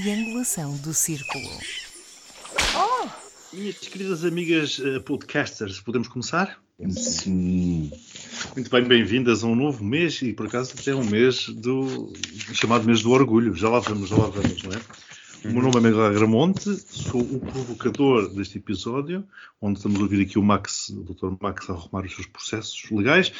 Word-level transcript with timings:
triangulação 0.00 0.76
do 0.76 0.92
círculo. 0.92 1.48
Oh! 2.76 3.08
Minhas 3.56 3.78
queridas 3.78 4.26
amigas 4.26 4.78
uh, 4.78 5.00
podcasters, 5.00 5.80
podemos 5.80 6.06
começar? 6.06 6.60
Sim. 6.90 7.90
Muito 8.54 8.70
bem, 8.70 8.84
bem-vindas 8.84 9.42
a 9.42 9.46
um 9.46 9.54
novo 9.54 9.82
mês 9.82 10.20
e 10.20 10.34
por 10.34 10.48
acaso 10.48 10.74
até 10.78 10.94
um 10.94 11.02
mês 11.02 11.48
do 11.48 12.12
chamado 12.52 12.84
mês 12.84 13.02
do 13.02 13.10
orgulho. 13.10 13.54
Já 13.54 13.70
lá 13.70 13.78
vamos, 13.78 14.10
já 14.10 14.16
lá 14.16 14.28
vamos, 14.28 14.62
não 14.64 14.72
é? 14.72 14.80
O 15.48 15.52
meu 15.52 15.62
nome 15.62 15.76
é 15.76 15.80
Miguel 15.80 16.04
Agramonte, 16.04 16.76
sou 16.76 17.22
o 17.22 17.40
provocador 17.40 18.28
deste 18.34 18.58
episódio, 18.58 19.24
onde 19.62 19.78
estamos 19.78 19.98
a 19.98 20.02
ouvir 20.02 20.20
aqui 20.22 20.38
o 20.38 20.42
Max, 20.42 20.90
o 20.90 21.04
Dr. 21.04 21.36
Max, 21.40 21.70
a 21.70 21.72
arrumar 21.72 22.04
os 22.04 22.14
seus 22.14 22.26
processos 22.26 22.90
legais. 22.90 23.32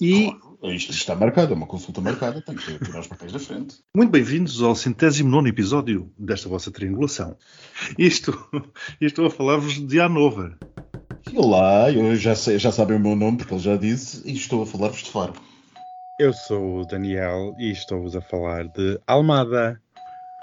E. 0.00 0.28
Oh, 0.28 0.53
isto 0.72 0.92
está 0.92 1.14
marcado, 1.14 1.52
é 1.52 1.56
uma 1.56 1.66
consulta 1.66 2.00
marcada, 2.00 2.40
tem 2.40 2.54
que 2.54 2.78
tirar 2.78 3.00
os 3.00 3.06
papéis 3.06 3.32
da 3.32 3.38
frente. 3.38 3.76
Muito 3.94 4.10
bem-vindos 4.10 4.62
ao 4.62 4.74
centésimo 4.74 5.28
nono 5.30 5.48
episódio 5.48 6.10
desta 6.18 6.48
vossa 6.48 6.70
triangulação. 6.70 7.36
Isto, 7.98 8.32
estou 9.00 9.26
a 9.26 9.30
falar-vos 9.30 9.74
de 9.86 10.00
Hanover. 10.00 10.56
Olá, 11.34 11.90
eu 11.90 12.14
já, 12.16 12.34
sei, 12.34 12.58
já 12.58 12.70
sabem 12.72 12.96
o 12.96 13.00
meu 13.00 13.16
nome 13.16 13.38
porque 13.38 13.54
ele 13.54 13.62
já 13.62 13.76
disse, 13.76 14.22
e 14.24 14.32
estou 14.34 14.62
a 14.62 14.66
falar-vos 14.66 15.02
de 15.02 15.10
Faro. 15.10 15.34
Eu 16.18 16.32
sou 16.32 16.80
o 16.80 16.86
Daniel 16.86 17.54
e 17.58 17.70
estou-vos 17.70 18.14
a 18.14 18.20
falar 18.20 18.68
de 18.68 19.00
Almada. 19.06 19.80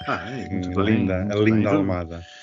Ah, 0.08 0.30
é, 0.30 0.50
muito 0.50 0.70
Hum, 0.72 0.84
bem. 0.84 0.96
linda, 0.98 1.20
muito 1.26 1.38
a 1.38 1.40
linda 1.44 1.70
bem. 1.70 1.78
Almada. 1.80 2.16
Então 2.16 2.41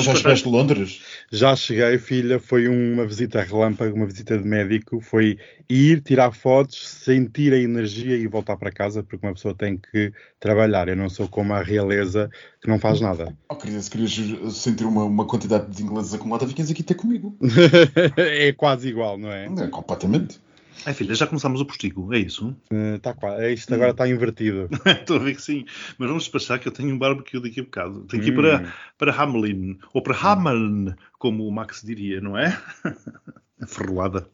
já 0.00 0.14
chegaste 0.14 0.44
de 0.44 0.50
Londres? 0.50 1.00
Já 1.32 1.56
cheguei, 1.56 1.98
filha, 1.98 2.38
foi 2.38 2.68
uma 2.68 3.04
visita 3.04 3.42
relâmpago, 3.42 3.96
uma 3.96 4.06
visita 4.06 4.38
de 4.38 4.46
médico, 4.46 5.00
foi 5.00 5.36
ir 5.68 6.00
tirar 6.00 6.30
fotos, 6.30 6.88
sentir 6.88 7.52
a 7.52 7.58
energia 7.58 8.16
e 8.16 8.26
voltar 8.28 8.56
para 8.56 8.70
casa, 8.70 9.02
porque 9.02 9.26
uma 9.26 9.34
pessoa 9.34 9.54
tem 9.54 9.76
que 9.76 10.12
trabalhar. 10.38 10.88
Eu 10.88 10.96
não 10.96 11.10
sou 11.10 11.26
como 11.26 11.52
a 11.54 11.62
realeza 11.62 12.30
que 12.60 12.68
não 12.68 12.78
faz 12.78 13.00
nada. 13.00 13.36
Oh, 13.48 13.56
querida, 13.56 13.80
se 13.80 13.90
querias 13.90 14.12
sentir 14.54 14.84
uma, 14.84 15.04
uma 15.04 15.26
quantidade 15.26 15.68
de 15.74 15.82
ingleses 15.82 16.14
acumulada, 16.14 16.46
vinhas 16.46 16.70
aqui 16.70 16.82
ter 16.82 16.94
comigo. 16.94 17.36
é 18.16 18.52
quase 18.52 18.88
igual, 18.88 19.18
não 19.18 19.32
é? 19.32 19.46
É, 19.46 19.66
completamente. 19.66 20.38
Ai, 20.86 20.92
filha, 20.92 21.14
já 21.14 21.26
começámos 21.26 21.60
o 21.60 21.64
postigo, 21.64 22.12
é 22.12 22.18
isso? 22.18 22.54
Eh, 22.70 22.98
Tá 22.98 23.14
quase. 23.14 23.52
Isto 23.54 23.74
agora 23.74 23.90
está 23.92 24.06
invertido. 24.08 24.68
Estou 24.86 25.16
a 25.16 25.20
ver 25.20 25.34
que 25.34 25.42
sim. 25.42 25.64
Mas 25.98 26.08
vamos 26.08 26.24
despachar 26.24 26.58
que 26.60 26.68
eu 26.68 26.72
tenho 26.72 26.94
um 26.94 26.98
barbecue 26.98 27.40
daqui 27.40 27.60
a 27.60 27.62
bocado. 27.62 28.04
Tenho 28.04 28.22
que 28.22 28.28
ir 28.28 28.32
Hum. 28.32 28.36
para, 28.36 28.74
para 28.98 29.12
Hamelin, 29.22 29.78
ou 29.94 30.02
para 30.02 30.14
Hameln, 30.16 30.94
como 31.18 31.46
o 31.46 31.50
Max 31.52 31.82
diria, 31.84 32.20
não 32.20 32.36
é? 32.36 32.56
A 33.60 33.66
ferrolada. 33.66 34.28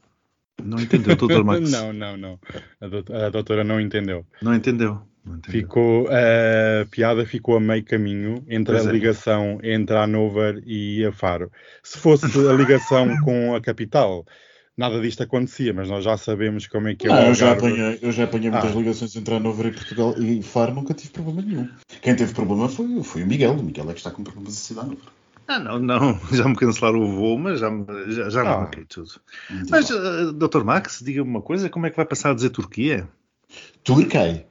Não 0.62 0.78
entendeu, 0.82 1.14
doutor 1.16 1.44
Max? 1.44 1.70
não, 1.70 1.92
não, 1.92 2.16
não. 2.16 2.40
A 2.80 2.86
doutora, 2.88 3.26
a 3.26 3.30
doutora 3.30 3.64
não 3.64 3.80
entendeu. 3.80 4.26
Não 4.42 4.54
entendeu. 4.54 5.02
Ficou, 5.48 6.08
a 6.08 6.86
piada 6.90 7.24
ficou 7.26 7.56
a 7.56 7.60
meio 7.60 7.84
caminho 7.84 8.42
entre 8.48 8.74
Pois 8.74 8.86
a 8.86 8.90
é. 8.90 8.92
ligação 8.92 9.58
entre 9.62 9.94
a 9.94 10.02
Hanover 10.04 10.62
e 10.66 11.04
a 11.04 11.12
Faro. 11.12 11.52
Se 11.82 11.98
fosse 11.98 12.24
a 12.48 12.52
ligação 12.54 13.06
com 13.22 13.54
a 13.54 13.60
capital, 13.60 14.24
nada 14.80 15.00
disto 15.00 15.22
acontecia, 15.22 15.72
mas 15.72 15.88
nós 15.88 16.02
já 16.04 16.16
sabemos 16.16 16.66
como 16.66 16.88
é 16.88 16.94
que 16.94 17.06
é 17.06 17.10
Não, 17.10 17.16
o 17.16 17.26
eu 17.26 17.34
já 17.34 17.52
apanhei, 17.52 17.98
eu 18.02 18.10
já 18.10 18.24
apanhei 18.24 18.50
muitas 18.50 18.72
Ah. 18.74 18.78
ligações 18.78 19.14
entre 19.14 19.34
Hanover 19.34 19.66
e 19.66 19.72
Portugal 19.72 20.14
e 20.18 20.42
Faro, 20.42 20.74
nunca 20.74 20.94
tive 20.94 21.10
problema 21.12 21.42
nenhum. 21.42 21.68
Quem 22.02 22.16
teve 22.16 22.32
problema 22.34 22.68
foi, 22.68 23.02
foi 23.04 23.22
o 23.22 23.26
Miguel. 23.26 23.52
O 23.52 23.62
Miguel 23.62 23.88
é 23.90 23.92
que 23.92 23.98
está 24.00 24.10
com 24.10 24.24
problemas 24.24 24.54
de 24.54 24.58
cidade. 24.60 24.96
Ah, 25.46 25.58
não, 25.58 25.78
não. 25.78 26.18
Já 26.32 26.48
me 26.48 26.56
cancelaram 26.56 27.00
o 27.00 27.12
voo, 27.12 27.38
mas 27.38 27.60
já, 27.60 27.70
me- 27.70 27.84
já, 28.12 28.30
já 28.30 28.40
Ah. 28.42 28.58
marquei 28.60 28.84
tudo. 28.84 29.10
Mas, 29.68 29.90
uh, 29.90 30.32
doutor 30.32 30.64
Max, 30.64 31.02
diga-me 31.04 31.28
uma 31.28 31.42
coisa, 31.42 31.68
como 31.68 31.86
é 31.86 31.90
que 31.90 31.96
vai 31.96 32.06
passar 32.06 32.30
a 32.30 32.34
dizer 32.34 32.50
Turquia? 32.50 33.06
Turquei. 33.84 34.46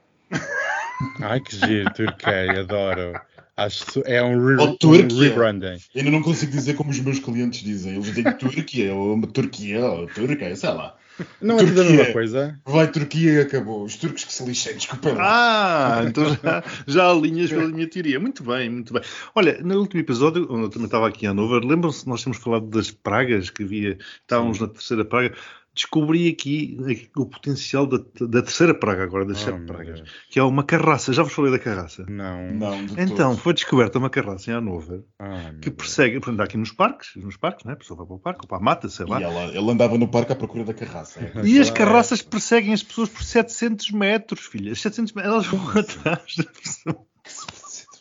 Ai 1.20 1.40
que 1.40 1.56
giro, 1.56 1.90
Turquia, 1.94 2.60
adoro. 2.60 3.18
Acho 3.60 3.84
que 3.84 4.02
é 4.06 4.22
um, 4.22 4.46
re 4.46 4.56
Oh, 4.58 4.86
um 4.86 5.18
rebranding. 5.18 5.76
Ainda 5.94 6.10
não 6.10 6.22
consigo 6.22 6.50
dizer 6.50 6.74
como 6.76 6.90
os 6.90 6.98
meus 6.98 7.18
clientes 7.18 7.62
dizem. 7.62 7.92
Eles 7.92 8.06
dizem 8.06 8.32
Turquia, 8.32 8.94
ou 8.94 9.12
uma 9.12 9.26
Turquia, 9.26 9.84
ou 9.84 10.06
Turquia, 10.06 10.56
sei 10.56 10.70
lá. 10.70 10.96
Não 11.42 11.58
é 11.58 11.66
tudo 11.66 11.82
a 11.82 11.84
mesma 11.84 12.12
coisa? 12.12 12.58
Vai 12.64 12.90
Turquia 12.90 13.32
e 13.32 13.40
acabou. 13.40 13.84
Os 13.84 13.96
turcos 13.96 14.24
que 14.24 14.32
se 14.32 14.42
lixem, 14.44 14.74
desculpa. 14.76 15.14
Ah, 15.18 16.02
então 16.06 16.24
já, 16.42 16.64
já 16.86 17.10
alinhas 17.10 17.50
pela 17.50 17.68
minha 17.68 17.86
teoria. 17.86 18.18
Muito 18.18 18.42
bem, 18.42 18.70
muito 18.70 18.94
bem. 18.94 19.02
Olha, 19.34 19.60
no 19.62 19.78
último 19.78 20.00
episódio, 20.00 20.46
onde 20.50 20.62
eu 20.62 20.70
também 20.70 20.86
estava 20.86 21.06
aqui 21.08 21.26
em 21.26 21.28
Hanover, 21.28 21.62
lembram-se 21.62 22.04
que 22.04 22.08
nós 22.08 22.22
tínhamos 22.22 22.42
falado 22.42 22.66
das 22.66 22.90
pragas 22.90 23.50
que 23.50 23.62
havia, 23.62 23.98
estávamos 24.22 24.58
na 24.58 24.68
terceira 24.68 25.04
praga. 25.04 25.34
Descobri 25.72 26.28
aqui, 26.28 26.76
o 27.16 27.24
potencial 27.26 27.86
da, 27.86 27.98
da 28.26 28.42
terceira 28.42 28.74
praga, 28.74 29.04
agora 29.04 29.24
das 29.24 29.40
Oh, 29.42 29.44
sete 29.44 29.66
pragas, 29.66 30.00
Deus. 30.00 30.10
que 30.28 30.38
é 30.38 30.42
uma 30.42 30.64
carraça. 30.64 31.12
Já 31.12 31.22
vos 31.22 31.32
falei 31.32 31.52
da 31.52 31.58
carraça? 31.60 32.04
Não. 32.08 32.50
Não, 32.52 32.74
Então, 32.98 33.30
todo. 33.30 33.38
foi 33.38 33.54
descoberta 33.54 33.96
uma 33.98 34.10
carraça 34.10 34.50
em 34.50 34.54
Hanover 34.54 35.02
meu 35.20 35.54
que 35.60 35.70
Deus. 35.70 35.76
persegue, 35.76 36.18
portanto, 36.20 36.40
aqui 36.40 36.56
nos 36.56 36.72
parques, 36.72 37.10
nos 37.16 37.36
parques, 37.36 37.64
né? 37.64 37.74
a 37.74 37.76
pessoa 37.76 37.96
vai 37.98 38.06
para 38.06 38.16
o 38.16 38.18
parque, 38.18 38.40
ou 38.42 38.48
para 38.48 38.58
a 38.58 38.60
mata, 38.60 38.88
sei 38.88 39.06
lá. 39.06 39.20
E 39.20 39.22
ela, 39.24 39.44
ele 39.56 39.70
andava 39.70 39.96
no 39.96 40.08
parque 40.08 40.32
à 40.32 40.36
procura 40.36 40.64
da 40.64 40.74
carraça. 40.74 41.20
é. 41.20 41.30
E 41.46 41.58
as 41.60 41.70
carraças 41.70 42.20
perseguem 42.20 42.72
as 42.74 42.82
pessoas 42.82 43.08
por 43.08 43.22
700 43.22 43.90
metros, 43.92 44.40
filha. 44.40 44.74
700 44.74 45.12
metros, 45.12 45.32
elas 45.32 45.46
vão 45.46 45.68
atrás 45.80 46.34
da 46.36 46.44
pessoa. 46.44 47.06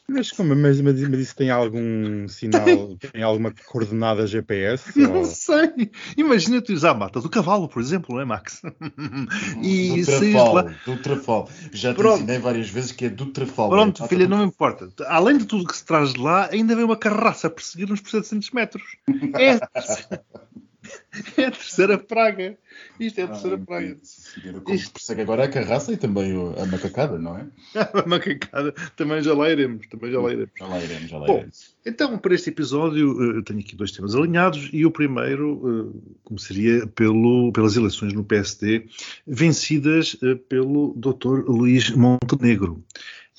Mas, 0.10 0.32
como, 0.32 0.56
mas, 0.56 0.82
mas, 0.82 1.00
mas 1.08 1.20
isso 1.20 1.36
tem 1.36 1.50
algum 1.50 2.28
sinal, 2.28 2.98
tem 2.98 3.22
alguma 3.22 3.54
coordenada 3.68 4.26
GPS? 4.26 4.98
Não 5.00 5.20
ou- 5.20 5.26
sei. 5.26 5.92
Imagina 6.18 6.62
tu 6.62 6.74
usar 6.74 6.92
a 6.92 6.94
mata 6.94 7.22
do 7.22 7.30
cavalo, 7.30 7.68
por 7.70 7.82
exemplo, 7.82 8.16
não 8.16 8.22
é, 8.22 8.26
Max? 8.26 8.62
e 9.62 10.02
do 10.02 10.06
trafal, 10.06 10.54
lá. 10.54 10.62
do 10.86 10.98
trafal. 10.98 11.50
Já 11.72 11.94
te 11.94 11.98
Pronto. 11.98 12.18
ensinei 12.18 12.40
várias 12.40 12.70
vezes 12.70 12.92
que 12.92 13.06
é 13.06 13.10
do 13.10 13.28
trafal. 13.28 13.70
Pronto, 13.70 14.04
É, 14.04 14.08
filha, 14.08 14.28
não 14.28 14.40
me 14.40 14.46
importa. 14.46 14.90
Além 15.08 15.38
de 15.38 15.46
tudo 15.46 15.66
que 15.68 15.78
se 15.78 15.86
traz 15.86 16.14
de 16.14 16.20
lá, 16.20 16.50
ainda 16.52 16.76
vem 16.76 16.86
uma 16.86 16.98
carraça 16.98 17.48
a 17.48 17.50
perseguir-nos 17.50 18.02
por 18.02 18.10
700 18.10 18.52
metros. 18.52 18.84
É 19.38 19.60
é 21.38 21.46
a 21.46 21.52
terceira 21.52 21.98
praga. 21.98 22.58
Isto 23.00 23.20
é 23.20 23.24
a 23.24 23.28
por- 23.28 23.34
terceira 23.34 23.56
Ah, 23.62 23.66
praga. 23.66 23.98
Isto- 24.74 24.92
persegue 24.94 25.22
agora 25.22 25.44
a 25.44 25.48
carraça 25.48 25.92
e 25.92 25.98
também 25.98 26.34
a 26.58 26.66
macacada, 26.66 27.18
não 27.18 27.38
é? 27.38 27.48
A 28.04 28.08
macacada. 28.08 28.72
Também 28.96 29.22
já 29.22 29.34
lá 29.34 29.50
iremos. 29.50 29.88
Também 29.88 30.12
já 30.12 30.20
lá 30.22 30.32
iremos. 30.32 30.52
Já 30.58 30.68
lá 30.68 30.80
iremos, 30.84 31.10
já 31.10 31.18
lá 31.18 31.28
Bom, 31.28 31.38
iremos. 31.38 31.76
Então, 31.86 32.18
para 32.18 32.36
este 32.36 32.50
episódio, 32.50 33.34
eh, 33.34 33.38
eu 33.38 33.44
tenho 33.44 33.60
aqui 33.60 33.76
dois 33.76 33.92
temas 33.92 34.16
alinhados 34.16 34.70
e 34.72 34.86
o 34.86 34.92
primeiro 34.92 35.94
eh, 35.96 36.18
começaria 36.24 36.86
pelo, 36.88 37.52
pelas 37.52 37.76
eleições 37.76 38.14
no 38.14 38.24
PSD, 38.24 38.86
vencidas 39.26 40.18
eh, 40.24 40.36
pelo 40.36 40.94
Dr. 40.96 41.46
Luís 41.48 41.90
Montenegro. 41.92 42.84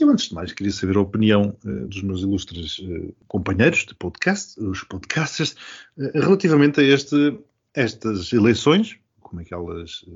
Eu, 0.01 0.09
antes 0.09 0.31
de 0.31 0.35
mais, 0.35 0.51
queria 0.55 0.73
saber 0.73 0.97
a 0.97 1.01
opinião 1.03 1.55
eh, 1.63 1.69
dos 1.85 2.03
meus 2.03 2.23
ilustres 2.23 2.81
eh, 2.83 3.13
companheiros 3.29 3.85
de 3.85 3.95
podcast, 3.95 4.59
os 4.59 4.83
podcasters, 4.83 5.55
eh, 5.99 6.13
relativamente 6.15 6.81
a 6.81 6.83
este, 6.83 7.39
estas 7.75 8.33
eleições, 8.33 8.99
como 9.21 9.43
é 9.43 9.45
que 9.45 9.53
elas 9.53 10.07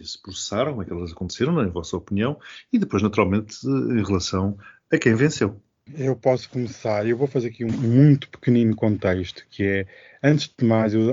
se 0.00 0.22
processaram, 0.22 0.70
como 0.70 0.82
é 0.82 0.84
que 0.84 0.92
elas 0.92 1.10
aconteceram, 1.10 1.54
na 1.54 1.66
vossa 1.66 1.96
opinião, 1.96 2.38
e 2.72 2.78
depois, 2.78 3.02
naturalmente, 3.02 3.66
em 3.66 4.04
relação 4.04 4.56
a 4.92 4.96
quem 4.96 5.16
venceu. 5.16 5.60
Eu 5.92 6.14
posso 6.14 6.48
começar, 6.48 7.04
eu 7.04 7.16
vou 7.16 7.26
fazer 7.26 7.48
aqui 7.48 7.64
um 7.64 7.72
muito 7.72 8.28
pequenino 8.30 8.76
contexto, 8.76 9.44
que 9.50 9.64
é, 9.64 9.86
antes 10.22 10.48
de 10.56 10.64
mais, 10.64 10.94
eu, 10.94 11.10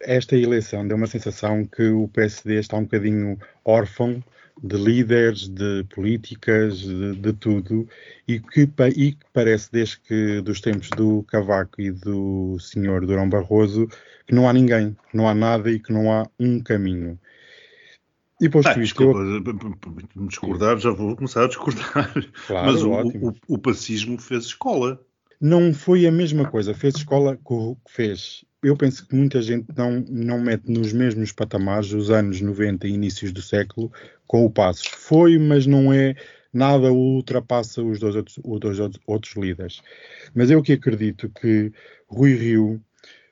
esta 0.00 0.36
eleição 0.36 0.88
deu 0.88 0.96
uma 0.96 1.06
sensação 1.06 1.66
que 1.66 1.86
o 1.88 2.08
PSD 2.08 2.60
está 2.60 2.78
um 2.78 2.84
bocadinho 2.84 3.38
órfão 3.62 4.24
de 4.62 4.76
líderes, 4.76 5.48
de 5.48 5.84
políticas, 5.94 6.78
de, 6.80 7.14
de 7.16 7.32
tudo, 7.32 7.88
e 8.26 8.40
que, 8.40 8.68
e 8.96 9.12
que 9.12 9.26
parece, 9.32 9.70
desde 9.70 10.00
que 10.00 10.40
dos 10.40 10.60
tempos 10.60 10.88
do 10.90 11.22
Cavaco 11.24 11.80
e 11.80 11.90
do 11.90 12.58
senhor 12.58 13.06
Durão 13.06 13.28
Barroso, 13.28 13.86
que 14.26 14.34
não 14.34 14.48
há 14.48 14.52
ninguém, 14.52 14.96
que 15.10 15.16
não 15.16 15.28
há 15.28 15.34
nada 15.34 15.70
e 15.70 15.78
que 15.78 15.92
não 15.92 16.12
há 16.12 16.28
um 16.38 16.60
caminho. 16.60 17.18
E 18.40 18.48
posto 18.48 18.70
Ah, 18.70 18.82
isto, 18.82 18.98
desculpa, 18.98 19.20
discordar, 20.26 20.78
já 20.78 20.90
vou 20.90 21.14
começar 21.14 21.44
a 21.44 21.48
discordar. 21.48 22.12
claro, 22.46 22.72
Mas 22.72 22.82
o, 22.82 22.90
ótimo. 22.90 23.36
o, 23.48 23.54
o 23.54 23.58
pacismo 23.58 24.18
fez 24.18 24.46
escola. 24.46 25.00
Não 25.42 25.74
foi 25.74 26.06
a 26.06 26.12
mesma 26.12 26.48
coisa. 26.48 26.72
Fez 26.72 26.94
escola 26.94 27.36
que 27.36 27.76
fez. 27.88 28.44
Eu 28.62 28.76
penso 28.76 29.04
que 29.04 29.16
muita 29.16 29.42
gente 29.42 29.66
não, 29.76 29.98
não 30.08 30.40
mete 30.40 30.70
nos 30.70 30.92
mesmos 30.92 31.32
patamares 31.32 31.92
os 31.92 32.12
anos 32.12 32.40
90 32.40 32.86
e 32.86 32.92
inícios 32.92 33.32
do 33.32 33.42
século 33.42 33.90
com 34.24 34.44
o 34.46 34.50
Passos. 34.50 34.86
Foi, 34.86 35.36
mas 35.38 35.66
não 35.66 35.92
é 35.92 36.14
nada 36.52 36.92
ultrapassa 36.92 37.82
os 37.82 37.98
dois 37.98 38.14
outros, 38.14 38.38
os 38.44 38.60
dois 38.60 38.78
outros- 39.04 39.34
líderes. 39.34 39.82
Mas 40.32 40.48
eu 40.48 40.62
que 40.62 40.74
acredito 40.74 41.28
que 41.28 41.72
Rui 42.06 42.34
Rio 42.36 42.80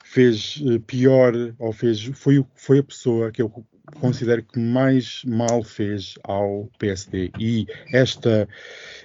fez 0.05 0.61
eh, 0.67 0.81
pior, 0.85 1.33
ou 1.61 1.73
fez, 1.73 2.03
foi, 2.15 2.45
foi 2.57 2.81
a 2.81 2.85
pessoa 2.85 3.31
que 3.31 3.41
eu 3.41 3.65
considero 3.99 4.43
que 4.43 4.59
mais 4.59 5.23
mal 5.25 5.63
fez 5.63 6.15
ao 6.25 6.71
PSD. 6.79 7.31
E 7.39 7.67
esta, 7.93 8.49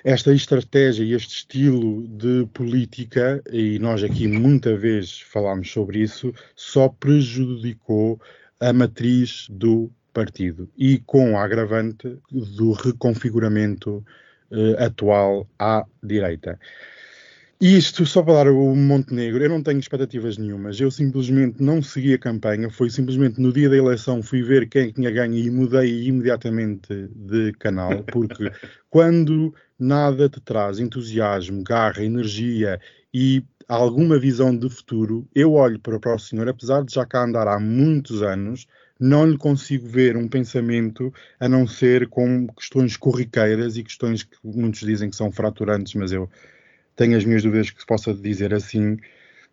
esta 0.03 0.33
estratégia 0.33 1.03
e 1.03 1.13
este 1.13 1.37
estilo 1.37 2.07
de 2.07 2.45
política, 2.53 3.41
e 3.51 3.79
nós 3.79 4.03
aqui 4.03 4.27
muita 4.27 4.75
vez 4.75 5.19
falámos 5.21 5.71
sobre 5.71 5.99
isso, 5.99 6.33
só 6.55 6.89
prejudicou 6.89 8.19
a 8.59 8.71
matriz 8.71 9.47
do 9.49 9.91
partido 10.13 10.69
e 10.77 10.99
com 10.99 11.37
a 11.37 11.43
agravante 11.43 12.17
do 12.31 12.71
reconfiguramento 12.71 14.03
eh, 14.51 14.83
atual 14.83 15.47
à 15.59 15.85
direita. 16.01 16.57
Isto, 17.61 18.05
só 18.05 18.21
para 18.21 18.33
dar 18.33 18.47
o 18.49 18.75
Montenegro, 18.75 19.41
eu 19.41 19.49
não 19.49 19.63
tenho 19.63 19.79
expectativas 19.79 20.37
nenhumas. 20.37 20.79
Eu 20.79 20.91
simplesmente 20.91 21.63
não 21.63 21.81
segui 21.81 22.13
a 22.13 22.19
campanha. 22.19 22.69
Foi 22.69 22.89
simplesmente 22.89 23.39
no 23.39 23.53
dia 23.53 23.69
da 23.69 23.77
eleição 23.77 24.21
fui 24.21 24.43
ver 24.43 24.67
quem 24.67 24.91
tinha 24.91 25.09
ganho 25.09 25.35
e 25.35 25.49
mudei 25.49 26.03
imediatamente 26.03 27.09
de 27.15 27.53
canal, 27.53 28.03
porque 28.03 28.51
quando 28.89 29.53
nada 29.79 30.27
te 30.27 30.41
traz 30.41 30.79
entusiasmo, 30.79 31.63
garra, 31.63 32.03
energia 32.03 32.77
e 33.13 33.41
alguma 33.69 34.19
visão 34.19 34.55
de 34.55 34.69
futuro, 34.69 35.25
eu 35.33 35.53
olho 35.53 35.79
para, 35.79 36.13
o 36.13 36.19
senhor, 36.19 36.49
apesar 36.49 36.83
de 36.83 36.93
já 36.93 37.05
cá 37.05 37.23
andar 37.23 37.47
há 37.47 37.57
muitos 37.57 38.21
anos, 38.21 38.67
não 38.99 39.25
lhe 39.25 39.37
consigo 39.37 39.87
ver 39.87 40.17
um 40.17 40.27
pensamento 40.27 41.11
a 41.39 41.47
não 41.47 41.65
ser 41.65 42.07
com 42.09 42.47
questões 42.47 42.97
corriqueiras 42.97 43.77
e 43.77 43.83
questões 43.83 44.23
que 44.23 44.37
muitos 44.43 44.81
dizem 44.81 45.09
que 45.09 45.15
são 45.15 45.31
fraturantes, 45.31 45.93
mas 45.95 46.11
eu 46.11 46.29
tenho 46.95 47.17
as 47.17 47.25
minhas 47.25 47.43
dúvidas 47.43 47.69
que 47.69 47.79
se 47.79 47.85
possa 47.85 48.13
dizer 48.13 48.53
assim. 48.53 48.97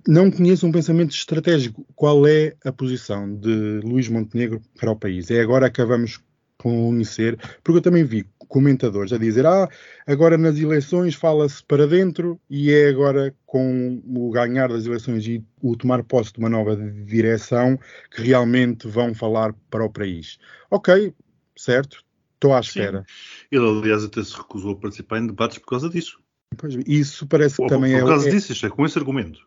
Não 0.07 0.31
conheço 0.31 0.67
um 0.67 0.73
pensamento 0.73 1.13
estratégico. 1.13 1.87
Qual 1.95 2.27
é 2.27 2.55
a 2.65 2.73
posição 2.73 3.35
de 3.35 3.81
Luís 3.85 4.09
Montenegro 4.09 4.61
para 4.79 4.91
o 4.91 4.97
país? 4.97 5.31
É 5.31 5.41
agora 5.41 5.71
que 5.71 5.85
vamos 5.85 6.21
conhecer, 6.63 7.39
porque 7.63 7.79
eu 7.79 7.83
também 7.83 8.05
vi 8.05 8.25
comentadores 8.49 9.13
a 9.13 9.19
dizer: 9.19 9.47
ah, 9.47 9.69
agora 10.07 10.39
nas 10.39 10.59
eleições 10.59 11.15
fala-se 11.15 11.65
para 11.65 11.87
dentro 11.87 12.41
e 12.49 12.71
é 12.71 12.89
agora 12.89 13.35
com 13.47 14.01
o 14.07 14.31
ganhar 14.31 14.69
das 14.69 14.87
eleições 14.87 15.27
e 15.27 15.45
o 15.61 15.77
tomar 15.77 16.05
posse 16.05 16.33
de 16.33 16.39
uma 16.39 16.49
nova 16.49 16.77
direção 16.77 17.79
que 18.11 18.23
realmente 18.23 18.87
vão 18.87 19.15
falar 19.15 19.53
para 19.71 19.85
o 19.85 19.91
país. 19.91 20.39
Ok, 20.71 21.13
certo, 21.57 22.05
estou 22.35 22.55
à 22.55 22.61
espera. 22.61 23.05
Sim. 23.07 23.47
Ele, 23.51 23.67
aliás, 23.67 24.05
até 24.05 24.23
se 24.23 24.37
recusou 24.37 24.73
a 24.73 24.77
participar 24.77 25.19
em 25.19 25.27
debates 25.27 25.59
por 25.59 25.67
causa 25.67 25.89
disso. 25.89 26.21
Pois, 26.57 26.77
isso 26.87 27.27
parece 27.27 27.57
que 27.57 27.67
também 27.69 27.93
por 27.93 27.99
é. 27.99 28.01
Por 28.01 28.09
causa 28.09 28.29
é, 28.29 28.31
disso, 28.33 28.53
isto 28.53 28.67
é 28.67 28.71
com 28.71 28.85
esse 28.85 28.99
argumento. 28.99 29.41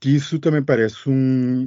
Que 0.00 0.10
isso 0.10 0.38
também 0.38 0.62
parece 0.62 1.08
um. 1.08 1.64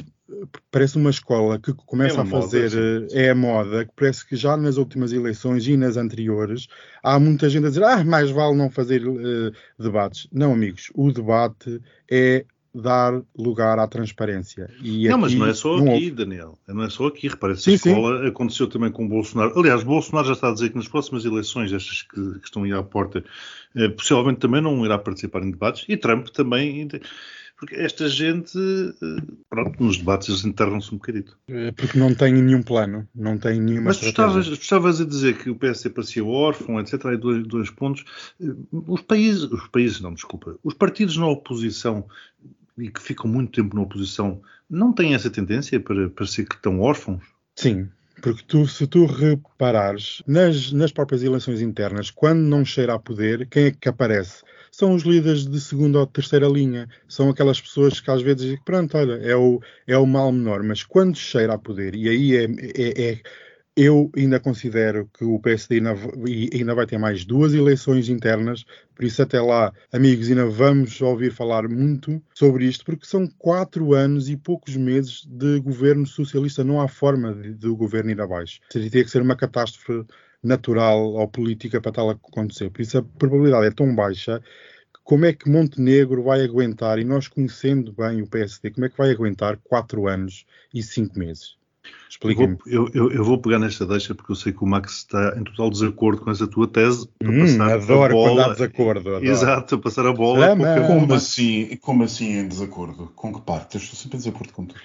Parece 0.72 0.98
uma 0.98 1.12
escola 1.12 1.60
que 1.60 1.72
começa 1.74 2.18
É 2.18 2.22
a 2.22 2.26
fazer. 2.26 2.72
moda, 2.72 3.10
sim, 3.10 3.18
é 3.18 3.30
a 3.30 3.36
moda, 3.36 3.86
que 3.86 3.92
parece 3.96 4.28
que 4.28 4.36
já 4.36 4.58
nas 4.58 4.78
últimas 4.78 5.14
eleições 5.14 5.68
e 5.68 5.78
nas 5.78 5.98
anteriores 5.98 6.68
há 7.04 7.20
muita 7.20 7.48
gente 7.48 7.68
a 7.68 7.70
dizer 7.70 7.84
ah, 7.84 8.04
mais 8.04 8.32
vale 8.32 8.56
não 8.58 8.70
fazer 8.70 9.04
eh, 9.06 9.52
debates. 9.78 10.28
Não, 10.32 10.52
amigos, 10.52 10.90
o 10.96 11.12
debate 11.12 11.80
é 12.10 12.44
dar 12.82 13.22
lugar 13.38 13.80
à 13.80 13.88
transparência. 13.88 14.70
E 14.82 15.08
não, 15.08 15.18
mas 15.18 15.32
aqui 15.32 15.40
não 15.40 15.48
é 15.48 15.54
só 15.54 15.78
não 15.78 15.84
aqui, 15.84 15.94
houve. 15.94 16.12
Daniel. 16.12 16.58
Não 16.68 16.84
é 16.84 16.90
só 16.90 17.08
aqui. 17.08 17.28
Repara, 17.28 17.54
essa 17.54 17.62
Sim, 17.64 17.78
sim. 17.78 17.90
escola 17.90 18.28
aconteceu 18.28 18.68
também 18.68 18.92
com 18.92 19.06
o 19.06 19.10
Bolsonaro. 19.10 19.58
Aliás, 19.60 19.84
Bolsonaro 19.84 20.28
já 20.28 20.34
está 20.34 20.50
a 20.50 20.54
dizer 20.54 20.70
que 20.70 20.76
nas 20.76 20.88
próximas 20.88 21.24
eleições, 21.26 21.72
estas 21.72 22.02
que, 22.04 22.40
que 22.40 22.46
estão 22.46 22.64
aí 22.64 22.74
à 22.74 22.84
porta, 22.84 23.24
eh, 23.76 23.90
possivelmente 23.90 24.40
também 24.40 24.62
não 24.62 24.84
irá 24.86 24.98
participar 24.98 25.42
em 25.44 25.52
debates. 25.52 25.86
E 25.88 25.96
Trump 25.98 26.28
também. 26.28 26.88
Porque 27.58 27.74
esta 27.76 28.10
gente, 28.10 28.52
eh, 28.60 29.22
pronto, 29.50 29.82
nos 29.82 29.96
debates 29.98 30.28
eles 30.28 30.44
enterram-se 30.44 30.94
um 30.94 30.98
bocadito. 30.98 31.38
Eh, 31.48 31.72
Porque 31.72 31.98
não 31.98 32.14
tem 32.14 32.34
nenhum 32.34 32.62
plano, 32.62 33.08
não 33.16 33.38
tem 33.38 33.62
nenhuma 33.62 33.86
Mas 33.86 33.98
tu 33.98 34.08
estratégia. 34.08 34.40
estavas, 34.42 34.60
tu 34.60 34.62
estavas 34.62 35.00
a 35.02 35.06
dizer 35.06 35.38
que 35.38 35.50
o 35.50 35.56
PSD 35.56 35.90
parecia 35.92 36.26
órfão, 36.26 36.82
etc. 36.82 37.06
Aí 37.06 37.16
dois, 37.18 37.48
dois 37.48 37.70
pontos. 37.70 38.04
Eh, 38.42 38.48
Os 38.74 39.00
países, 39.00 39.44
os 39.44 39.68
países, 39.70 40.02
não, 40.02 40.14
desculpa, 40.14 40.58
os 40.62 40.74
partidos 40.74 41.16
na 41.16 41.28
oposição 41.28 42.06
e 42.78 42.90
que 42.90 43.02
ficam 43.02 43.30
muito 43.30 43.52
tempo 43.52 43.76
na 43.76 43.82
oposição 43.82 44.42
não 44.70 44.92
têm 44.94 45.14
essa 45.14 45.30
tendência 45.30 45.80
para 45.80 46.10
parecer 46.10 46.46
que 46.46 46.56
estão 46.56 46.82
órfãos? 46.82 47.24
Sim, 47.56 47.90
porque 48.22 48.44
tu, 48.48 48.68
se 48.68 48.88
tu 48.88 49.06
reparares, 49.06 50.24
nas, 50.26 50.72
nas 50.72 50.92
próprias 50.92 51.22
eleições 51.24 51.62
internas, 51.62 52.10
quando 52.10 52.40
não 52.40 52.66
cheira 52.66 52.94
a 52.96 53.00
poder, 53.00 53.48
quem 53.48 53.66
é 53.66 53.72
que 53.72 53.90
aparece? 53.90 54.44
São 54.72 54.94
os 54.94 55.04
líderes 55.04 55.46
de 55.46 55.60
segunda 55.62 56.00
ou 56.00 56.08
terceira 56.08 56.48
linha. 56.48 56.90
São 57.08 57.30
aquelas 57.30 57.62
pessoas 57.62 58.00
que 58.00 58.12
às 58.12 58.22
vezes 58.22 58.42
dizem, 58.42 58.60
pronto, 58.66 58.98
olha, 58.98 59.14
é 59.22 59.36
o, 59.36 59.62
é 59.88 59.98
o 59.98 60.06
mal 60.06 60.32
menor. 60.32 60.64
Mas 60.64 60.84
quando 60.84 61.18
cheira 61.18 61.54
a 61.54 61.58
poder, 61.58 61.96
e 61.96 62.10
aí 62.10 62.36
é, 62.36 62.44
é- 62.44 63.12
é- 63.12 63.22
eu 63.76 64.10
ainda 64.16 64.40
considero 64.40 65.10
que 65.14 65.26
o 65.26 65.40
PSD 65.40 65.76
ainda, 65.76 65.96
ainda 66.54 66.76
vai 66.76 66.86
ter 66.86 66.98
mais 66.98 67.26
duas 67.26 67.54
eleições 67.54 68.08
internas, 68.08 68.64
por 68.96 69.04
isso 69.04 69.22
até 69.22 69.42
lá, 69.42 69.74
amigos, 69.92 70.30
ainda 70.30 70.46
vamos 70.46 71.02
ouvir 71.02 71.32
falar 71.32 71.68
muito 71.68 72.22
sobre 72.34 72.66
isto, 72.66 72.86
porque 72.86 73.06
são 73.06 73.28
quatro 73.38 73.94
anos 73.94 74.30
e 74.30 74.38
poucos 74.38 74.78
meses 74.78 75.26
de 75.26 75.60
governo 75.60 76.06
socialista. 76.06 76.64
Não 76.64 76.80
há 76.80 76.88
forma 76.88 77.34
de, 77.34 77.54
de 77.54 77.68
o 77.68 77.76
governo 77.76 78.12
ir 78.12 78.22
abaixo. 78.22 78.62
Seria 78.72 78.90
ter 78.90 79.04
que 79.04 79.12
ser 79.12 79.22
uma 79.22 79.36
catástrofe 79.36 80.06
natural 80.42 81.14
ou 81.14 81.28
política 81.28 81.82
para 81.82 81.92
tal 81.92 82.10
acontecer. 82.12 82.70
Por 82.70 82.82
isso 82.82 82.98
a 82.98 83.04
probabilidade 83.04 83.68
é 83.68 83.72
tão 83.72 83.94
baixa 83.94 84.42
como 85.06 85.24
é 85.26 85.34
que 85.34 85.48
Montenegro 85.48 86.24
vai 86.24 86.44
aguentar, 86.44 86.98
e 86.98 87.04
nós 87.04 87.28
conhecendo 87.28 87.94
bem 87.94 88.24
o 88.24 88.28
PSD, 88.28 88.72
como 88.72 88.88
é 88.88 88.90
que 88.90 88.98
vai 88.98 89.12
aguentar 89.12 89.56
quatro 89.64 90.08
anos 90.08 90.48
e 90.74 90.82
cinco 90.82 91.20
meses? 91.20 91.58
Vou, 92.22 92.58
eu, 92.66 92.90
eu- 92.94 93.12
eu 93.12 93.24
vou 93.24 93.38
pegar 93.40 93.60
nesta 93.60 93.86
deixa 93.86 94.16
porque 94.16 94.32
eu 94.32 94.36
sei 94.36 94.52
que 94.54 94.64
o 94.64 94.68
Max 94.68 94.98
está 94.98 95.36
em 95.38 95.44
total 95.44 95.70
desacordo 95.70 96.22
com 96.22 96.32
essa 96.32 96.48
tua 96.48 96.68
tese. 96.68 97.08
Para 97.20 97.30
Hum, 97.32 97.40
passar 97.42 97.72
a 97.72 97.76
adoro 97.76 98.14
bola- 98.14 98.30
quando 98.32 98.52
há 98.52 98.54
desacordo. 98.54 99.00
adoro. 99.10 99.26
Exato, 99.26 99.76
a 99.76 99.80
passar 99.80 100.06
a 100.08 100.14
bola. 100.14 100.46
Ah, 100.54 100.88
Como 100.88 101.14
assim, 101.14 101.78
como 101.78 102.04
assim 102.04 102.40
em 102.40 102.48
desacordo? 102.48 103.12
Com 103.16 103.34
que 103.34 103.42
parte? 103.42 103.76
Eu 103.76 103.82
estou 103.82 103.96
sempre 104.00 104.18
em 104.18 104.20
desacordo 104.22 104.54
com 104.54 104.66
tudo. 104.66 104.80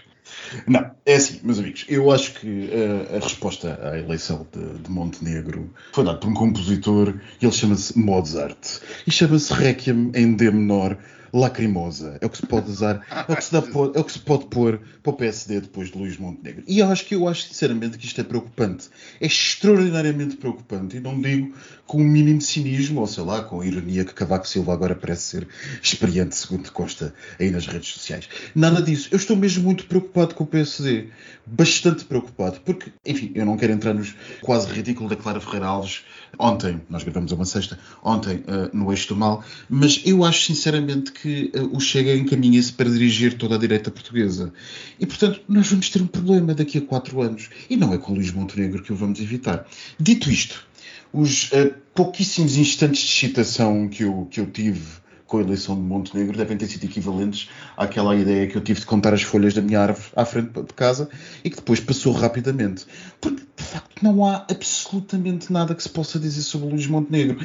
Não, 0.66 0.90
é 1.04 1.14
assim, 1.14 1.40
meus 1.42 1.58
amigos, 1.58 1.84
eu 1.88 2.10
acho 2.10 2.34
que 2.34 2.70
eh, 2.72 3.16
a 3.16 3.20
resposta 3.20 3.78
à 3.82 3.98
eleição 3.98 4.46
de, 4.52 4.78
de 4.78 4.90
Montenegro 4.90 5.70
foi 5.92 6.04
dada 6.04 6.18
por 6.18 6.28
um 6.28 6.34
compositor, 6.34 7.14
ele 7.40 7.52
chama-se 7.52 7.98
Mozart, 7.98 8.80
e 9.06 9.10
chama-se 9.10 9.52
Requiem 9.52 10.12
em 10.14 10.34
D 10.34 10.50
menor, 10.50 10.96
lacrimosa. 11.32 12.18
É 12.20 12.26
o 12.26 12.30
que 12.30 12.38
se 12.38 12.46
pode 12.46 12.70
usar, 12.70 13.04
é 13.28 13.32
o 13.32 13.36
que 13.36 13.44
se, 13.44 13.52
dá, 13.52 13.58
é 13.94 14.00
o 14.00 14.04
que 14.04 14.12
se 14.12 14.18
pode 14.18 14.46
pôr 14.46 14.80
para 15.02 15.10
o 15.10 15.16
PSD 15.16 15.60
depois 15.60 15.90
de 15.90 15.98
Luís 15.98 16.16
Montenegro. 16.18 16.64
E 16.66 16.78
eu 16.80 16.88
acho 16.88 17.04
que 17.04 17.14
eu 17.14 17.28
acho 17.28 17.44
sinceramente 17.44 17.98
que 17.98 18.06
isto 18.06 18.20
é 18.20 18.24
preocupante. 18.24 18.88
É 19.20 19.26
extraordinariamente 19.26 20.36
preocupante. 20.36 20.96
E 20.96 21.00
não 21.00 21.20
digo 21.20 21.54
com 21.86 21.98
o 21.98 22.04
mínimo 22.04 22.38
de 22.38 22.44
cinismo, 22.44 23.00
ou 23.00 23.06
sei 23.06 23.24
lá, 23.24 23.42
com 23.42 23.60
a 23.60 23.66
ironia 23.66 24.04
que 24.04 24.14
Cavaco 24.14 24.46
Silva 24.46 24.72
agora 24.72 24.94
parece 24.94 25.22
ser 25.22 25.48
experiente, 25.82 26.36
segundo 26.36 26.70
consta 26.72 27.14
aí 27.38 27.50
nas 27.50 27.66
redes 27.66 27.88
sociais. 27.88 28.28
Nada 28.54 28.80
disso. 28.82 29.08
Eu 29.10 29.16
estou 29.16 29.36
mesmo 29.36 29.64
muito 29.64 29.86
preocupado 29.86 30.19
com 30.28 30.44
o 30.44 30.46
PSD. 30.46 31.08
Bastante 31.46 32.04
preocupado. 32.04 32.60
Porque, 32.64 32.92
enfim, 33.04 33.32
eu 33.34 33.44
não 33.44 33.56
quero 33.56 33.72
entrar 33.72 33.94
nos 33.94 34.14
quase 34.42 34.68
ridículo 34.68 35.08
da 35.08 35.16
Clara 35.16 35.40
Ferreira 35.40 35.66
Alves 35.66 36.02
ontem, 36.38 36.80
nós 36.88 37.02
gravamos 37.02 37.32
uma 37.32 37.44
sexta, 37.44 37.78
ontem 38.02 38.42
eh, 38.46 38.70
no 38.72 38.90
Eixo 38.90 39.08
do 39.08 39.16
Mal, 39.16 39.44
mas 39.68 40.00
eu 40.04 40.24
acho 40.24 40.46
sinceramente 40.46 41.12
que 41.12 41.50
eh, 41.52 41.60
o 41.60 41.80
Chega 41.80 42.14
encaminha-se 42.14 42.72
para 42.72 42.88
dirigir 42.88 43.36
toda 43.36 43.56
a 43.56 43.58
direita 43.58 43.90
portuguesa. 43.90 44.52
E, 44.98 45.06
portanto, 45.06 45.40
nós 45.48 45.68
vamos 45.68 45.88
ter 45.90 46.00
um 46.02 46.06
problema 46.06 46.54
daqui 46.54 46.78
a 46.78 46.80
quatro 46.80 47.20
anos. 47.20 47.48
E 47.68 47.76
não 47.76 47.92
é 47.92 47.98
com 47.98 48.12
o 48.12 48.14
Luís 48.14 48.32
Montenegro 48.32 48.82
que 48.82 48.92
o 48.92 48.96
vamos 48.96 49.20
evitar. 49.20 49.66
Dito 49.98 50.30
isto, 50.30 50.66
os 51.12 51.50
eh, 51.52 51.74
pouquíssimos 51.94 52.56
instantes 52.56 53.02
de 53.02 53.08
excitação 53.08 53.88
que 53.88 54.04
eu, 54.04 54.28
que 54.30 54.40
eu 54.40 54.46
tive 54.46 55.00
com 55.30 55.38
a 55.38 55.42
eleição 55.42 55.76
de 55.76 55.80
Montenegro 55.80 56.36
devem 56.36 56.56
ter 56.56 56.66
sido 56.66 56.84
equivalentes 56.84 57.48
àquela 57.76 58.16
ideia 58.16 58.48
que 58.48 58.56
eu 58.56 58.60
tive 58.60 58.80
de 58.80 58.86
contar 58.86 59.14
as 59.14 59.22
folhas 59.22 59.54
da 59.54 59.62
minha 59.62 59.80
árvore 59.80 60.08
à 60.16 60.24
frente 60.24 60.50
de 60.50 60.74
casa 60.74 61.08
e 61.44 61.48
que 61.48 61.54
depois 61.54 61.78
passou 61.78 62.12
rapidamente. 62.12 62.84
Porque, 63.20 63.44
de 63.56 63.62
facto, 63.62 64.02
não 64.02 64.26
há 64.26 64.44
absolutamente 64.50 65.52
nada 65.52 65.72
que 65.72 65.82
se 65.84 65.88
possa 65.88 66.18
dizer 66.18 66.42
sobre 66.42 66.66
o 66.66 66.70
Luís 66.70 66.88
Montenegro. 66.88 67.38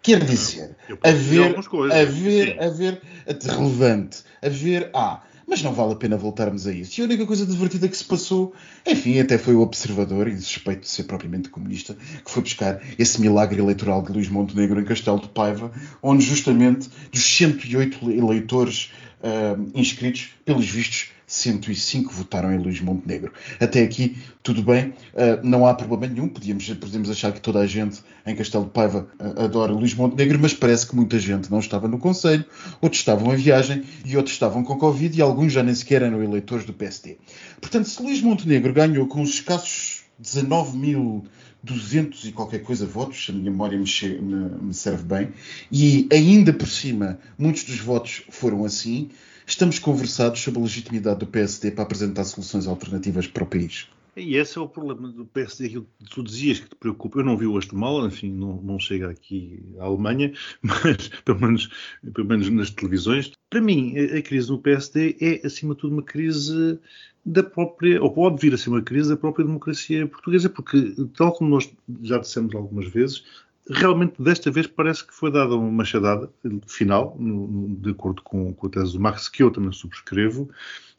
Quer 0.00 0.24
dizer, 0.24 0.74
haver, 1.04 1.54
haver, 1.92 2.58
haver 2.58 3.02
relevante, 3.44 4.22
haver 4.40 4.90
ah, 4.94 5.20
mas 5.46 5.62
não 5.62 5.72
vale 5.72 5.92
a 5.92 5.96
pena 5.96 6.16
voltarmos 6.16 6.66
a 6.66 6.72
isso. 6.72 7.00
E 7.00 7.02
a 7.02 7.04
única 7.04 7.26
coisa 7.26 7.46
divertida 7.46 7.88
que 7.88 7.96
se 7.96 8.04
passou, 8.04 8.54
enfim, 8.86 9.18
até 9.20 9.38
foi 9.38 9.54
o 9.54 9.60
observador, 9.60 10.28
insuspeito 10.28 10.82
de 10.82 10.88
ser 10.88 11.04
propriamente 11.04 11.48
comunista, 11.48 11.96
que 12.24 12.30
foi 12.30 12.42
buscar 12.42 12.80
esse 12.98 13.20
milagre 13.20 13.60
eleitoral 13.60 14.02
de 14.02 14.12
Luís 14.12 14.28
Montenegro 14.28 14.80
em 14.80 14.84
Castelo 14.84 15.20
de 15.20 15.28
Paiva, 15.28 15.70
onde 16.02 16.24
justamente 16.24 16.88
dos 17.10 17.24
108 17.24 18.10
eleitores 18.10 18.90
ah, 19.22 19.56
inscritos, 19.74 20.30
pelos 20.44 20.68
vistos, 20.68 21.11
105 21.32 22.12
votaram 22.12 22.52
em 22.52 22.58
Luís 22.58 22.80
Montenegro. 22.80 23.32
Até 23.58 23.82
aqui, 23.82 24.18
tudo 24.42 24.62
bem, 24.62 24.92
ah, 25.16 25.40
não 25.42 25.66
há 25.66 25.72
problema 25.72 26.12
nenhum. 26.12 26.28
Podíamos, 26.28 26.68
podemos 26.74 27.08
achar 27.08 27.32
que 27.32 27.40
toda 27.40 27.60
a 27.60 27.66
gente 27.66 28.00
em 28.26 28.36
Castelo 28.36 28.64
de 28.66 28.70
Paiva 28.70 29.08
ah, 29.18 29.44
adora 29.44 29.72
Luís 29.72 29.94
Montenegro, 29.94 30.38
mas 30.38 30.52
parece 30.52 30.86
que 30.86 30.94
muita 30.94 31.18
gente 31.18 31.50
não 31.50 31.58
estava 31.58 31.88
no 31.88 31.98
Conselho, 31.98 32.44
outros 32.82 33.00
estavam 33.00 33.32
em 33.32 33.36
viagem 33.36 33.82
e 34.04 34.14
outros 34.16 34.34
estavam 34.34 34.62
com 34.62 34.76
Covid 34.76 35.16
e 35.18 35.22
alguns 35.22 35.52
já 35.54 35.62
nem 35.62 35.74
sequer 35.74 36.02
eram 36.02 36.22
eleitores 36.22 36.66
do 36.66 36.72
PSD. 36.74 37.16
Portanto, 37.60 37.88
se 37.88 38.02
Luís 38.02 38.20
Montenegro 38.20 38.72
ganhou 38.74 39.06
com 39.06 39.22
os 39.22 39.30
escassos 39.30 40.02
19.200 40.22 42.24
e 42.28 42.32
qualquer 42.32 42.60
coisa 42.60 42.86
votos, 42.86 43.24
se 43.24 43.30
a 43.30 43.34
minha 43.34 43.50
memória 43.50 43.78
me, 43.78 43.84
me- 44.20 44.62
me 44.66 44.74
serve 44.74 45.04
bem, 45.04 45.28
e 45.70 46.08
ainda 46.12 46.52
por 46.52 46.68
cima 46.68 47.18
muitos 47.38 47.64
dos 47.64 47.78
votos 47.78 48.22
foram 48.30 48.64
assim, 48.64 49.08
estamos 49.46 49.78
conversados 49.78 50.40
sobre 50.40 50.60
a 50.60 50.62
legitimidade 50.62 51.20
do 51.20 51.26
PSD 51.26 51.70
para 51.70 51.84
apresentar 51.84 52.24
soluções 52.24 52.66
alternativas 52.66 53.26
para 53.26 53.44
o 53.44 53.46
país. 53.46 53.88
E 54.14 54.36
esse 54.36 54.58
é 54.58 54.60
o 54.60 54.68
problema 54.68 55.08
do 55.08 55.24
PSD, 55.24 55.66
aquilo 55.66 55.86
que 56.04 56.10
tu 56.10 56.22
dizias 56.22 56.60
que 56.60 56.68
te 56.68 56.76
preocupa. 56.76 57.20
Eu 57.20 57.24
não 57.24 57.36
vi 57.36 57.46
o 57.46 57.58
Mal, 57.72 58.06
enfim, 58.06 58.30
não, 58.30 58.60
não 58.60 58.78
chega 58.78 59.08
aqui 59.08 59.62
à 59.78 59.84
Alemanha, 59.84 60.34
mas 60.60 61.08
pelo 61.24 61.40
menos, 61.40 61.70
pelo 62.12 62.28
menos 62.28 62.50
nas 62.50 62.70
televisões. 62.70 63.32
Para 63.48 63.62
mim, 63.62 63.94
a, 63.96 64.18
a 64.18 64.22
crise 64.22 64.50
no 64.50 64.58
PSD 64.58 65.16
é, 65.18 65.46
acima 65.46 65.74
de 65.74 65.80
tudo, 65.80 65.94
uma 65.94 66.02
crise 66.02 66.78
da 67.24 67.42
própria, 67.42 68.02
ou 68.02 68.10
pode 68.10 68.40
vir 68.40 68.52
a 68.52 68.58
ser 68.58 68.68
uma 68.68 68.82
crise 68.82 69.08
da 69.08 69.16
própria 69.16 69.46
democracia 69.46 70.06
portuguesa, 70.06 70.50
porque, 70.50 70.94
tal 71.16 71.32
como 71.32 71.48
nós 71.48 71.72
já 72.02 72.18
dissemos 72.18 72.54
algumas 72.54 72.88
vezes, 72.88 73.24
realmente 73.68 74.20
desta 74.20 74.50
vez 74.50 74.66
parece 74.66 75.06
que 75.06 75.14
foi 75.14 75.30
dada 75.30 75.54
uma 75.54 75.70
machadada 75.70 76.30
final, 76.66 77.16
no, 77.18 77.76
de 77.76 77.90
acordo 77.90 78.22
com, 78.22 78.52
com 78.52 78.66
a 78.66 78.70
tese 78.70 78.92
do 78.92 79.00
Marx, 79.00 79.28
que 79.28 79.42
eu 79.42 79.50
também 79.50 79.72
subscrevo, 79.72 80.50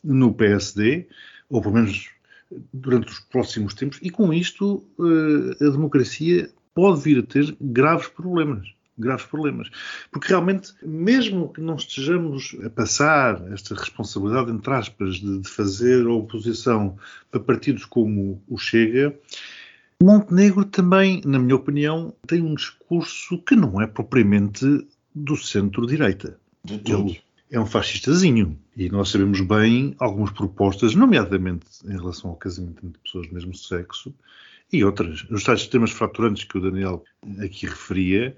no 0.03 0.33
PSD, 0.33 1.07
ou 1.49 1.61
pelo 1.61 1.75
menos 1.75 2.09
durante 2.71 3.11
os 3.11 3.19
próximos 3.19 3.73
tempos, 3.73 3.99
e 4.01 4.09
com 4.09 4.33
isto 4.33 4.83
eh, 4.99 5.65
a 5.65 5.69
democracia 5.69 6.49
pode 6.73 7.01
vir 7.01 7.19
a 7.19 7.23
ter 7.23 7.55
graves 7.59 8.07
problemas. 8.07 8.73
Graves 8.95 9.25
problemas. 9.25 9.69
Porque 10.11 10.27
realmente, 10.27 10.71
mesmo 10.83 11.51
que 11.51 11.59
não 11.59 11.75
estejamos 11.75 12.55
a 12.63 12.69
passar 12.69 13.51
esta 13.51 13.73
responsabilidade, 13.73 14.51
entre 14.51 14.71
aspas, 14.71 15.15
de, 15.15 15.39
de 15.39 15.49
fazer 15.49 16.05
oposição 16.05 16.95
para 17.31 17.39
partidos 17.39 17.85
como 17.85 18.43
o 18.47 18.55
Chega, 18.55 19.17
Montenegro 20.03 20.65
também, 20.65 21.21
na 21.25 21.39
minha 21.39 21.55
opinião, 21.55 22.13
tem 22.27 22.41
um 22.41 22.55
discurso 22.55 23.37
que 23.39 23.55
não 23.55 23.81
é 23.81 23.87
propriamente 23.87 24.65
do 25.13 25.35
centro-direita. 25.37 26.39
De 26.63 26.77
todos 26.79 27.21
é 27.53 27.59
um 27.59 27.65
fascistazinho. 27.67 28.59
E 28.75 28.89
nós 28.89 29.09
sabemos 29.09 29.39
bem 29.39 29.95
algumas 29.99 30.31
propostas, 30.31 30.95
nomeadamente 30.95 31.67
em 31.85 31.91
relação 31.91 32.31
ao 32.31 32.35
casamento 32.35 32.83
entre 32.83 32.99
pessoas 33.03 33.27
do 33.27 33.33
mesmo 33.35 33.55
sexo, 33.55 34.13
e 34.71 34.83
outras. 34.83 35.23
Os 35.29 35.43
tais 35.43 35.67
temas 35.67 35.91
fraturantes 35.91 36.45
que 36.45 36.57
o 36.57 36.61
Daniel 36.61 37.03
aqui 37.39 37.67
referia, 37.67 38.35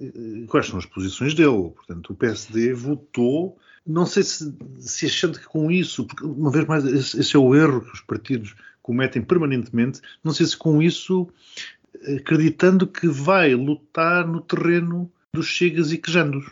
eh, 0.00 0.46
quais 0.46 0.66
são 0.66 0.78
as 0.78 0.86
posições 0.86 1.34
dele? 1.34 1.70
Portanto, 1.74 2.10
o 2.10 2.16
PSD 2.16 2.72
votou, 2.72 3.58
não 3.86 4.06
sei 4.06 4.22
se, 4.22 4.56
se 4.78 5.04
achando 5.04 5.38
que 5.38 5.46
com 5.46 5.70
isso, 5.70 6.06
porque 6.06 6.24
uma 6.24 6.50
vez 6.50 6.66
mais, 6.66 6.86
esse, 6.86 7.20
esse 7.20 7.36
é 7.36 7.38
o 7.38 7.54
erro 7.54 7.82
que 7.82 7.92
os 7.92 8.00
partidos 8.00 8.54
cometem 8.88 9.20
permanentemente, 9.20 10.00
não 10.24 10.32
sei 10.32 10.46
se 10.46 10.56
com 10.56 10.82
isso 10.82 11.28
acreditando 12.16 12.86
que 12.86 13.06
vai 13.06 13.54
lutar 13.54 14.26
no 14.26 14.40
terreno 14.40 15.12
dos 15.34 15.44
chegas 15.46 15.92
e 15.92 15.98
quejandos. 15.98 16.46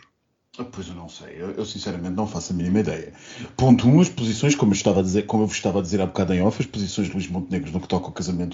Ah, 0.59 0.63
pois 0.63 0.87
eu 0.87 0.93
não 0.93 1.09
sei, 1.09 1.35
eu, 1.35 1.49
eu, 1.51 1.65
sinceramente 1.65 2.15
não 2.15 2.27
faço 2.27 2.53
a 2.53 2.55
mínima 2.55 2.81
ideia. 2.81 3.11
Ponto 3.55 3.87
1, 3.87 3.95
um, 3.95 4.01
as 4.01 4.09
posições, 4.09 4.53
como 4.53 4.71
eu, 4.71 4.75
estava 4.75 4.99
a 4.99 5.03
dizer, 5.03 5.25
como 5.25 5.43
eu 5.43 5.47
vos 5.47 5.57
estava 5.57 5.79
a 5.79 5.81
dizer 5.81 5.99
há 5.99 6.05
bocado 6.05 6.31
em 6.31 6.43
off, 6.43 6.61
as 6.61 6.67
posições 6.67 7.07
de 7.07 7.13
Luís 7.13 7.27
Montenegro 7.27 7.71
no 7.71 7.79
que 7.79 7.87
toca 7.87 8.05
ao 8.05 8.11
casamento 8.11 8.53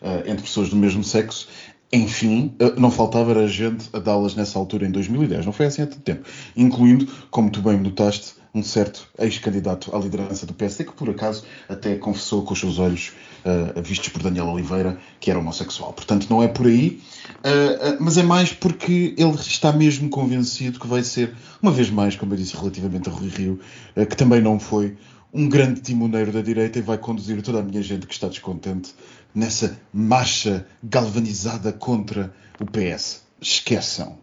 uh, 0.00 0.28
entre 0.28 0.42
pessoas 0.42 0.68
do 0.68 0.76
mesmo 0.76 1.02
sexo, 1.02 1.48
enfim, 1.92 2.54
uh, 2.60 2.80
não 2.80 2.90
faltava 2.90 3.36
a 3.36 3.46
gente 3.48 3.88
a 3.92 3.98
dá-las 3.98 4.36
nessa 4.36 4.60
altura 4.60 4.86
em 4.86 4.92
2010, 4.92 5.44
não 5.44 5.52
foi 5.52 5.66
assim 5.66 5.82
há 5.82 5.86
tanto 5.88 6.02
tempo. 6.02 6.28
Incluindo, 6.56 7.08
como 7.30 7.50
tu 7.50 7.60
bem 7.60 7.80
notaste, 7.80 8.34
um 8.54 8.62
certo 8.62 9.08
ex-candidato 9.18 9.94
à 9.94 9.98
liderança 9.98 10.46
do 10.46 10.54
PSD, 10.54 10.84
que 10.84 10.92
por 10.92 11.10
acaso 11.10 11.44
até 11.68 11.96
confessou 11.96 12.42
com 12.44 12.52
os 12.52 12.60
seus 12.60 12.78
olhos, 12.78 13.12
uh, 13.44 13.82
vistos 13.82 14.10
por 14.10 14.22
Daniel 14.22 14.46
Oliveira, 14.46 14.96
que 15.18 15.28
era 15.30 15.40
homossexual. 15.40 15.92
Portanto, 15.92 16.28
não 16.30 16.40
é 16.42 16.46
por 16.46 16.66
aí, 16.66 17.02
uh, 17.44 17.94
uh, 17.94 17.96
mas 17.98 18.16
é 18.16 18.22
mais 18.22 18.52
porque 18.52 19.14
ele 19.18 19.34
está 19.34 19.72
mesmo 19.72 20.08
convencido 20.08 20.78
que 20.78 20.86
vai 20.86 21.02
ser, 21.02 21.34
uma 21.60 21.72
vez 21.72 21.90
mais, 21.90 22.14
como 22.14 22.32
eu 22.32 22.38
disse 22.38 22.56
relativamente 22.56 23.08
a 23.08 23.12
Rui 23.12 23.28
Rio, 23.28 23.60
que 24.08 24.16
também 24.16 24.40
não 24.40 24.60
foi 24.60 24.96
um 25.32 25.48
grande 25.48 25.80
timoneiro 25.80 26.30
da 26.30 26.40
direita 26.40 26.78
e 26.78 26.82
vai 26.82 26.96
conduzir 26.96 27.42
toda 27.42 27.58
a 27.58 27.62
minha 27.62 27.82
gente 27.82 28.06
que 28.06 28.14
está 28.14 28.28
descontente 28.28 28.94
nessa 29.34 29.76
marcha 29.92 30.64
galvanizada 30.80 31.72
contra 31.72 32.32
o 32.60 32.64
PS. 32.64 33.22
Esqueçam. 33.40 34.18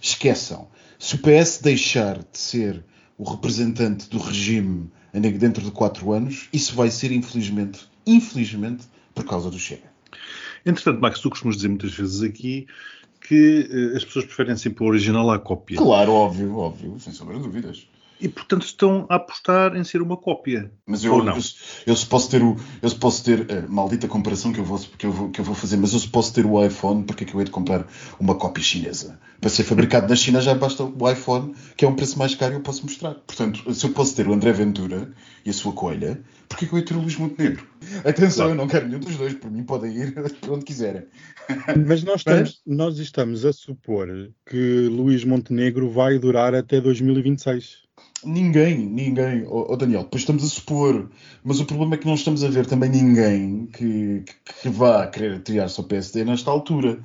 Esqueçam. 0.00 0.68
Se 0.96 1.16
o 1.16 1.18
PS 1.18 1.58
deixar 1.60 2.18
de 2.18 2.38
ser 2.38 2.84
o 3.18 3.28
representante 3.28 4.08
do 4.08 4.18
regime 4.18 4.90
dentro 5.12 5.62
de 5.62 5.70
quatro 5.72 6.12
anos, 6.12 6.48
isso 6.52 6.74
vai 6.74 6.90
ser, 6.90 7.10
infelizmente, 7.10 7.80
infelizmente, 8.06 8.86
por 9.14 9.24
causa 9.24 9.50
do 9.50 9.58
Chega. 9.58 9.90
Entretanto, 10.64 11.00
Max, 11.00 11.20
tu 11.20 11.28
costumas 11.28 11.56
dizer 11.56 11.68
muitas 11.68 11.92
vezes 11.92 12.22
aqui 12.22 12.66
que 13.20 13.68
uh, 13.70 13.96
as 13.96 14.04
pessoas 14.04 14.24
preferem 14.24 14.56
sempre 14.56 14.84
o 14.84 14.86
original 14.86 15.28
à 15.30 15.38
cópia. 15.38 15.76
Claro, 15.76 16.12
óbvio, 16.12 16.56
óbvio, 16.56 16.98
sem 17.00 17.12
sombra 17.12 17.36
de 17.36 17.42
dúvidas 17.42 17.88
e 18.20 18.28
portanto 18.28 18.64
estão 18.64 19.06
a 19.08 19.16
apostar 19.16 19.76
em 19.76 19.84
ser 19.84 20.02
uma 20.02 20.16
cópia. 20.16 20.70
Mas 20.86 21.04
eu, 21.04 21.18
eu, 21.18 21.34
eu, 21.86 21.96
se 21.96 22.06
posso 22.06 22.30
ter 22.30 22.42
o, 22.42 22.56
eu 22.82 22.88
se 22.88 22.96
posso 22.96 23.24
ter 23.24 23.46
a 23.50 23.54
eh, 23.54 23.66
maldita 23.68 24.08
comparação 24.08 24.52
que 24.52 24.58
eu 24.58 24.64
vou 24.64 24.78
que 24.78 25.06
eu 25.06 25.12
vou, 25.12 25.30
que 25.30 25.40
eu 25.40 25.44
vou 25.44 25.54
fazer, 25.54 25.76
mas 25.76 25.92
eu 25.92 25.98
se 25.98 26.08
posso 26.08 26.32
ter 26.32 26.46
o 26.46 26.64
iPhone, 26.64 27.04
porque 27.04 27.24
é 27.24 27.26
que 27.26 27.34
eu 27.34 27.40
hei 27.40 27.44
de 27.44 27.50
comprar 27.50 27.86
uma 28.18 28.34
cópia 28.34 28.62
chinesa? 28.62 29.18
Para 29.40 29.50
ser 29.50 29.64
fabricado 29.64 30.08
na 30.08 30.16
China 30.16 30.40
já 30.40 30.54
basta 30.54 30.82
o 30.82 31.10
iPhone, 31.10 31.54
que 31.76 31.84
é 31.84 31.88
um 31.88 31.94
preço 31.94 32.18
mais 32.18 32.34
caro 32.34 32.54
e 32.54 32.56
eu 32.56 32.60
posso 32.60 32.82
mostrar. 32.82 33.14
Portanto, 33.14 33.72
se 33.72 33.86
eu 33.86 33.90
posso 33.90 34.14
ter 34.16 34.26
o 34.26 34.32
André 34.32 34.52
Ventura 34.52 35.12
e 35.44 35.50
a 35.50 35.52
sua 35.52 35.72
coelha, 35.72 36.20
porque 36.48 36.64
é 36.64 36.68
que 36.68 36.74
eu 36.74 36.78
hei 36.78 36.84
de 36.84 36.88
ter 36.90 36.98
o 36.98 37.00
Luís 37.00 37.16
Montenegro? 37.16 37.66
Atenção, 38.04 38.46
claro. 38.46 38.50
eu 38.50 38.54
não 38.56 38.66
quero 38.66 38.88
nenhum 38.88 39.00
dos 39.00 39.16
dois, 39.16 39.34
por 39.34 39.50
mim 39.50 39.62
podem 39.62 39.94
ir 39.96 40.14
para 40.40 40.52
onde 40.52 40.64
quiserem. 40.64 41.04
Mas 41.86 42.02
nós 42.02 42.20
estamos, 42.20 42.62
mas... 42.66 42.76
nós 42.76 42.98
estamos 42.98 43.44
a 43.44 43.52
supor 43.52 44.08
que 44.46 44.88
Luís 44.88 45.24
Montenegro 45.24 45.90
vai 45.90 46.18
durar 46.18 46.54
até 46.54 46.80
2026. 46.80 47.88
Ninguém, 48.24 48.76
ninguém, 48.78 49.46
oh, 49.46 49.66
oh, 49.68 49.76
Daniel, 49.76 50.02
depois 50.02 50.22
estamos 50.22 50.42
a 50.42 50.48
supor, 50.48 51.08
mas 51.44 51.60
o 51.60 51.64
problema 51.64 51.94
é 51.94 51.98
que 51.98 52.06
não 52.06 52.14
estamos 52.14 52.42
a 52.42 52.48
ver 52.48 52.66
também 52.66 52.90
ninguém 52.90 53.66
que, 53.66 54.24
que, 54.24 54.62
que 54.62 54.68
vá 54.68 55.06
querer 55.06 55.40
triar-se 55.40 55.78
ao 55.80 55.86
PSD 55.86 56.24
nesta 56.24 56.50
altura. 56.50 56.98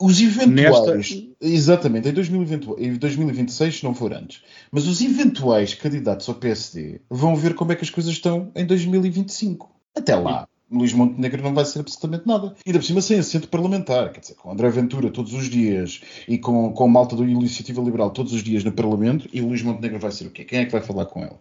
Os 0.00 0.20
eventuais, 0.20 1.10
Nesta... 1.10 1.28
exatamente, 1.40 2.08
em, 2.08 2.12
2020, 2.12 2.68
em 2.78 2.94
2026, 2.94 3.78
se 3.78 3.84
não 3.84 3.92
for 3.92 4.12
antes, 4.12 4.42
mas 4.70 4.86
os 4.86 5.00
eventuais 5.00 5.74
candidatos 5.74 6.28
ao 6.28 6.36
PSD 6.36 7.00
vão 7.10 7.34
ver 7.34 7.54
como 7.54 7.72
é 7.72 7.74
que 7.74 7.82
as 7.82 7.90
coisas 7.90 8.12
estão 8.12 8.52
em 8.54 8.64
2025. 8.64 9.68
Até 9.96 10.14
lá. 10.14 10.48
Luís 10.70 10.92
Montenegro 10.92 11.42
não 11.42 11.54
vai 11.54 11.64
ser 11.64 11.80
absolutamente 11.80 12.26
nada. 12.26 12.54
E 12.64 12.68
ainda 12.68 12.78
por 12.78 12.84
cima 12.84 13.00
sem 13.00 13.18
assento 13.18 13.48
parlamentar, 13.48 14.12
quer 14.12 14.20
dizer, 14.20 14.34
com 14.34 14.50
André 14.50 14.68
Ventura 14.70 15.10
todos 15.10 15.32
os 15.32 15.48
dias 15.48 16.00
e 16.26 16.38
com, 16.38 16.72
com 16.72 16.88
malta 16.88 17.16
do 17.16 17.24
Iniciativa 17.24 17.80
Liberal 17.80 18.10
todos 18.10 18.32
os 18.32 18.42
dias 18.42 18.64
no 18.64 18.72
Parlamento, 18.72 19.28
e 19.32 19.40
Luís 19.40 19.62
Montenegro 19.62 19.98
vai 19.98 20.10
ser 20.10 20.26
o 20.26 20.30
quê? 20.30 20.44
Quem 20.44 20.60
é 20.60 20.64
que 20.66 20.72
vai 20.72 20.82
falar 20.82 21.06
com 21.06 21.22
ele? 21.22 21.36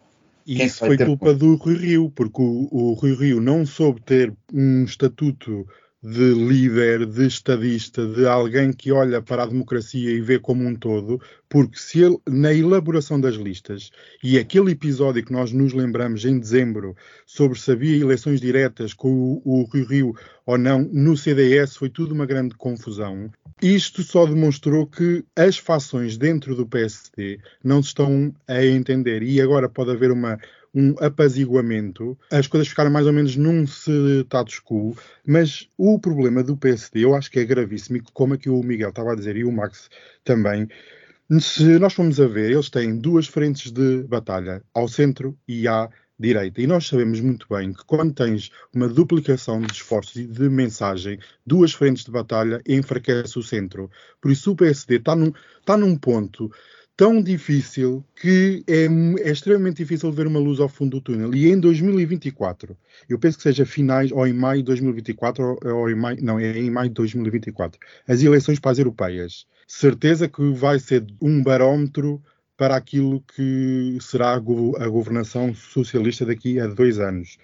E 0.45 0.61
é 0.61 0.65
isso 0.65 0.79
foi 0.79 0.97
culpa 0.97 1.33
do 1.33 1.55
Rui 1.55 1.75
Rio, 1.75 2.09
porque 2.15 2.41
o, 2.41 2.69
o 2.71 2.93
Rui 2.93 3.13
Rio 3.15 3.41
não 3.41 3.65
soube 3.65 4.01
ter 4.01 4.33
um 4.53 4.85
estatuto 4.85 5.67
de 6.03 6.33
líder, 6.33 7.05
de 7.05 7.25
estadista, 7.25 8.05
de 8.05 8.27
alguém 8.27 8.71
que 8.71 8.91
olha 8.91 9.21
para 9.21 9.43
a 9.43 9.47
democracia 9.47 10.11
e 10.11 10.21
vê 10.21 10.37
como 10.37 10.63
um 10.63 10.75
todo, 10.75 11.19
porque 11.49 11.77
se 11.77 12.01
ele, 12.01 12.17
na 12.29 12.53
elaboração 12.53 13.19
das 13.19 13.35
listas, 13.35 13.89
e 14.23 14.37
aquele 14.37 14.71
episódio 14.71 15.25
que 15.25 15.31
nós 15.31 15.51
nos 15.51 15.73
lembramos 15.73 16.23
em 16.23 16.39
dezembro 16.39 16.95
sobre 17.25 17.59
se 17.59 17.71
havia 17.71 17.97
eleições 17.97 18.39
diretas 18.39 18.93
com 18.93 19.09
o, 19.09 19.41
o 19.43 19.65
Rio 19.65 19.85
Rio 19.87 20.15
ou 20.45 20.57
não, 20.57 20.81
no 20.93 21.17
CDS 21.17 21.75
foi 21.75 21.89
tudo 21.89 22.13
uma 22.13 22.25
grande 22.25 22.55
confusão. 22.55 23.29
Isto 23.61 24.03
só 24.03 24.25
demonstrou 24.25 24.85
que 24.85 25.25
as 25.35 25.57
fações 25.57 26.15
dentro 26.15 26.55
do 26.55 26.67
PSD 26.67 27.39
não 27.63 27.81
se 27.81 27.89
estão 27.89 28.31
a 28.47 28.63
entender 28.63 29.23
e 29.23 29.41
agora 29.41 29.67
pode 29.67 29.91
haver 29.91 30.11
uma 30.11 30.37
um 30.73 30.95
apaziguamento, 30.99 32.17
as 32.31 32.47
coisas 32.47 32.67
ficaram 32.67 32.91
mais 32.91 33.07
ou 33.07 33.13
menos 33.13 33.35
num 33.35 33.65
status 33.65 34.59
quo, 34.59 34.95
mas 35.25 35.67
o 35.77 35.99
problema 35.99 36.43
do 36.43 36.57
PSD 36.57 37.05
eu 37.05 37.15
acho 37.15 37.31
que 37.31 37.39
é 37.39 37.45
gravíssimo, 37.45 37.97
e 37.97 38.01
como 38.13 38.33
aqui 38.33 38.49
o 38.49 38.61
Miguel 38.61 38.89
estava 38.89 39.11
a 39.11 39.15
dizer 39.15 39.35
e 39.37 39.43
o 39.43 39.51
Max 39.51 39.89
também, 40.23 40.67
se 41.39 41.77
nós 41.79 41.93
formos 41.93 42.19
a 42.19 42.27
ver, 42.27 42.51
eles 42.51 42.69
têm 42.69 42.97
duas 42.97 43.27
frentes 43.27 43.71
de 43.71 44.03
batalha, 44.03 44.63
ao 44.73 44.87
centro 44.87 45.37
e 45.47 45.67
à 45.67 45.89
direita. 46.19 46.61
E 46.61 46.67
nós 46.67 46.87
sabemos 46.87 47.19
muito 47.19 47.45
bem 47.49 47.73
que 47.73 47.83
quando 47.85 48.13
tens 48.13 48.49
uma 48.73 48.87
duplicação 48.87 49.61
de 49.61 49.71
esforços 49.73 50.15
e 50.15 50.25
de 50.25 50.49
mensagem, 50.49 51.19
duas 51.45 51.73
frentes 51.73 52.05
de 52.05 52.11
batalha, 52.11 52.61
enfraquece 52.67 53.37
o 53.37 53.43
centro. 53.43 53.91
Por 54.21 54.31
isso 54.31 54.51
o 54.51 54.55
PSD 54.55 54.95
está 54.95 55.15
num, 55.15 55.31
está 55.59 55.77
num 55.77 55.95
ponto 55.95 56.51
tão 56.97 57.21
difícil 57.21 58.03
que 58.15 58.63
é, 58.67 58.85
é, 59.23 59.31
extremamente 59.31 59.77
difícil 59.77 60.11
ver 60.11 60.25
uma 60.25 60.39
luz 60.39 60.59
ao 60.59 60.67
fundo 60.67 60.97
do 60.97 61.01
túnel. 61.01 61.33
E 61.35 61.47
em 61.47 61.59
2024, 61.59 62.75
eu 63.07 63.19
penso 63.19 63.37
que 63.37 63.43
seja 63.43 63.67
finais 63.67 64.11
ou 64.11 64.25
em 64.25 64.33
maio 64.33 64.61
de 64.61 64.65
2024, 64.65 65.43
ou, 65.43 65.75
ou 65.75 65.89
em 65.91 65.95
maio, 65.95 66.17
não, 66.23 66.39
é 66.39 66.57
em 66.57 66.71
maio 66.71 66.89
de 66.89 66.95
2024, 66.95 67.79
as 68.07 68.23
eleições 68.23 68.59
para 68.59 68.71
as 68.71 68.79
europeias. 68.79 69.45
Certeza 69.67 70.27
que 70.27 70.51
vai 70.53 70.79
ser 70.79 71.05
um 71.21 71.43
barómetro 71.43 72.19
para 72.57 72.75
aquilo 72.75 73.21
que 73.35 73.99
será 74.01 74.33
a 74.33 74.39
governação 74.39 75.53
socialista 75.53 76.25
daqui 76.25 76.59
a 76.59 76.65
dois 76.65 76.97
anos 76.97 77.37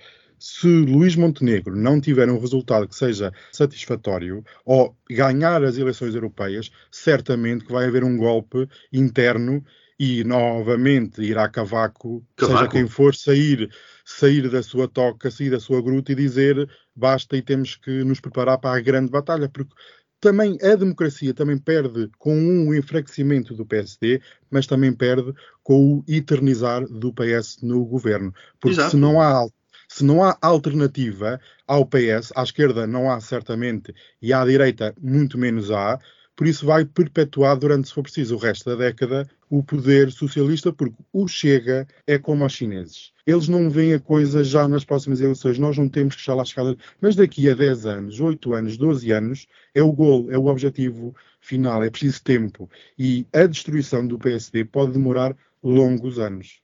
se 0.44 0.68
Luís 0.68 1.16
Montenegro 1.16 1.74
não 1.74 2.02
tiver 2.02 2.30
um 2.30 2.38
resultado 2.38 2.86
que 2.86 2.96
seja 2.98 3.32
satisfatório 3.50 4.44
ou 4.66 4.94
ganhar 5.10 5.64
as 5.64 5.78
eleições 5.78 6.14
europeias, 6.16 6.70
certamente 6.92 7.64
que 7.64 7.72
vai 7.72 7.86
haver 7.86 8.04
um 8.04 8.18
golpe 8.18 8.68
interno 8.92 9.64
e 9.98 10.22
novamente 10.26 11.22
ir 11.22 11.38
a 11.38 11.48
cavaco, 11.48 12.22
Cavaco. 12.36 12.58
seja 12.58 12.70
quem 12.70 12.88
for, 12.90 13.16
sair, 13.16 13.70
sair 14.04 14.50
da 14.50 14.62
sua 14.62 14.86
toca, 14.86 15.32
sair 15.32 15.50
da 15.50 15.62
sua 15.62 15.82
gruta 15.82 16.12
e 16.12 16.16
dizer 16.16 16.70
basta 16.94 17.38
e 17.38 17.42
temos 17.42 17.78
que 17.78 18.04
nos 18.04 18.20
preparar 18.20 18.58
para 18.58 18.78
a 18.78 18.82
grande 18.82 19.10
batalha, 19.10 19.48
porque 19.48 19.74
também 20.20 20.58
a 20.62 20.76
democracia 20.76 21.34
também 21.34 21.58
perde 21.58 22.10
com 22.18 22.36
um 22.36 22.74
enfraquecimento 22.74 23.54
do 23.54 23.66
PSD, 23.66 24.22
mas 24.52 24.68
também 24.68 24.92
perde 24.92 25.34
com 25.64 26.00
o 26.00 26.04
eternizar 26.06 26.86
do 26.86 27.14
PS 27.14 27.60
no 27.62 27.86
governo. 27.86 28.34
Porque 28.60 28.76
Exato. 28.76 28.92
se 28.92 28.98
não 28.98 29.22
há 29.22 29.48
se 29.94 30.04
não 30.04 30.24
há 30.24 30.36
alternativa 30.42 31.40
ao 31.68 31.86
PS, 31.86 32.34
à 32.36 32.42
esquerda 32.42 32.88
não 32.88 33.12
há 33.12 33.22
certamente 33.22 33.94
e 34.20 34.34
à 34.34 34.44
direita 34.44 34.92
muito 35.00 35.38
menos 35.38 35.70
há, 35.70 36.00
por 36.36 36.48
isso 36.48 36.66
vai 36.66 36.84
perpetuar 36.84 37.56
durante, 37.56 37.88
se 37.88 37.94
for 37.94 38.02
preciso, 38.02 38.34
o 38.34 38.40
resto 38.40 38.72
da 38.72 38.76
década 38.76 39.30
o 39.52 39.62
poder 39.62 40.12
socialista, 40.12 40.74
porque 40.74 40.96
o 41.14 41.28
Chega 41.28 41.88
é 42.08 42.18
como 42.18 42.42
aos 42.42 42.54
chineses. 42.54 43.14
Eles 43.24 43.48
não 43.48 43.70
veem 43.70 43.94
a 43.94 44.00
coisa 44.00 44.44
já 44.44 44.68
nas 44.68 44.84
próximas 44.84 45.22
eleições, 45.22 45.60
nós 45.60 45.78
não 45.78 45.88
temos 45.88 46.16
que 46.16 46.22
estar 46.22 46.34
lá 46.34 46.42
escala, 46.42 46.76
mas 47.00 47.16
daqui 47.16 47.48
a 47.48 47.54
10 47.54 47.86
anos, 47.86 48.20
8 48.20 48.52
anos, 48.52 48.78
12 48.78 49.12
anos, 49.12 49.48
é 49.76 49.84
o 49.84 49.92
gol, 49.92 50.32
é 50.32 50.38
o 50.40 50.48
objetivo 50.48 51.16
final, 51.40 51.84
é 51.84 51.92
preciso 51.92 52.24
tempo. 52.24 52.68
E 52.98 53.28
a 53.32 53.46
destruição 53.46 54.08
do 54.08 54.18
PSD 54.18 54.66
pode 54.66 54.94
demorar 54.94 55.38
longos 55.62 56.18
anos. 56.18 56.62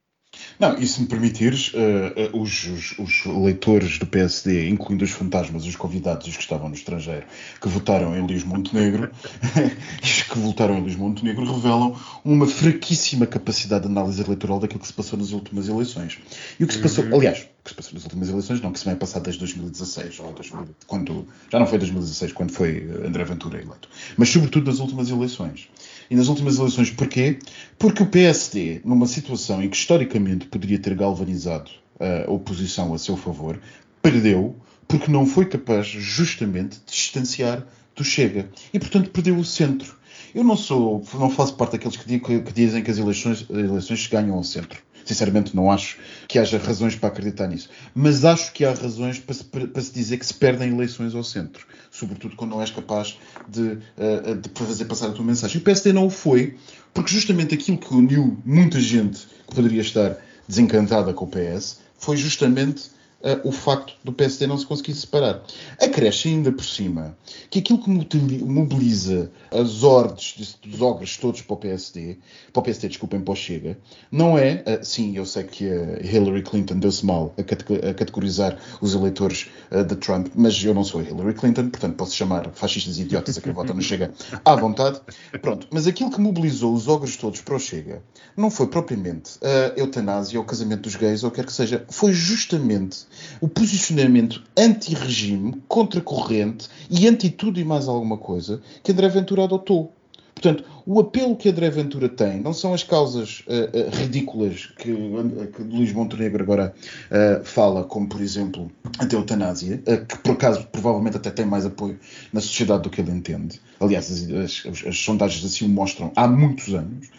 Não, 0.60 0.78
e 0.78 0.88
se 0.88 1.02
me 1.02 1.08
permitires, 1.08 1.72
uh, 1.74 2.36
uh, 2.38 2.42
os, 2.42 2.66
os, 2.66 3.00
os, 3.00 3.26
leitores 3.26 3.98
do 3.98 4.06
PSD, 4.06 4.70
incluindo 4.70 5.04
os 5.04 5.12
fantasmas, 5.12 5.66
os 5.66 5.76
convidados 5.76 6.28
e 6.28 6.30
os 6.30 6.36
que 6.38 6.44
estavam 6.44 6.70
no 6.70 6.76
estrangeiro, 6.76 7.26
que 7.62 7.68
votaram 7.68 8.16
em 8.18 8.22
Luís 8.22 8.44
Montenegro, 8.44 9.12
os 10.04 10.22
que 10.24 10.40
votaram 10.40 10.78
em 10.78 10.82
Luís 10.82 10.96
Montenegro, 10.96 11.46
revelam 11.46 11.96
uma 12.24 12.48
fraquíssima 12.48 13.26
capacidade 13.26 13.86
de 13.86 13.92
análise 13.92 14.22
eleitoral 14.22 14.60
daquilo 14.60 14.80
que 14.80 14.88
se 14.88 14.94
passou 14.94 15.18
nas 15.18 15.32
últimas 15.32 15.68
eleições. 15.68 16.18
E 16.60 16.64
o 16.64 16.68
que 16.68 16.74
se 16.74 16.80
passou, 16.80 17.06
Uhum. 17.06 17.16
aliás, 17.16 17.48
que 17.70 17.76
se 17.76 17.76
passou 17.76 17.94
nas 17.94 18.04
últimas 18.04 18.30
eleições, 18.30 18.62
não, 18.62 18.72
que 18.72 18.80
se 18.80 18.86
vai 18.86 18.96
passar 18.96 19.20
desde 19.20 19.40
2016, 19.40 20.20
ou 20.20 20.34
2000, 20.34 20.68
quando, 20.88 21.28
já 21.52 21.60
não 21.60 21.68
foi 21.68 21.78
2016, 21.78 22.34
quando 22.34 22.52
foi 22.52 22.90
André 23.06 23.24
Ventura 23.24 23.62
eleito, 23.62 23.90
mas 24.18 24.30
sobretudo 24.30 24.66
nas 24.70 24.80
últimas 24.80 25.10
eleições. 25.10 25.70
E 26.10 26.16
nas 26.16 26.28
últimas 26.28 26.58
eleições, 26.58 26.90
porquê? 26.90 27.40
Porque 27.78 28.04
o 28.04 28.08
PSD, 28.08 28.82
numa 28.84 29.06
situação 29.06 29.62
em 29.62 29.70
que 29.70 29.78
historicamente 29.78 30.48
poderia 30.48 30.80
ter 30.80 30.96
galvanizado 30.96 31.70
a 32.00 32.32
oposição 32.32 32.94
a 32.94 32.98
seu 32.98 33.16
favor, 33.16 33.60
perdeu 34.02 34.56
porque 34.88 35.12
não 35.12 35.26
foi 35.26 35.46
capaz 35.46 35.86
justamente 35.86 36.80
de 36.80 36.92
distanciar 36.92 37.64
do 37.96 38.04
Chega. 38.04 38.50
E, 38.74 38.80
portanto, 38.80 39.12
perdeu 39.12 39.38
o 39.38 39.46
centro. 39.46 39.96
Eu 40.34 40.44
não 40.44 40.56
sou, 40.56 41.04
não 41.14 41.30
faço 41.30 41.56
parte 41.56 41.74
daqueles 41.74 41.98
que, 41.98 42.20
que, 42.20 42.40
que 42.42 42.54
dizem 42.54 42.84
que 42.84 42.90
as 42.90 42.98
eleições, 42.98 43.46
as 43.50 43.58
eleições 43.58 44.04
se 44.04 44.10
ganham 44.10 44.36
ao 44.36 44.44
centro. 44.44 44.82
Sinceramente, 45.10 45.56
não 45.56 45.72
acho 45.72 45.98
que 46.28 46.38
haja 46.38 46.60
razões 46.60 46.96
para 46.96 47.10
acreditar 47.10 47.48
nisso. 47.48 47.68
Mas 47.96 48.24
acho 48.24 48.54
que 48.54 48.64
há 48.64 48.72
razões 48.72 49.18
para 49.18 49.34
se, 49.34 49.44
para 49.44 49.82
se 49.82 49.92
dizer 49.92 50.18
que 50.18 50.26
se 50.28 50.36
perdem 50.36 50.70
eleições 50.70 51.16
ao 51.16 51.24
centro. 51.24 51.66
Sobretudo 51.90 52.36
quando 52.36 52.52
não 52.52 52.62
és 52.62 52.70
capaz 52.70 53.18
de, 53.48 53.62
uh, 53.98 54.36
de 54.40 54.50
fazer 54.54 54.86
passar 54.86 55.08
a 55.08 55.12
tua 55.12 55.26
mensagem. 55.26 55.58
E 55.58 55.62
o 55.62 55.64
PSD 55.64 55.94
não 55.94 56.06
o 56.06 56.12
foi, 56.12 56.58
porque 56.94 57.12
justamente 57.12 57.56
aquilo 57.56 57.80
que 57.80 57.92
uniu 57.92 58.38
muita 58.46 58.80
gente 58.80 59.28
que 59.48 59.56
poderia 59.56 59.82
estar 59.82 60.16
desencantada 60.48 61.12
com 61.12 61.26
o 61.26 61.28
PS 61.28 61.80
foi 61.98 62.16
justamente 62.16 62.92
Uh, 63.22 63.50
o 63.50 63.52
facto 63.52 63.96
do 64.02 64.14
PSD 64.14 64.48
não 64.48 64.58
se 64.58 64.66
conseguir 64.66 64.94
separar. 64.94 65.44
Acresce 65.82 66.30
ainda 66.30 66.54
por 66.54 66.64
cima 66.64 67.18
que 67.50 67.60
aquilo 67.60 67.80
que 67.80 67.90
mobiliza 67.90 69.30
as 69.52 69.84
ordens 69.84 70.58
dos 70.64 70.82
ogres 70.82 71.18
todos 71.18 71.42
para 71.42 71.54
o 71.54 71.58
PSD, 71.58 72.18
para 72.54 72.62
o 72.62 72.64
PSD, 72.64 72.88
desculpem, 72.88 73.20
para 73.20 73.34
o 73.34 73.36
Chega, 73.36 73.78
não 74.10 74.38
é, 74.38 74.64
uh, 74.66 74.86
sim, 74.86 75.18
eu 75.18 75.26
sei 75.26 75.44
que 75.44 75.70
a 75.70 76.00
Hillary 76.02 76.44
Clinton 76.44 76.80
deu-se 76.80 77.06
mal 77.06 77.34
a, 77.38 77.42
a, 77.42 77.94
categorizar 77.94 78.58
os 78.80 78.94
eleitores 78.94 79.50
uh, 79.70 79.84
de 79.84 79.98
Trump, 79.98 80.28
mas 80.34 80.64
eu 80.64 80.74
não 80.74 80.86
sou 80.86 81.02
Hillary 81.02 81.34
Clinton, 81.34 81.70
portanto 81.70 81.96
posso 81.96 82.16
chamar 82.16 82.50
fascistas 82.54 82.98
e 83.00 83.02
idiotas 83.02 83.38
a 83.38 83.42
quem 83.42 83.52
vota 83.52 83.74
no 83.74 83.82
Chega 83.82 84.14
à 84.46 84.56
vontade. 84.56 85.02
Pronto, 85.42 85.68
mas 85.72 85.88
aquilo 85.88 86.10
que 86.10 86.22
mobilizou 86.22 86.74
os 86.74 86.88
ogres 86.88 87.18
todos 87.18 87.42
para 87.42 87.56
o 87.56 87.60
Chega 87.60 88.02
não 88.38 88.50
foi 88.50 88.68
propriamente 88.68 89.38
a 89.44 89.78
eutanásia 89.78 90.40
ou 90.40 90.46
o 90.46 90.48
casamento 90.48 90.84
dos 90.84 90.96
gays 90.96 91.24
ou 91.24 91.30
o 91.30 91.32
que 91.32 91.42
quer 91.42 91.46
que 91.46 91.54
seja, 91.54 91.86
foi 91.90 92.14
justamente 92.14 93.09
o 93.42 93.48
posicionamento 93.48 94.44
anti-regime, 94.58 95.62
contra-corrente 95.68 96.68
e 96.90 97.08
anti-tudo 97.08 97.60
e 97.60 97.64
mais 97.64 97.88
alguma 97.88 98.18
coisa 98.18 98.62
que 98.84 98.92
André 98.92 99.10
Ventura 99.10 99.44
adotou. 99.44 99.94
Portanto, 100.34 100.64
o 100.86 101.02
apelo 101.02 101.36
que 101.36 101.50
André 101.50 101.70
Ventura 101.70 102.08
tem 102.08 102.40
não 102.40 102.54
são 102.54 102.74
as 102.74 102.82
causas 102.82 103.42
uh, 103.42 103.78
uh, 103.78 103.90
ridículas 103.98 104.68
que, 104.78 104.86
que 104.86 105.62
Luís 105.62 105.92
Montenegro 105.92 106.42
agora 106.42 106.74
uh, 107.12 107.44
fala, 107.44 107.84
como 107.84 108.08
por 108.08 108.22
exemplo 108.22 108.72
a 108.98 109.04
eutanásia, 109.14 109.78
que 110.08 110.18
por 110.20 110.32
acaso 110.32 110.66
provavelmente 110.72 111.18
até 111.18 111.30
tem 111.30 111.46
mais 111.46 111.66
apoio 111.66 112.00
na 112.32 112.40
sociedade 112.40 112.84
do 112.84 112.90
que 112.90 113.02
ele 113.02 113.12
entende. 113.12 113.60
Aliás, 113.82 114.10
as, 114.10 114.32
as, 114.32 114.66
as, 114.66 114.88
as 114.88 114.98
sondagens 114.98 115.44
assim 115.44 115.66
o 115.66 115.70
mostram 115.70 116.10
há 116.16 116.26
muitos 116.26 116.74
anos 116.74 117.10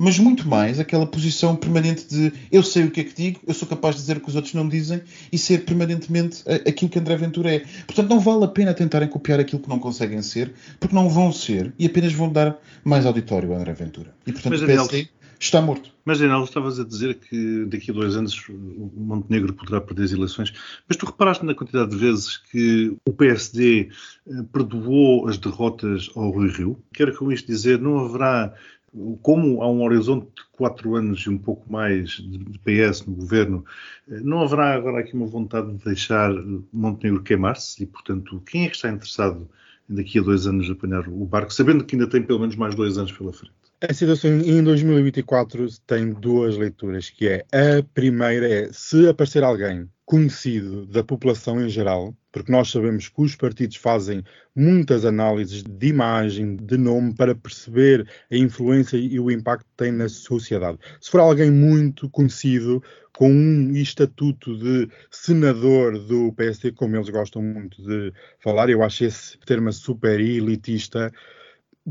mas 0.00 0.18
muito 0.18 0.48
mais 0.48 0.80
aquela 0.80 1.06
posição 1.06 1.54
permanente 1.54 2.06
de 2.08 2.32
eu 2.50 2.62
sei 2.62 2.84
o 2.84 2.90
que 2.90 3.02
é 3.02 3.04
que 3.04 3.14
digo, 3.14 3.40
eu 3.46 3.52
sou 3.52 3.68
capaz 3.68 3.96
de 3.96 4.00
dizer 4.00 4.16
o 4.16 4.20
que 4.20 4.30
os 4.30 4.34
outros 4.34 4.54
não 4.54 4.66
dizem 4.66 5.02
e 5.30 5.36
ser 5.36 5.66
permanentemente 5.66 6.42
aquilo 6.66 6.90
que 6.90 6.98
André 6.98 7.18
Ventura 7.18 7.56
é. 7.56 7.58
Portanto, 7.86 8.08
não 8.08 8.18
vale 8.18 8.44
a 8.44 8.48
pena 8.48 8.72
tentarem 8.72 9.06
copiar 9.06 9.38
aquilo 9.38 9.60
que 9.60 9.68
não 9.68 9.78
conseguem 9.78 10.22
ser, 10.22 10.54
porque 10.78 10.94
não 10.94 11.10
vão 11.10 11.30
ser 11.30 11.74
e 11.78 11.84
apenas 11.84 12.14
vão 12.14 12.32
dar 12.32 12.56
mais 12.82 13.04
auditório 13.04 13.52
a 13.52 13.58
André 13.58 13.74
Ventura. 13.74 14.14
E 14.26 14.32
portanto, 14.32 14.52
Mas, 14.52 14.60
Daniel, 14.62 14.88
PSD 14.88 15.10
está 15.38 15.60
morto. 15.60 15.90
Mas, 16.02 16.18
Daniel, 16.18 16.44
estavas 16.44 16.80
a 16.80 16.84
dizer 16.84 17.16
que 17.16 17.66
daqui 17.66 17.90
a 17.90 17.94
dois 17.94 18.16
anos 18.16 18.48
o 18.48 18.90
Montenegro 18.96 19.52
poderá 19.52 19.82
perder 19.82 20.04
as 20.04 20.12
eleições, 20.12 20.52
mas 20.88 20.96
tu 20.96 21.04
reparaste 21.04 21.44
na 21.44 21.54
quantidade 21.54 21.90
de 21.90 21.96
vezes 21.96 22.38
que 22.38 22.96
o 23.06 23.12
PSD 23.12 23.90
eh, 24.26 24.42
perdoou 24.50 25.28
as 25.28 25.36
derrotas 25.36 26.10
ao 26.16 26.30
Rui 26.30 26.50
Rio? 26.50 26.82
Quero 26.92 27.14
com 27.16 27.30
isto 27.30 27.46
dizer, 27.46 27.78
não 27.78 27.98
haverá 27.98 28.54
como 29.22 29.62
há 29.62 29.70
um 29.70 29.82
horizonte 29.82 30.26
de 30.26 30.42
quatro 30.52 30.96
anos 30.96 31.20
e 31.20 31.30
um 31.30 31.38
pouco 31.38 31.70
mais 31.70 32.10
de 32.10 32.58
PS 32.58 33.06
no 33.06 33.14
governo, 33.14 33.64
não 34.06 34.42
haverá 34.42 34.74
agora 34.74 35.00
aqui 35.00 35.14
uma 35.14 35.26
vontade 35.26 35.72
de 35.76 35.84
deixar 35.84 36.32
Montenegro 36.72 37.22
queimar-se? 37.22 37.82
E, 37.82 37.86
portanto, 37.86 38.42
quem 38.46 38.64
é 38.64 38.68
que 38.68 38.76
está 38.76 38.90
interessado 38.90 39.48
daqui 39.88 40.18
a 40.18 40.22
dois 40.22 40.46
anos 40.46 40.70
apanhar 40.70 41.08
o 41.08 41.24
barco, 41.24 41.52
sabendo 41.52 41.84
que 41.84 41.94
ainda 41.94 42.08
tem 42.08 42.22
pelo 42.22 42.40
menos 42.40 42.56
mais 42.56 42.74
dois 42.74 42.98
anos 42.98 43.12
pela 43.12 43.32
frente? 43.32 43.59
A 43.88 43.94
situação 43.94 44.30
em 44.40 44.62
2024 44.62 45.66
tem 45.86 46.10
duas 46.10 46.54
leituras, 46.54 47.08
que 47.08 47.26
é 47.26 47.46
a 47.50 47.82
primeira 47.94 48.46
é 48.46 48.68
se 48.70 49.08
aparecer 49.08 49.42
alguém 49.42 49.88
conhecido 50.04 50.84
da 50.84 51.02
população 51.02 51.64
em 51.64 51.68
geral, 51.70 52.14
porque 52.30 52.52
nós 52.52 52.70
sabemos 52.70 53.08
que 53.08 53.22
os 53.22 53.34
partidos 53.34 53.76
fazem 53.76 54.22
muitas 54.54 55.06
análises 55.06 55.62
de 55.62 55.86
imagem, 55.86 56.56
de 56.56 56.76
nome, 56.76 57.14
para 57.14 57.34
perceber 57.34 58.06
a 58.30 58.36
influência 58.36 58.98
e 58.98 59.18
o 59.18 59.30
impacto 59.30 59.64
que 59.64 59.76
tem 59.78 59.92
na 59.92 60.10
sociedade. 60.10 60.76
Se 61.00 61.10
for 61.10 61.20
alguém 61.20 61.50
muito 61.50 62.10
conhecido, 62.10 62.82
com 63.16 63.32
um 63.32 63.74
estatuto 63.74 64.58
de 64.58 64.90
senador 65.10 65.98
do 65.98 66.34
PSD, 66.34 66.72
como 66.72 66.96
eles 66.96 67.08
gostam 67.08 67.40
muito 67.40 67.82
de 67.82 68.12
falar, 68.40 68.68
eu 68.68 68.82
acho 68.82 69.04
esse 69.04 69.38
termo 69.38 69.72
super 69.72 70.20
elitista. 70.20 71.10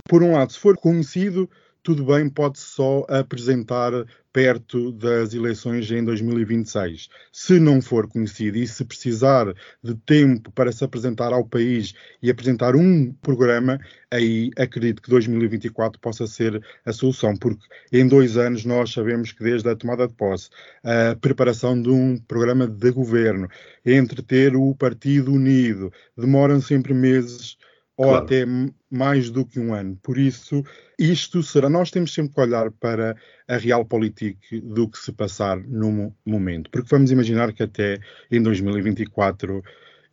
Por 0.07 0.21
um 0.21 0.33
lado, 0.33 0.51
se 0.51 0.59
for 0.59 0.77
conhecido, 0.77 1.49
tudo 1.81 2.05
bem, 2.05 2.29
pode 2.29 2.59
só 2.59 3.05
apresentar 3.07 3.91
perto 4.31 4.91
das 4.91 5.33
eleições 5.33 5.89
em 5.89 6.03
2026. 6.03 7.09
Se 7.31 7.59
não 7.59 7.81
for 7.81 8.07
conhecido 8.07 8.57
e 8.57 8.67
se 8.67 8.85
precisar 8.85 9.53
de 9.83 9.95
tempo 9.95 10.51
para 10.51 10.71
se 10.71 10.83
apresentar 10.83 11.33
ao 11.33 11.45
país 11.45 11.93
e 12.21 12.29
apresentar 12.29 12.75
um 12.75 13.11
programa, 13.21 13.79
aí 14.11 14.51
acredito 14.57 15.01
que 15.01 15.09
2024 15.09 15.99
possa 15.99 16.27
ser 16.27 16.61
a 16.85 16.93
solução, 16.93 17.35
porque 17.35 17.65
em 17.91 18.07
dois 18.07 18.37
anos 18.37 18.65
nós 18.65 18.91
sabemos 18.91 19.31
que 19.31 19.43
desde 19.43 19.69
a 19.69 19.75
tomada 19.75 20.07
de 20.07 20.13
posse, 20.13 20.49
a 20.83 21.15
preparação 21.15 21.81
de 21.81 21.89
um 21.89 22.17
programa 22.17 22.67
de 22.67 22.91
governo, 22.91 23.47
entre 23.85 24.21
ter 24.21 24.55
o 24.55 24.75
partido 24.75 25.33
unido, 25.33 25.91
demoram 26.15 26.61
sempre 26.61 26.93
meses 26.93 27.57
ou 27.99 28.05
Claro. 28.05 28.23
até 28.23 28.45
mais 28.89 29.29
do 29.29 29.45
que 29.45 29.59
um 29.59 29.73
ano. 29.73 29.99
Por 30.01 30.17
isso, 30.17 30.63
isto 30.97 31.43
será. 31.43 31.69
Nós 31.69 31.91
temos 31.91 32.13
sempre 32.13 32.33
que 32.33 32.39
olhar 32.39 32.71
para 32.71 33.13
a 33.45 33.57
realpolitik 33.57 34.37
do 34.61 34.87
que 34.87 34.97
se 34.97 35.11
passar 35.11 35.57
no 35.67 35.91
mo- 35.91 36.15
momento, 36.25 36.69
porque 36.71 36.87
vamos 36.89 37.11
imaginar 37.11 37.51
que 37.51 37.61
até 37.61 37.99
em 38.31 38.41
2024, 38.41 39.61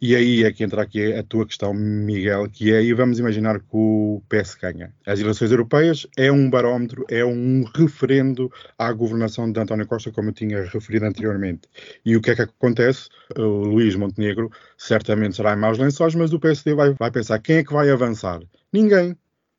e 0.01 0.15
aí 0.15 0.45
é 0.45 0.53
que 0.53 0.63
entra 0.63 0.83
aqui 0.83 1.15
a 1.15 1.23
tua 1.23 1.47
questão, 1.47 1.73
Miguel, 1.73 2.49
que 2.51 2.73
é, 2.73 2.83
e 2.83 2.93
vamos 2.93 3.19
imaginar 3.19 3.59
que 3.61 3.67
o 3.73 4.23
PS 4.29 4.55
ganha. 4.55 4.93
As 5.07 5.21
eleições 5.21 5.51
europeias 5.51 6.07
é 6.17 6.31
um 6.31 6.51
barómetro, 6.51 7.05
é 7.09 7.25
um 7.25 7.65
referendo 7.75 8.53
à 8.79 8.93
governação 8.93 9.51
de 9.51 9.59
António 9.59 9.87
Costa, 9.87 10.13
como 10.13 10.29
eu 10.29 10.35
tinha 10.35 10.65
referido 10.65 11.07
anteriormente. 11.07 11.63
E 12.05 12.17
o 12.17 12.21
que 12.21 12.31
é 12.31 12.37
que 12.37 12.43
acontece? 12.43 13.09
O 13.37 13.43
Luís 13.43 13.97
Montenegro 13.97 14.51
certamente 14.77 15.37
será 15.37 15.55
em 15.55 15.57
maus 15.59 15.79
lençóis, 15.79 16.15
mas 16.15 16.33
o 16.33 16.41
PSD 16.41 16.75
vai, 16.75 16.95
vai 16.95 17.11
pensar 17.11 17.39
quem 17.39 17.57
é 17.57 17.65
que 17.65 17.73
vai 17.73 17.91
avançar? 17.91 18.41
Ninguém. 18.73 19.17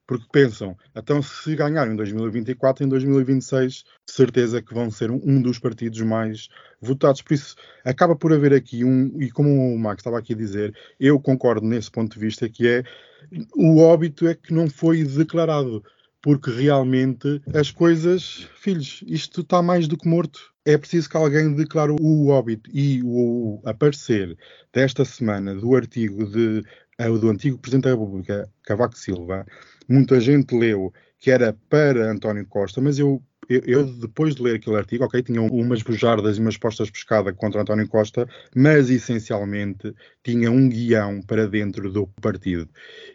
Porque 0.08 0.26
pensam, 0.32 0.76
então 0.96 1.22
se 1.22 1.54
ganharem 1.54 1.94
em 1.94 1.98
2024, 1.98 2.86
em 2.86 2.88
2026, 2.88 3.74
de 3.74 3.84
certeza 4.08 4.62
que 4.62 4.74
vão 4.74 4.90
ser 4.90 5.12
um, 5.12 5.20
um, 5.22 5.42
dos 5.42 5.60
partidos 5.60 6.00
mais 6.02 6.48
votados. 6.82 7.22
Por 7.22 7.34
isso, 7.34 7.56
acaba 7.84 8.16
por 8.16 8.32
haver 8.32 8.54
aqui 8.54 8.86
um, 8.86 9.22
e 9.22 9.30
como 9.30 9.50
o 9.50 9.78
Max 9.78 10.00
estava 10.00 10.18
aqui 10.18 10.34
a 10.34 10.38
dizer, 10.38 10.74
eu 10.98 11.20
concordo 11.20 11.68
nesse 11.68 11.92
ponto 11.92 12.14
de 12.14 12.20
vista, 12.20 12.48
que 12.48 12.66
é 12.66 12.84
o 13.54 13.80
óbito 13.80 14.26
é 14.28 14.34
que 14.34 14.54
não 14.54 14.70
foi 14.70 15.04
declarado 15.04 15.84
porque 16.22 16.52
realmente 16.52 17.42
as 17.54 17.72
coisas, 17.72 18.50
filhos, 18.56 19.04
isto 19.08 19.42
está 19.42 19.62
mais 19.62 19.88
do 19.88 19.98
que 19.98 20.08
morto. 20.08 20.40
É 20.66 20.78
preciso 20.78 21.10
que 21.10 21.16
alguém 21.16 21.54
declare 21.54 21.96
o 22.00 22.28
óbito 22.28 22.70
e 22.74 23.02
o 23.04 23.62
aparecer 23.64 24.38
desta 24.74 25.06
semana 25.06 25.56
do 25.56 25.76
artigo 25.76 26.26
de, 26.30 26.64
eh, 26.98 27.10
do 27.10 27.30
antigo 27.30 27.58
Presidente 27.58 27.86
da 27.86 27.92
República, 27.92 28.50
Cavaco 28.64 28.98
Silva, 28.98 29.46
muita 29.88 30.20
gente 30.20 30.56
leu 30.56 30.94
que 31.20 31.32
era 31.32 31.58
para 31.70 32.12
António 32.12 32.46
Costa, 32.46 32.82
mas 32.82 33.00
eu 33.00 33.22
eu, 33.50 33.62
eu, 33.66 33.86
depois 33.86 34.36
de 34.36 34.42
ler 34.42 34.56
aquele 34.56 34.76
artigo, 34.76 35.06
ok, 35.06 35.24
tinha 35.24 35.42
umas 35.42 35.82
bujardas 35.82 36.38
e 36.38 36.42
umas 36.42 36.58
postas 36.58 36.88
de 36.88 36.94
pescada 36.94 37.32
contra 37.32 37.62
António 37.62 37.88
Costa, 37.88 38.28
mas 38.54 38.90
essencialmente 38.90 39.96
tinha 40.22 40.52
um 40.52 40.68
guião 40.68 41.22
para 41.22 41.48
dentro 41.48 41.90
do 41.90 42.08
partido. 42.22 42.68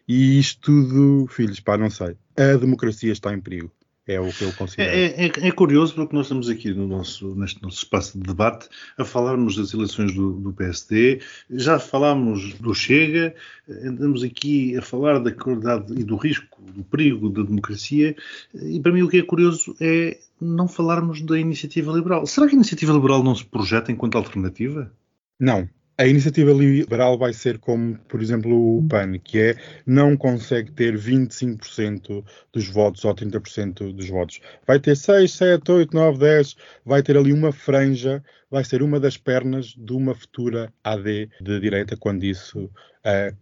E 0.08 0.38
isto 0.38 0.60
tudo, 0.62 1.26
filhos, 1.28 1.60
pá, 1.60 1.76
não 1.76 1.90
sei. 1.90 2.16
A 2.36 2.56
democracia 2.56 3.12
está 3.12 3.34
em 3.34 3.40
perigo. 3.40 3.70
É 4.06 4.20
o 4.20 4.32
que 4.32 4.42
eu 4.42 4.52
considero. 4.54 4.90
É, 4.90 5.26
é, 5.26 5.26
é, 5.26 5.52
curioso 5.52 5.94
porque 5.94 6.14
nós 6.14 6.26
estamos 6.26 6.48
aqui 6.48 6.74
no 6.74 6.88
nosso, 6.88 7.36
neste 7.36 7.62
nosso 7.62 7.78
espaço 7.78 8.18
de 8.18 8.24
debate 8.24 8.68
a 8.98 9.04
falarmos 9.04 9.56
das 9.56 9.72
eleições 9.72 10.12
do, 10.12 10.32
do 10.32 10.52
PSD, 10.52 11.20
já 11.48 11.78
falámos 11.78 12.54
do 12.54 12.74
Chega, 12.74 13.32
andamos 13.68 14.24
aqui 14.24 14.76
a 14.76 14.82
falar 14.82 15.20
da 15.20 15.30
qualidade 15.30 15.92
e 15.92 16.02
do 16.02 16.16
risco, 16.16 16.60
do 16.60 16.82
perigo 16.82 17.30
da 17.30 17.42
democracia, 17.42 18.16
e 18.54 18.80
para 18.80 18.90
mim 18.90 19.02
o 19.02 19.08
que 19.08 19.18
é 19.18 19.22
curioso 19.22 19.76
é 19.80 20.18
não 20.40 20.66
falarmos 20.66 21.22
da 21.22 21.38
iniciativa 21.38 21.92
liberal. 21.92 22.26
Será 22.26 22.48
que 22.48 22.54
a 22.54 22.56
iniciativa 22.56 22.92
liberal 22.92 23.22
não 23.22 23.36
se 23.36 23.44
projeta 23.44 23.92
enquanto 23.92 24.18
alternativa? 24.18 24.92
Não, 25.38 25.68
a 25.98 26.06
iniciativa 26.06 26.52
liberal 26.52 27.18
vai 27.18 27.32
ser 27.32 27.58
como, 27.58 27.98
por 28.08 28.22
exemplo, 28.22 28.78
o 28.78 28.86
PAN, 28.88 29.18
que 29.18 29.38
é 29.38 29.56
não 29.86 30.16
consegue 30.16 30.70
ter 30.72 30.96
25% 30.96 32.24
dos 32.52 32.68
votos 32.68 33.04
ou 33.04 33.14
30% 33.14 33.92
dos 33.92 34.08
votos. 34.08 34.40
Vai 34.66 34.80
ter 34.80 34.96
6, 34.96 35.30
7, 35.30 35.70
8, 35.70 35.94
9, 35.94 36.18
10, 36.18 36.56
vai 36.84 37.02
ter 37.02 37.16
ali 37.16 37.32
uma 37.32 37.52
franja, 37.52 38.22
vai 38.50 38.64
ser 38.64 38.82
uma 38.82 38.98
das 38.98 39.16
pernas 39.16 39.74
de 39.76 39.92
uma 39.92 40.14
futura 40.14 40.72
AD 40.82 41.28
de 41.40 41.60
direita 41.60 41.96
quando 41.96 42.24
isso 42.24 42.70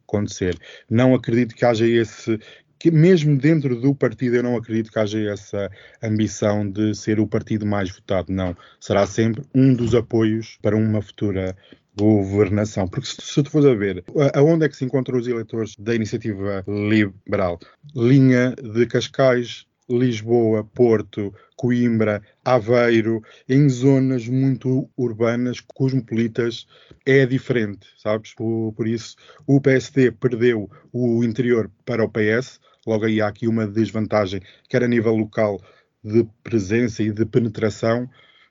acontecer. 0.03 0.59
Não 0.89 1.15
acredito 1.15 1.55
que 1.55 1.65
haja 1.65 1.87
esse 1.87 2.39
que 2.81 2.91
mesmo 2.91 3.37
dentro 3.37 3.79
do 3.79 3.95
partido 3.95 4.37
eu 4.37 4.43
não 4.43 4.57
acredito 4.57 4.91
que 4.91 4.99
haja 4.99 5.21
essa 5.31 5.71
ambição 6.03 6.69
de 6.69 6.95
ser 6.95 7.21
o 7.21 7.27
partido 7.27 7.67
mais 7.67 7.91
votado, 7.91 8.33
não. 8.33 8.57
Será 8.81 9.07
sempre 9.07 9.45
um 9.55 9.75
dos 9.75 9.95
apoios 9.95 10.59
para 10.63 10.75
uma 10.75 11.03
futura 11.03 11.55
governação. 12.01 12.89
Porque 12.89 13.07
se, 13.07 13.43
tu 13.43 13.51
fores 13.51 13.67
a 13.67 13.75
ver, 13.75 14.05
aonde 14.35 14.65
é 14.65 14.69
que 14.69 14.77
se 14.77 14.85
encontram 14.85 15.19
os 15.19 15.27
eleitores 15.27 15.77
da 15.79 15.95
iniciativa 15.95 16.65
liberal? 16.67 17.59
Linha 17.95 18.55
de 18.55 18.87
Cascais, 18.87 19.67
Lisboa, 19.89 20.65
Porto, 20.65 21.35
Coimbra, 21.57 22.23
Aveiro, 22.45 23.23
em 23.49 23.69
zonas 23.69 24.27
muito 24.29 24.89
urbanas, 24.97 25.61
cosmopolitas, 25.61 26.67
é 27.05 27.27
diferente, 27.27 27.87
sabes? 27.99 28.33
Por, 28.35 28.73
por, 28.73 28.87
isso, 28.87 29.17
o 29.47 29.61
PSD 29.61 30.13
perdeu 30.13 30.71
o 30.93 31.25
interior 31.25 31.71
para 31.85 32.05
o 32.05 32.09
PS, 32.09 32.61
logo 32.87 33.05
aí 33.05 33.21
há 33.21 33.29
aqui 33.29 33.49
uma 33.49 33.67
desvantagem, 33.67 34.41
quer 34.69 34.85
a 34.85 34.89
nível 34.89 35.15
local 35.17 35.61
de 36.03 36.27
presença 36.43 37.03
e 37.03 37.11
de 37.11 37.27
penetração, 37.27 38.09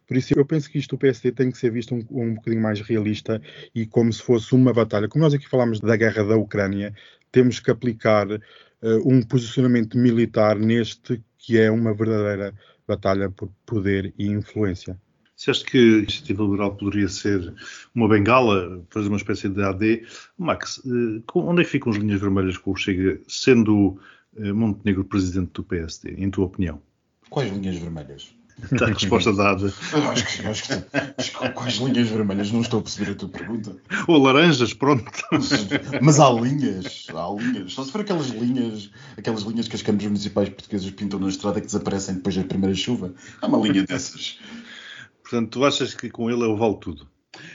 por 0.09 0.17
isso, 0.17 0.33
eu 0.35 0.43
penso 0.43 0.71
que 0.71 0.79
isto 0.79 0.95
do 0.95 0.97
PSD 0.97 1.31
tem 1.31 1.51
que 1.51 1.57
ser 1.59 1.71
visto 1.71 1.93
um, 1.93 2.03
um 2.09 2.33
bocadinho 2.33 2.63
mais 2.63 2.81
realista 2.81 3.39
e 3.75 3.85
como 3.85 4.11
se 4.11 4.23
fosse 4.23 4.55
uma 4.55 4.73
batalha. 4.73 5.07
Como 5.07 5.23
nós 5.23 5.35
aqui 5.35 5.47
falámos 5.47 5.79
da 5.79 5.95
guerra 5.95 6.23
da 6.23 6.35
Ucrânia, 6.35 6.95
temos 7.31 7.59
que 7.59 7.69
aplicar 7.69 8.27
uh, 8.27 8.39
um 9.05 9.21
posicionamento 9.21 9.95
militar 9.99 10.57
neste 10.57 11.21
que 11.37 11.59
é 11.59 11.69
uma 11.69 11.93
verdadeira 11.93 12.55
batalha 12.87 13.29
por 13.29 13.51
poder 13.67 14.11
e 14.17 14.25
influência. 14.25 14.99
Se 15.35 15.51
acha 15.51 15.63
que 15.63 15.77
a 15.77 15.97
iniciativa 15.99 16.41
liberal 16.41 16.75
poderia 16.75 17.07
ser 17.07 17.53
uma 17.93 18.09
bengala, 18.09 18.83
fazer 18.89 19.09
uma 19.09 19.17
espécie 19.17 19.47
de 19.47 19.61
AD? 19.61 20.07
Max, 20.39 20.79
uh, 20.85 21.23
onde 21.35 21.61
é 21.61 21.63
que 21.63 21.69
ficam 21.69 21.91
as 21.91 21.99
linhas 21.99 22.19
vermelhas 22.19 22.57
com 22.57 22.71
o 22.71 22.75
Chega, 22.75 23.21
sendo 23.27 23.99
uh, 24.37 24.55
Montenegro 24.55 25.05
presidente 25.05 25.51
do 25.53 25.63
PSD, 25.63 26.15
em 26.17 26.31
tua 26.31 26.45
opinião? 26.45 26.81
Quais 27.29 27.53
linhas 27.53 27.77
vermelhas? 27.77 28.38
Está 28.71 28.85
a 28.85 28.89
resposta 28.89 29.33
dada. 29.33 29.73
acho 30.11 30.25
que, 30.25 30.47
acho 30.47 30.63
que, 30.63 30.73
acho 31.17 31.31
que 31.31 31.49
com 31.49 31.63
as 31.63 31.75
linhas 31.75 32.07
vermelhas 32.09 32.51
não 32.51 32.61
estou 32.61 32.79
a 32.79 32.83
perceber 32.83 33.11
a 33.11 33.15
tua 33.15 33.29
pergunta. 33.29 33.75
Ou 34.07 34.21
laranjas, 34.21 34.73
pronto. 34.73 35.11
Mas 36.01 36.19
há 36.19 36.29
linhas, 36.29 37.07
há 37.09 37.29
linhas. 37.41 37.73
Só 37.73 37.83
se 37.83 37.91
for 37.91 38.01
aquelas 38.01 38.27
linhas, 38.27 38.89
aquelas 39.17 39.43
linhas 39.43 39.67
que 39.67 39.75
as 39.75 39.81
câmaras 39.81 40.07
municipais 40.07 40.49
portuguesas 40.49 40.91
pintam 40.91 41.19
na 41.19 41.29
estrada 41.29 41.59
que 41.59 41.67
desaparecem 41.67 42.15
depois 42.15 42.35
da 42.35 42.43
primeira 42.43 42.75
chuva. 42.75 43.13
Há 43.41 43.47
uma 43.47 43.57
linha 43.59 43.83
dessas. 43.85 44.37
Portanto, 45.21 45.49
tu 45.49 45.65
achas 45.65 45.93
que 45.93 46.09
com 46.09 46.29
ele 46.29 46.43
o 46.43 46.57
vale 46.57 46.77
tudo? 46.79 47.07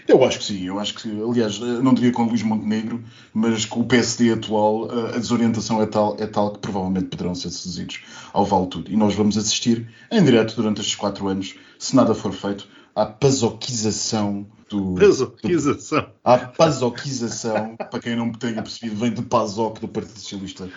Eu 0.06 0.22
acho 0.22 0.38
que 0.38 0.44
sim, 0.44 0.64
eu 0.64 0.78
acho 0.78 0.94
que, 0.94 1.08
aliás, 1.08 1.58
não 1.58 1.94
diria 1.94 2.12
com 2.12 2.24
Luís 2.24 2.42
Montenegro, 2.42 3.02
mas 3.32 3.64
com 3.64 3.80
o 3.80 3.86
PSD 3.86 4.32
atual, 4.32 4.90
a 4.90 5.18
desorientação 5.18 5.80
é 5.80 5.86
tal, 5.86 6.14
é 6.18 6.26
tal 6.26 6.52
que 6.52 6.58
provavelmente 6.58 7.06
poderão 7.06 7.34
ser 7.34 7.50
seduzidos 7.50 8.00
ao 8.32 8.44
Vale 8.44 8.66
Tudo. 8.66 8.90
E 8.90 8.96
nós 8.96 9.14
vamos 9.14 9.38
assistir 9.38 9.88
em 10.10 10.22
direto 10.22 10.56
durante 10.56 10.82
estes 10.82 10.94
quatro 10.94 11.26
anos, 11.26 11.54
se 11.78 11.96
nada 11.96 12.14
for 12.14 12.34
feito, 12.34 12.68
à 12.94 13.07
pasoquização 13.07 14.46
do. 14.68 14.94
Pasoquização. 14.94 16.07
à 16.22 16.38
pasoquização, 16.38 17.76
para 17.90 18.00
quem 18.00 18.16
não 18.16 18.33
tenha 18.33 18.62
percebido, 18.62 18.96
vem 18.96 19.12
de 19.12 19.22
PASOK 19.22 19.80
do 19.80 19.88
Partido 19.88 20.18
Socialista 20.18 20.68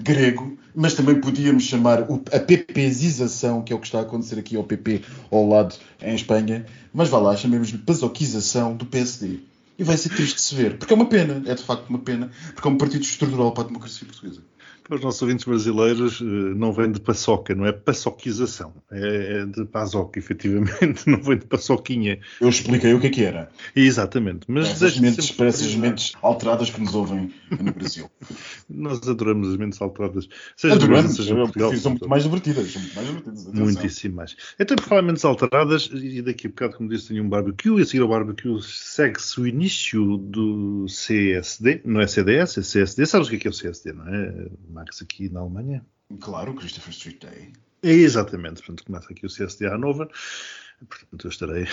grego, 0.00 0.56
mas 0.74 0.94
também 0.94 1.20
podíamos 1.20 1.64
chamar 1.64 2.06
a 2.32 2.38
PPzização, 2.38 3.62
que 3.62 3.72
é 3.72 3.76
o 3.76 3.78
que 3.78 3.86
está 3.86 4.00
a 4.00 4.02
acontecer 4.02 4.38
aqui 4.38 4.56
ao 4.56 4.64
PP 4.64 5.02
ao 5.30 5.48
lado 5.48 5.74
em 6.00 6.14
Espanha, 6.14 6.66
mas 6.92 7.08
vá 7.08 7.18
lá, 7.18 7.36
chamemos-lhe 7.36 7.78
pasoquização 7.78 8.76
do 8.76 8.86
PSD. 8.86 9.40
E 9.78 9.84
vai 9.84 9.96
ser 9.96 10.10
triste 10.10 10.36
de 10.36 10.42
se 10.42 10.54
ver, 10.54 10.76
porque 10.76 10.92
é 10.92 10.96
uma 10.96 11.06
pena, 11.06 11.42
é 11.46 11.54
de 11.54 11.62
facto 11.62 11.88
uma 11.88 11.98
pena, 11.98 12.30
porque 12.54 12.68
é 12.68 12.70
um 12.70 12.76
partido 12.76 13.02
estrutural 13.02 13.52
para 13.52 13.64
a 13.64 13.66
democracia 13.66 14.06
portuguesa 14.06 14.42
para 14.82 14.96
os 14.96 15.02
nossos 15.02 15.22
ouvintes 15.22 15.44
brasileiros, 15.44 16.20
eh, 16.20 16.24
não 16.24 16.72
vem 16.72 16.90
de 16.90 17.00
paçoca, 17.00 17.54
não 17.54 17.66
é 17.66 17.72
paçoquização. 17.72 18.74
É, 18.90 19.40
é 19.40 19.46
de 19.46 19.64
paçoca, 19.64 20.18
efetivamente, 20.18 21.06
não 21.08 21.22
vem 21.22 21.38
de 21.38 21.46
paçoquinha. 21.46 22.18
Eu 22.40 22.48
expliquei 22.48 22.92
o 22.92 23.00
que 23.00 23.06
é 23.06 23.10
que 23.10 23.24
era. 23.24 23.50
Exatamente. 23.74 24.46
Mas 24.48 24.68
para 24.68 24.86
essas, 24.86 24.98
mentes, 24.98 25.30
para 25.30 25.46
essas 25.46 25.74
mentes 25.74 26.12
alteradas 26.22 26.70
que 26.70 26.80
nos 26.80 26.94
ouvem 26.94 27.32
no 27.50 27.72
Brasil. 27.72 28.10
Nós 28.68 29.06
adoramos 29.08 29.48
as 29.48 29.56
mentes 29.56 29.80
alteradas. 29.80 30.28
Seja 30.56 30.74
adoramos, 30.74 31.16
seja 31.16 31.34
Portugal, 31.34 31.76
são 31.76 31.92
muito 31.92 32.08
mais 32.08 32.22
divertidas. 32.22 32.72
São 32.72 32.82
muito 32.82 32.94
mais 32.94 33.08
divertidas 33.08 33.52
Muitíssimo 33.52 34.16
mais. 34.16 34.36
Então, 34.58 34.76
por 34.76 34.84
falar 34.84 35.02
mentes 35.02 35.24
alteradas, 35.24 35.90
e 35.92 36.22
daqui 36.22 36.46
a 36.46 36.50
bocado, 36.50 36.76
como 36.76 36.88
disse, 36.88 37.08
tenho 37.08 37.24
um 37.24 37.28
barbecue, 37.28 37.78
e 37.78 37.82
a 37.82 37.84
seguir 37.84 38.02
ao 38.02 38.08
barbecue 38.08 38.60
segue-se 38.62 39.40
o 39.40 39.46
início 39.46 40.16
do 40.18 40.86
CSD, 40.86 41.82
não 41.84 42.00
é 42.00 42.06
CDS, 42.06 42.58
é 42.58 42.60
CSD. 42.60 43.06
Sabes 43.06 43.28
o 43.28 43.30
que 43.30 43.36
é, 43.36 43.38
que 43.40 43.48
é 43.48 43.50
o 43.50 43.54
CSD, 43.54 43.92
não 43.92 44.06
é? 44.06 44.46
Max 44.72 45.02
aqui 45.02 45.28
na 45.28 45.40
Alemanha. 45.40 45.84
Claro, 46.20 46.54
Christopher 46.54 46.90
Street 46.90 47.20
Day. 47.20 47.52
Exatamente, 47.82 48.62
portanto 48.62 48.84
começa 48.84 49.12
aqui 49.12 49.26
o 49.26 49.28
CSD 49.28 49.66
Hannover. 49.66 50.08
Portanto, 50.88 51.24
eu 51.24 51.30
estarei. 51.30 51.66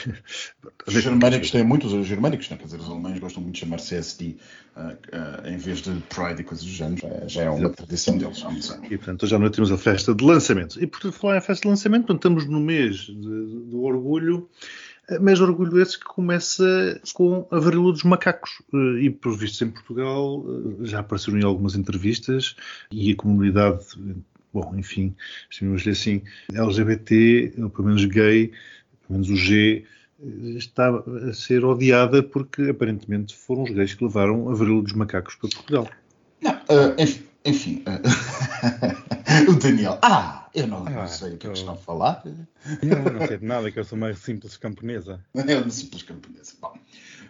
Os 0.86 0.94
germânicos 0.94 1.52
têm 1.52 1.64
muitos, 1.64 1.94
os 1.94 2.06
germânicos, 2.06 2.50
não, 2.50 2.58
quer 2.58 2.66
dizer, 2.66 2.80
os 2.80 2.88
alemães 2.88 3.20
gostam 3.20 3.42
muito 3.42 3.56
de 3.56 3.62
chamar 3.62 3.78
CSD 3.78 4.38
uh, 4.76 4.82
uh, 4.82 5.48
em 5.48 5.58
vez 5.58 5.80
de 5.80 5.92
Pride 6.10 6.42
e 6.42 6.44
coisas 6.44 6.66
do 6.66 6.72
género. 6.72 7.08
Já 7.28 7.44
é 7.44 7.50
uma 7.50 7.60
Exato. 7.60 7.76
tradição 7.76 8.18
deles 8.18 8.44
há 8.44 8.50
muitos 8.50 8.70
anos. 8.72 8.86
E 8.92 8.98
portanto, 8.98 9.24
hoje 9.24 9.36
à 9.36 9.40
noite 9.40 9.56
temos 9.56 9.72
a 9.72 9.78
festa 9.78 10.14
de 10.14 10.24
lançamento. 10.24 10.82
E 10.82 10.88
por 10.88 11.12
falar 11.12 11.38
em 11.38 11.42
festa 11.42 11.64
de 11.64 11.68
lançamento, 11.70 12.06
portanto, 12.06 12.20
estamos 12.20 12.46
no 12.46 12.60
mês 12.60 12.98
de, 12.98 13.14
do 13.14 13.82
orgulho. 13.82 14.50
Mas 15.22 15.39
orgulho 15.39 15.82
esse 15.82 15.98
que 15.98 16.06
começa 16.06 17.02
com 17.13 17.48
a 17.50 17.60
varíola 17.60 17.91
dos 17.93 18.04
macacos. 18.04 18.62
Eh, 18.74 19.04
e, 19.06 19.10
por 19.10 19.36
visto, 19.36 19.63
em 19.63 19.72
Portugal 19.72 20.45
eh, 20.48 20.86
já 20.86 21.00
apareceram 21.00 21.39
em 21.39 21.43
algumas 21.43 21.76
entrevistas 21.76 22.56
e 22.91 23.12
a 23.12 23.15
comunidade, 23.15 23.86
bom, 24.54 24.76
enfim, 24.78 25.15
chamemos-lhe 25.50 25.91
assim, 25.91 26.22
LGBT, 26.54 27.54
ou 27.58 27.69
pelo 27.69 27.88
menos 27.88 28.06
gay, 28.06 28.52
pelo 29.08 29.19
menos 29.19 29.30
o 29.30 29.36
G, 29.36 29.84
eh, 30.22 30.58
está 30.58 30.89
a 30.89 31.34
ser 31.34 31.65
odiada 31.65 32.22
porque 32.22 32.69
aparentemente 32.69 33.36
foram 33.36 33.63
os 33.63 33.72
gays 33.72 33.93
que 33.93 34.04
levaram 34.04 34.50
a 34.50 34.54
varíola 34.54 34.84
dos 34.84 34.93
macacos 34.93 35.36
para 35.36 35.50
Portugal. 35.50 35.89
Não, 36.41 36.54
uh, 36.54 36.95
enfim, 37.45 37.84
uh, 37.88 39.19
o 39.48 39.54
Daniel. 39.54 40.00
Ah! 40.02 40.50
Eu 40.54 40.65
não, 40.65 40.86
ah, 40.88 40.89
não 40.89 41.08
sei 41.08 41.34
o 41.34 41.38
que, 41.38 41.46
é 41.46 41.52
que 41.52 41.60
estão 41.60 41.76
a 41.76 41.78
falar. 41.78 42.24
Não, 42.82 43.13
não 43.13 43.28
sei 43.28 43.38
de 43.38 43.46
nada, 43.46 43.72
que 43.72 43.80
eu 43.80 43.84
sou 43.84 43.98
uma 43.98 44.13
simples 44.15 44.58
camponesa. 44.58 45.24
É 45.36 45.56
uma 45.56 45.70
simples 45.70 46.02
camponesa. 46.02 46.54
Bom, 46.60 46.74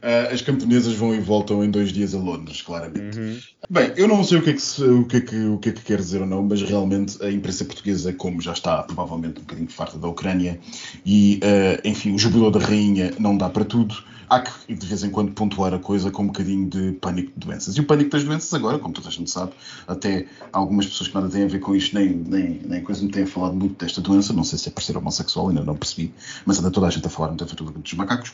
uh, 0.04 0.34
as 0.34 0.42
camponesas 0.42 0.94
vão 0.94 1.14
e 1.14 1.20
voltam 1.20 1.64
em 1.64 1.70
dois 1.70 1.92
dias 1.92 2.14
a 2.14 2.18
Londres, 2.18 2.62
claramente. 2.62 3.20
Uhum. 3.20 3.40
Bem, 3.70 3.94
eu 3.96 4.08
não 4.08 4.24
sei 4.24 4.40
o 4.40 4.42
que, 4.42 4.52
é 4.52 4.54
que 4.54 4.62
se, 4.62 4.84
o, 4.84 5.06
que 5.06 5.18
é 5.18 5.22
que, 5.22 5.36
o 5.46 5.58
que 5.58 5.70
é 5.70 5.72
que 5.72 5.82
quer 5.82 5.98
dizer 5.98 6.22
ou 6.22 6.28
não, 6.28 6.44
mas 6.44 6.62
realmente 6.62 7.22
a 7.24 7.32
imprensa 7.32 7.66
portuguesa, 7.66 8.14
como 8.14 8.42
já 8.42 8.54
está 8.54 8.84
provavelmente 8.84 9.40
um 9.40 9.44
bocadinho 9.44 9.70
farta 9.70 9.98
da 9.98 10.08
Ucrânia, 10.08 10.60
e 11.06 11.40
uh, 11.44 11.88
enfim, 11.88 12.14
o 12.14 12.20
jubileu 12.20 12.52
da 12.52 12.60
rainha 12.60 13.14
não 13.20 13.38
dá 13.38 13.50
para 13.50 13.66
tudo, 13.66 13.96
há 14.30 14.42
que 14.42 14.74
de 14.74 14.86
vez 14.86 15.04
em 15.04 15.10
quando 15.10 15.32
pontuar 15.32 15.74
a 15.74 15.80
coisa 15.80 16.12
com 16.12 16.24
um 16.24 16.28
bocadinho 16.28 16.70
de 16.70 16.92
pânico 16.94 17.32
de 17.36 17.48
doenças. 17.48 17.76
E 17.76 17.80
o 17.80 17.84
pânico 17.84 18.12
das 18.12 18.24
doenças 18.24 18.54
agora, 18.54 18.78
como 18.78 18.94
toda 18.94 19.10
a 19.10 19.12
gente 19.12 19.30
sabe, 19.30 19.54
até 19.88 20.28
algumas 20.54 20.86
pessoas 20.86 21.10
que 21.10 21.16
nada 21.16 21.30
têm 21.30 21.44
a 21.44 21.48
ver 21.48 21.60
com 21.60 21.76
isto, 21.76 21.96
nem, 21.96 22.10
nem, 22.10 22.62
nem 22.64 22.84
coisa 22.84 23.04
me 23.04 23.12
têm 23.12 23.26
falado 23.26 23.56
muito 23.56 23.84
desta 23.84 24.00
doença, 24.00 24.32
não 24.32 24.44
sei 24.44 24.60
se 24.60 24.70
é 24.70 24.72
por 24.72 24.84
ser 24.84 24.96
homossexual, 24.96 25.50
ainda 25.50 25.64
não 25.64 25.76
percebi, 25.76 26.14
mas 26.46 26.60
anda 26.60 26.70
toda 26.70 26.88
a 26.88 26.90
gente 26.90 27.06
a 27.08 27.10
falar 27.10 27.30
muito 27.30 27.46
feitura 27.46 27.72
dos 27.72 27.94
macacos, 27.94 28.34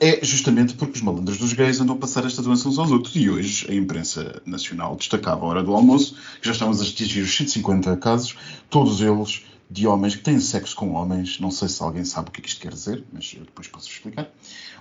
é 0.00 0.24
justamente 0.24 0.74
porque 0.74 0.96
os 0.96 1.02
malandros 1.04 1.38
dos 1.38 1.52
gays 1.52 1.80
andam 1.80 1.94
a 1.94 1.98
passar 1.98 2.24
esta 2.24 2.42
doença 2.42 2.68
uns 2.68 2.78
aos 2.78 2.90
outros. 2.90 3.14
E 3.14 3.28
hoje 3.28 3.70
a 3.70 3.74
imprensa 3.74 4.42
nacional 4.46 4.96
destacava 4.96 5.44
a 5.44 5.48
hora 5.48 5.62
do 5.62 5.74
almoço, 5.74 6.16
que 6.40 6.46
já 6.46 6.52
estamos 6.52 6.80
a 6.80 6.84
atingir 6.84 7.20
os 7.20 7.36
150 7.36 7.96
casos, 7.98 8.36
todos 8.70 9.00
eles 9.00 9.44
de 9.70 9.86
homens 9.86 10.16
que 10.16 10.22
têm 10.22 10.40
sexo 10.40 10.74
com 10.74 10.92
homens. 10.92 11.38
Não 11.38 11.50
sei 11.50 11.68
se 11.68 11.82
alguém 11.82 12.04
sabe 12.04 12.28
o 12.28 12.32
que, 12.32 12.40
é 12.40 12.46
isto 12.46 12.60
quer 12.60 12.72
dizer, 12.72 13.04
mas 13.12 13.32
eu 13.36 13.44
depois 13.44 13.68
posso 13.68 13.88
explicar. 13.90 14.30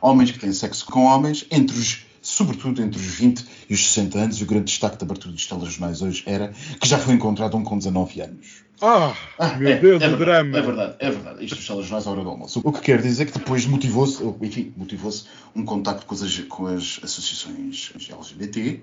Homens 0.01 0.31
que 0.31 0.39
têm 0.39 0.53
sexo 0.53 0.85
com 0.85 1.03
homens, 1.05 1.45
entre 1.51 1.77
os, 1.77 2.05
sobretudo 2.33 2.81
entre 2.81 2.99
os 2.99 3.05
20 3.05 3.45
e 3.69 3.73
os 3.73 3.87
60 3.89 4.17
anos, 4.17 4.37
e 4.37 4.43
o 4.43 4.47
grande 4.47 4.65
destaque 4.65 4.97
da 4.97 5.05
abertura 5.05 5.33
dos 5.33 5.45
telejornais 5.45 6.01
hoje 6.01 6.23
era 6.25 6.51
que 6.79 6.87
já 6.87 6.97
foi 6.97 7.13
encontrado 7.13 7.55
um 7.55 7.63
com 7.63 7.77
19 7.77 8.21
anos. 8.21 8.63
Ah, 8.81 9.15
ah 9.37 9.55
meu 9.55 9.69
é, 9.69 9.77
Deus, 9.77 10.01
é 10.01 10.07
o 10.07 10.17
verdade, 10.17 10.49
drama. 10.49 10.57
É 10.57 10.61
verdade, 10.61 10.95
é 10.99 11.11
verdade. 11.11 11.45
Isto 11.45 11.55
dos 11.57 11.67
telejornais 11.67 12.07
à 12.07 12.11
hora 12.11 12.23
do 12.23 12.29
almoço. 12.29 12.59
O 12.63 12.73
que 12.73 12.81
quer 12.81 13.01
dizer 13.01 13.27
que 13.27 13.37
depois 13.37 13.67
motivou-se, 13.67 14.23
enfim, 14.41 14.73
motivou-se 14.75 15.25
um 15.55 15.63
contacto 15.63 16.07
com 16.07 16.15
as, 16.15 16.39
com 16.39 16.65
as 16.65 16.99
associações 17.03 17.93
LGBT 18.09 18.81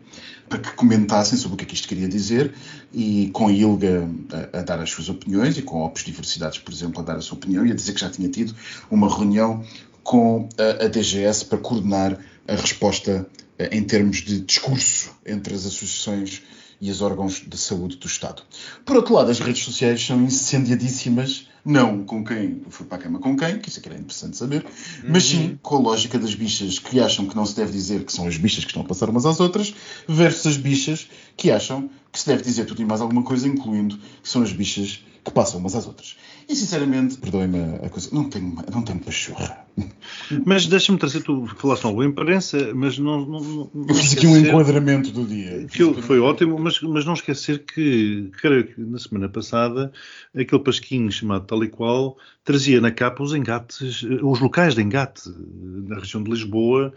para 0.48 0.58
que 0.60 0.72
comentassem 0.74 1.36
sobre 1.36 1.54
o 1.54 1.58
que 1.58 1.64
é 1.64 1.66
que 1.66 1.74
isto 1.74 1.88
queria 1.88 2.08
dizer 2.08 2.54
e 2.94 3.30
com 3.32 3.48
a 3.48 3.52
ILGA 3.52 4.08
a, 4.54 4.58
a 4.60 4.62
dar 4.62 4.78
as 4.78 4.90
suas 4.90 5.08
opiniões 5.08 5.58
e 5.58 5.62
com 5.62 5.82
a 5.82 5.86
Opus 5.86 6.04
Diversidades, 6.04 6.58
por 6.60 6.72
exemplo, 6.72 7.00
a 7.00 7.04
dar 7.04 7.16
a 7.16 7.20
sua 7.20 7.36
opinião 7.36 7.66
e 7.66 7.72
a 7.72 7.74
dizer 7.74 7.94
que 7.94 8.00
já 8.00 8.08
tinha 8.08 8.28
tido 8.28 8.54
uma 8.90 9.12
reunião 9.12 9.64
com 10.04 10.48
a, 10.56 10.84
a 10.84 10.88
DGS 10.88 11.44
para 11.44 11.58
coordenar 11.58 12.16
a 12.50 12.56
resposta 12.56 13.26
eh, 13.58 13.76
em 13.76 13.84
termos 13.84 14.18
de 14.18 14.40
discurso 14.40 15.12
entre 15.24 15.54
as 15.54 15.64
associações 15.64 16.42
e 16.80 16.90
os 16.90 17.00
órgãos 17.00 17.44
de 17.46 17.56
saúde 17.56 17.96
do 17.96 18.06
Estado. 18.06 18.42
Por 18.84 18.96
outro 18.96 19.14
lado, 19.14 19.30
as 19.30 19.38
redes 19.38 19.62
sociais 19.62 20.04
são 20.04 20.20
incendiadíssimas, 20.22 21.46
não 21.64 22.04
com 22.04 22.24
quem 22.24 22.62
foi 22.70 22.86
para 22.86 22.96
a 22.96 23.00
cama 23.02 23.18
com 23.18 23.36
quem, 23.36 23.58
que 23.58 23.68
isso 23.68 23.78
aqui 23.78 23.90
era 23.90 23.98
interessante 23.98 24.36
saber, 24.36 24.64
uhum. 24.64 25.10
mas 25.10 25.24
sim 25.24 25.58
com 25.62 25.76
a 25.76 25.78
lógica 25.78 26.18
das 26.18 26.34
bichas 26.34 26.78
que 26.78 26.98
acham 26.98 27.26
que 27.26 27.36
não 27.36 27.44
se 27.44 27.54
deve 27.54 27.70
dizer 27.70 28.04
que 28.04 28.12
são 28.12 28.26
as 28.26 28.36
bichas 28.36 28.64
que 28.64 28.70
estão 28.70 28.82
a 28.82 28.86
passar 28.86 29.10
umas 29.10 29.26
às 29.26 29.38
outras, 29.38 29.74
versus 30.08 30.46
as 30.46 30.56
bichas 30.56 31.08
que 31.36 31.50
acham 31.50 31.90
que 32.10 32.18
se 32.18 32.26
deve 32.26 32.42
dizer 32.42 32.64
tudo 32.64 32.80
e 32.82 32.84
mais 32.84 33.00
alguma 33.00 33.22
coisa, 33.22 33.46
incluindo 33.46 33.96
que 34.22 34.28
são 34.28 34.42
as 34.42 34.52
bichas 34.52 35.04
que 35.22 35.30
passam 35.30 35.60
umas 35.60 35.74
às 35.74 35.86
outras. 35.86 36.16
E 36.48 36.56
sinceramente, 36.56 37.18
perdoem-me 37.18 37.76
a 37.84 37.90
coisa, 37.90 38.08
não 38.10 38.28
tenho, 38.28 38.56
não 38.72 38.82
tenho 38.82 38.98
pachorra. 38.98 39.66
Mas 40.44 40.66
deixa-me 40.66 40.98
trazer, 40.98 41.22
tu 41.22 41.46
falaste 41.56 41.84
algo 41.84 42.04
imprensa, 42.04 42.72
mas 42.74 42.98
não. 42.98 43.26
não, 43.26 43.40
não 43.40 43.86
Eu 43.88 43.94
fiz 43.94 44.16
aqui 44.16 44.26
um 44.26 44.36
enquadramento 44.36 45.10
do 45.10 45.24
dia. 45.24 45.64
Aquilo 45.64 46.00
foi 46.02 46.20
ótimo, 46.20 46.58
mas, 46.58 46.80
mas 46.80 47.04
não 47.04 47.14
esquecer 47.14 47.64
que, 47.64 48.30
creio 48.40 48.64
que 48.64 48.80
na 48.80 48.98
semana 48.98 49.28
passada, 49.28 49.92
aquele 50.34 50.62
pasquinho 50.62 51.10
chamado 51.10 51.46
tal 51.46 51.64
e 51.64 51.68
qual 51.68 52.16
trazia 52.44 52.80
na 52.80 52.90
capa 52.90 53.22
os 53.22 53.34
engates, 53.34 54.02
os 54.02 54.40
locais 54.40 54.74
de 54.74 54.82
engate 54.82 55.22
na 55.86 55.98
região 55.98 56.22
de 56.22 56.30
Lisboa, 56.30 56.92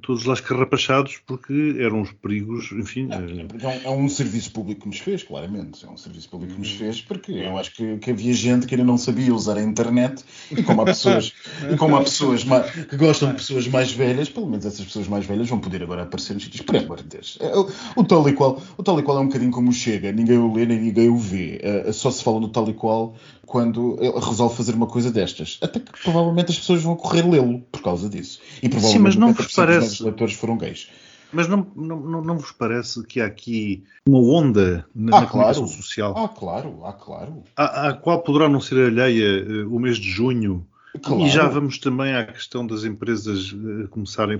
todos 0.00 0.24
lá 0.24 0.32
escarrapachados, 0.32 1.20
porque 1.26 1.76
eram 1.78 2.00
os 2.00 2.10
perigos, 2.12 2.72
enfim. 2.72 3.08
É, 3.10 3.86
é, 3.86 3.90
um, 3.90 4.08
serviço 4.08 4.50
público 4.50 4.82
que 4.82 4.88
nos 4.88 4.98
fez, 4.98 5.22
claramente. 5.22 5.84
É 5.84 5.90
um 5.90 5.96
serviço 5.96 6.30
público 6.30 6.54
que 6.54 6.58
nos 6.58 6.70
fez, 6.70 7.02
porque 7.02 7.32
eu 7.32 7.58
acho 7.58 7.74
que, 7.74 7.98
que 7.98 8.10
havia 8.10 8.32
gente 8.32 8.66
que 8.66 8.74
ainda 8.74 8.86
não 8.86 8.96
sabia 8.96 9.34
usar 9.34 9.58
a 9.58 9.62
internet, 9.62 10.24
e 10.50 10.62
como 10.62 10.80
há 10.82 10.84
pessoas, 10.86 11.34
e 11.70 11.76
como 11.76 11.96
há 11.96 12.00
pessoas 12.00 12.23
mais, 12.44 12.70
que 12.70 12.96
gostam 12.96 13.28
de 13.28 13.34
pessoas 13.34 13.68
mais 13.68 13.92
velhas, 13.92 14.28
pelo 14.28 14.46
menos 14.46 14.64
essas 14.64 14.84
pessoas 14.84 15.06
mais 15.06 15.26
velhas 15.26 15.48
vão 15.48 15.58
poder 15.60 15.82
agora 15.82 16.02
aparecer 16.02 16.34
nos 16.34 16.44
sítios. 16.44 16.62
Por 16.62 16.76
amor 16.76 17.02
de 17.02 17.08
Deus. 17.08 17.38
É, 17.40 17.56
o, 17.56 17.68
o, 17.96 18.04
tal 18.04 18.28
e 18.28 18.32
qual, 18.32 18.60
o 18.76 18.82
tal 18.82 18.98
e 18.98 19.02
qual 19.02 19.18
é 19.18 19.20
um 19.20 19.26
bocadinho 19.26 19.50
como 19.50 19.72
chega, 19.72 20.10
ninguém 20.10 20.38
o 20.38 20.52
lê 20.52 20.64
nem 20.66 20.80
ninguém 20.80 21.08
o 21.08 21.16
vê. 21.16 21.60
Uh, 21.86 21.92
só 21.92 22.10
se 22.10 22.24
fala 22.24 22.40
no 22.40 22.48
tal 22.48 22.68
e 22.68 22.74
qual 22.74 23.14
quando 23.46 23.96
resolve 24.18 24.56
fazer 24.56 24.74
uma 24.74 24.86
coisa 24.86 25.10
destas. 25.10 25.58
Até 25.62 25.78
que 25.78 25.92
provavelmente 26.02 26.50
as 26.50 26.58
pessoas 26.58 26.82
vão 26.82 26.96
correr 26.96 27.28
lê-lo 27.28 27.60
por 27.70 27.82
causa 27.82 28.08
disso. 28.08 28.40
E 28.62 28.68
provavelmente 28.68 28.92
Sim, 28.92 29.02
mas 29.02 29.16
não 29.16 29.32
vos 29.32 29.54
parece... 29.54 29.86
os 29.86 30.00
leitores 30.00 30.34
foram 30.34 30.56
gays. 30.56 30.88
Mas 31.34 31.48
não, 31.48 31.66
não, 31.74 32.00
não, 32.00 32.22
não, 32.22 32.38
vos 32.38 32.52
parece 32.52 33.02
que 33.04 33.20
há 33.20 33.26
aqui 33.26 33.82
uma 34.06 34.18
onda 34.18 34.86
na, 34.94 35.16
ah, 35.16 35.20
na 35.22 35.26
comunicação 35.26 35.64
claro. 35.64 35.82
social? 35.82 36.14
Ah, 36.16 36.28
claro, 36.28 36.80
ah, 36.84 36.92
claro. 36.92 37.42
À, 37.56 37.88
à 37.88 37.92
qual 37.92 38.22
poderá 38.22 38.48
não 38.48 38.60
ser 38.60 38.86
alheia 38.86 39.44
uh, 39.44 39.74
o 39.74 39.80
mês 39.80 39.98
de 39.98 40.08
junho 40.08 40.64
Claro. 41.02 41.26
E 41.26 41.28
já 41.28 41.48
vamos 41.48 41.78
também 41.78 42.14
à 42.14 42.24
questão 42.24 42.64
das 42.66 42.84
empresas 42.84 43.52
uh, 43.52 43.88
começarem. 43.90 44.38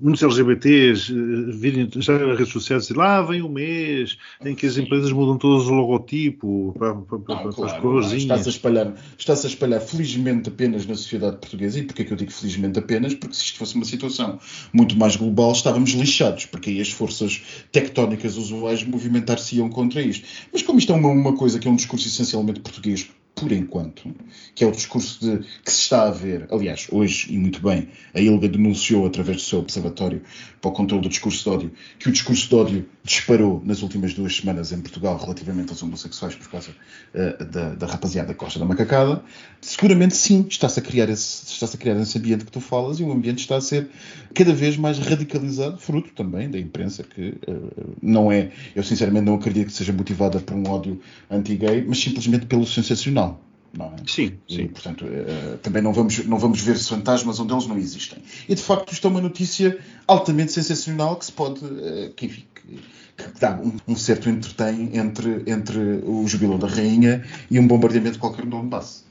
Muitos 0.00 0.22
LGBTs 0.22 1.12
uh, 1.12 1.52
virem 1.52 1.88
já 1.96 2.18
nas 2.18 2.38
redes 2.38 2.52
sociais 2.52 2.84
dizer 2.84 2.96
lá 2.96 3.20
vem 3.20 3.42
o 3.42 3.48
mês 3.48 4.16
em 4.44 4.54
que 4.54 4.66
as 4.66 4.78
empresas 4.78 5.12
mudam 5.12 5.36
todos 5.36 5.68
o 5.68 5.74
logotipo 5.74 6.74
para, 6.78 6.94
para, 6.94 7.18
para, 7.18 7.18
claro, 7.18 7.54
para 7.54 7.66
as 7.66 7.78
corzinhas. 7.80 8.22
Está-se 8.22 8.48
a, 8.48 8.52
espalhar, 8.52 8.94
está-se 9.18 9.46
a 9.46 9.50
espalhar 9.50 9.80
felizmente 9.80 10.48
apenas 10.48 10.86
na 10.86 10.94
sociedade 10.94 11.36
portuguesa. 11.36 11.78
E 11.78 11.82
porquê 11.82 12.04
que 12.04 12.12
eu 12.12 12.16
digo 12.16 12.32
felizmente 12.32 12.78
apenas? 12.78 13.14
Porque 13.14 13.34
se 13.34 13.44
isto 13.44 13.58
fosse 13.58 13.74
uma 13.74 13.84
situação 13.84 14.38
muito 14.72 14.96
mais 14.96 15.16
global, 15.16 15.52
estávamos 15.52 15.90
lixados, 15.90 16.46
porque 16.46 16.70
aí 16.70 16.80
as 16.80 16.90
forças 16.90 17.42
tectónicas 17.70 18.36
usuais 18.36 18.82
movimentar-se-iam 18.82 19.68
contra 19.68 20.00
isto. 20.00 20.26
Mas 20.50 20.62
como 20.62 20.78
isto 20.78 20.92
é 20.92 20.96
uma, 20.96 21.10
uma 21.10 21.36
coisa 21.36 21.58
que 21.58 21.68
é 21.68 21.70
um 21.70 21.76
discurso 21.76 22.08
essencialmente 22.08 22.60
português, 22.60 23.10
por 23.40 23.50
enquanto, 23.52 24.14
que 24.54 24.62
é 24.62 24.66
o 24.66 24.70
discurso 24.70 25.18
de, 25.20 25.38
que 25.64 25.72
se 25.72 25.80
está 25.80 26.06
a 26.06 26.10
ver. 26.10 26.46
Aliás, 26.50 26.86
hoje, 26.92 27.32
e 27.32 27.38
muito 27.38 27.62
bem, 27.62 27.88
a 28.14 28.20
ILGA 28.20 28.48
denunciou 28.48 29.06
através 29.06 29.38
do 29.38 29.42
seu 29.42 29.58
observatório 29.58 30.22
para 30.60 30.68
o 30.68 30.72
controle 30.72 31.02
do 31.02 31.08
discurso 31.08 31.42
de 31.42 31.48
ódio 31.48 31.72
que 31.98 32.08
o 32.08 32.12
discurso 32.12 32.48
de 32.48 32.54
ódio 32.54 32.86
disparou 33.02 33.62
nas 33.64 33.82
últimas 33.82 34.12
duas 34.12 34.36
semanas 34.36 34.72
em 34.72 34.80
Portugal 34.80 35.16
relativamente 35.16 35.70
aos 35.70 35.82
homossexuais 35.82 36.34
por 36.34 36.50
causa 36.50 36.70
uh, 36.70 37.44
da, 37.44 37.74
da 37.74 37.86
rapaziada 37.86 38.34
Costa 38.34 38.58
da 38.58 38.64
Macacada. 38.64 39.22
Seguramente 39.60 40.16
sim, 40.16 40.46
está-se 40.48 40.78
a, 40.78 40.82
criar 40.82 41.08
esse, 41.08 41.46
está 41.46 41.66
a 41.66 41.78
criar 41.78 41.96
esse 42.00 42.16
ambiente 42.18 42.44
que 42.44 42.52
tu 42.52 42.60
falas 42.60 43.00
e 43.00 43.02
o 43.02 43.12
ambiente 43.12 43.38
está 43.38 43.56
a 43.56 43.60
ser 43.60 43.88
cada 44.34 44.52
vez 44.52 44.76
mais 44.76 44.98
radicalizado, 44.98 45.78
fruto 45.78 46.10
também 46.14 46.50
da 46.50 46.58
imprensa, 46.58 47.02
que 47.02 47.34
uh, 47.48 47.96
não 48.02 48.30
é, 48.30 48.50
eu 48.74 48.82
sinceramente 48.82 49.24
não 49.24 49.34
acredito 49.34 49.68
que 49.68 49.72
seja 49.72 49.92
motivada 49.92 50.38
por 50.40 50.54
um 50.54 50.68
ódio 50.68 51.00
anti-gay, 51.30 51.84
mas 51.86 51.98
simplesmente 51.98 52.46
pelo 52.46 52.66
sensacional. 52.66 53.29
É? 53.78 54.08
Sim, 54.08 54.38
e, 54.48 54.56
sim. 54.56 54.68
portanto, 54.68 55.04
uh, 55.04 55.58
também 55.58 55.80
não 55.80 55.92
vamos, 55.92 56.26
não 56.26 56.38
vamos 56.38 56.60
ver 56.60 56.76
fantasmas 56.76 57.38
onde 57.38 57.52
eles 57.52 57.66
não 57.66 57.78
existem. 57.78 58.18
E 58.48 58.54
de 58.54 58.62
facto, 58.62 58.92
isto 58.92 59.06
é 59.06 59.10
uma 59.10 59.20
notícia 59.20 59.78
altamente 60.06 60.52
sensacional 60.52 61.16
que 61.16 61.26
se 61.26 61.32
pode, 61.32 61.64
uh, 61.64 62.12
que, 62.16 62.26
enfim, 62.26 62.44
que, 62.54 62.76
que 63.16 63.40
dá 63.40 63.60
um, 63.60 63.76
um, 63.86 63.96
certo 63.96 64.28
entretém 64.28 64.96
entre, 64.96 65.44
entre 65.46 65.78
o 66.04 66.26
jubileu 66.26 66.58
da 66.58 66.66
rainha 66.66 67.24
e 67.50 67.60
um 67.60 67.66
bombardeamento 67.66 68.18
qualquer 68.18 68.44
no 68.44 68.50
Donbass. 68.50 69.04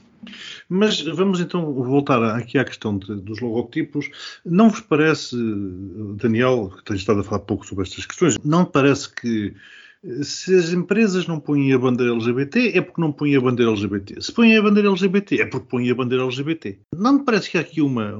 Mas 0.68 1.00
vamos 1.00 1.40
então 1.40 1.72
voltar 1.72 2.22
aqui 2.36 2.58
à 2.58 2.64
questão 2.64 2.98
de, 2.98 3.14
dos 3.16 3.40
logotipos. 3.40 4.10
Não 4.44 4.68
vos 4.68 4.80
parece, 4.80 5.34
Daniel, 6.16 6.70
que 6.76 6.84
tens 6.84 7.00
estado 7.00 7.20
a 7.20 7.24
falar 7.24 7.40
pouco 7.40 7.66
sobre 7.66 7.84
estas 7.84 8.04
questões, 8.04 8.36
não 8.44 8.66
parece 8.66 9.10
que 9.10 9.54
se 10.22 10.54
as 10.54 10.72
empresas 10.72 11.26
não 11.26 11.38
põem 11.38 11.72
a 11.72 11.78
bandeira 11.78 12.12
LGBT, 12.12 12.72
é 12.74 12.80
porque 12.80 13.00
não 13.00 13.12
põem 13.12 13.36
a 13.36 13.40
bandeira 13.40 13.70
LGBT. 13.70 14.20
Se 14.20 14.32
põem 14.32 14.56
a 14.56 14.62
bandeira 14.62 14.88
LGBT, 14.88 15.42
é 15.42 15.46
porque 15.46 15.68
põem 15.68 15.90
a 15.90 15.94
bandeira 15.94 16.24
LGBT. 16.24 16.78
Não 16.96 17.18
me 17.18 17.24
parece 17.24 17.50
que 17.50 17.58
há 17.58 17.60
aqui 17.60 17.82
uma, 17.82 18.16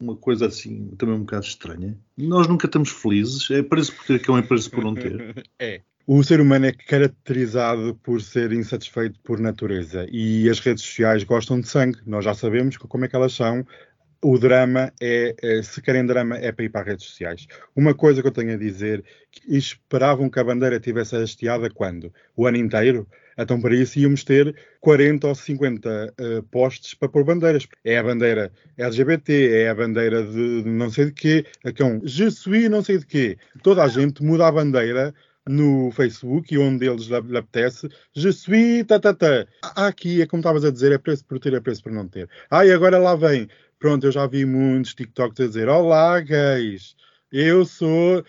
uma 0.00 0.16
coisa 0.16 0.46
assim, 0.46 0.88
também 0.98 1.14
um 1.14 1.20
bocado 1.20 1.46
estranha? 1.46 1.96
Nós 2.18 2.48
nunca 2.48 2.66
estamos 2.66 2.90
felizes, 2.90 3.50
é 3.50 3.62
preço 3.62 3.94
por 3.94 4.04
ter 4.04 4.20
que 4.20 4.30
é 4.30 4.32
uma 4.32 4.40
empresa 4.40 4.68
por 4.68 4.82
não 4.82 4.94
ter. 4.94 5.44
é. 5.58 5.80
O 6.08 6.22
ser 6.22 6.40
humano 6.40 6.66
é 6.66 6.72
caracterizado 6.72 7.98
por 8.00 8.22
ser 8.22 8.52
insatisfeito 8.52 9.18
por 9.24 9.40
natureza 9.40 10.06
e 10.10 10.48
as 10.48 10.60
redes 10.60 10.84
sociais 10.84 11.24
gostam 11.24 11.60
de 11.60 11.68
sangue. 11.68 11.98
Nós 12.06 12.24
já 12.24 12.32
sabemos 12.32 12.76
como 12.76 13.04
é 13.04 13.08
que 13.08 13.16
elas 13.16 13.32
são 13.32 13.66
o 14.28 14.36
drama 14.40 14.92
é, 15.00 15.36
é, 15.40 15.62
se 15.62 15.80
querem 15.80 16.04
drama, 16.04 16.36
é 16.36 16.50
para 16.50 16.64
ir 16.64 16.68
para 16.68 16.80
as 16.80 16.86
redes 16.88 17.06
sociais. 17.06 17.46
Uma 17.76 17.94
coisa 17.94 18.20
que 18.20 18.26
eu 18.26 18.32
tenho 18.32 18.54
a 18.54 18.56
dizer, 18.56 19.04
esperavam 19.46 20.28
que 20.28 20.40
a 20.40 20.44
bandeira 20.44 20.80
tivesse 20.80 21.14
hasteada 21.14 21.70
quando? 21.70 22.12
O 22.34 22.44
ano 22.44 22.56
inteiro? 22.56 23.06
Então, 23.38 23.60
para 23.60 23.72
isso, 23.72 24.00
íamos 24.00 24.24
ter 24.24 24.56
40 24.80 25.28
ou 25.28 25.34
50 25.34 26.14
uh, 26.18 26.42
postes 26.44 26.92
para 26.92 27.08
pôr 27.08 27.22
bandeiras. 27.22 27.68
É 27.84 27.98
a 27.98 28.02
bandeira 28.02 28.50
LGBT, 28.76 29.62
é 29.62 29.68
a 29.68 29.74
bandeira 29.76 30.24
de, 30.24 30.64
não 30.64 30.90
sei 30.90 31.04
de 31.04 31.12
quê, 31.12 31.44
aqui 31.64 31.82
é 31.82 31.84
um 31.84 32.00
Je 32.04 32.28
suis 32.32 32.68
não 32.68 32.82
sei 32.82 32.98
de 32.98 33.06
quê. 33.06 33.38
Toda 33.62 33.84
a 33.84 33.88
gente 33.88 34.24
muda 34.24 34.48
a 34.48 34.50
bandeira 34.50 35.14
no 35.48 35.90
Facebook 35.92 36.52
e 36.52 36.58
onde 36.58 36.86
eles 36.86 37.06
lhe 37.06 37.38
apetece, 37.38 37.88
je 38.14 38.32
suis, 38.32 38.84
ta, 38.84 38.98
ta. 38.98 39.46
Aqui, 39.76 40.22
é 40.22 40.26
como 40.26 40.40
estavas 40.40 40.64
a 40.64 40.70
dizer, 40.70 40.92
é 40.92 40.98
preço 40.98 41.24
por 41.24 41.38
ter, 41.38 41.54
é 41.54 41.60
preço 41.60 41.82
por 41.82 41.92
não 41.92 42.08
ter. 42.08 42.28
Ah, 42.50 42.66
e 42.66 42.72
agora 42.72 42.98
lá 42.98 43.14
vem 43.14 43.48
Pronto, 43.78 44.06
eu 44.06 44.12
já 44.12 44.26
vi 44.26 44.44
muitos 44.44 44.94
TikToks 44.94 45.40
a 45.40 45.46
dizer: 45.46 45.68
Olá, 45.68 46.18
gays, 46.20 46.96
eu 47.30 47.64
sou. 47.64 48.24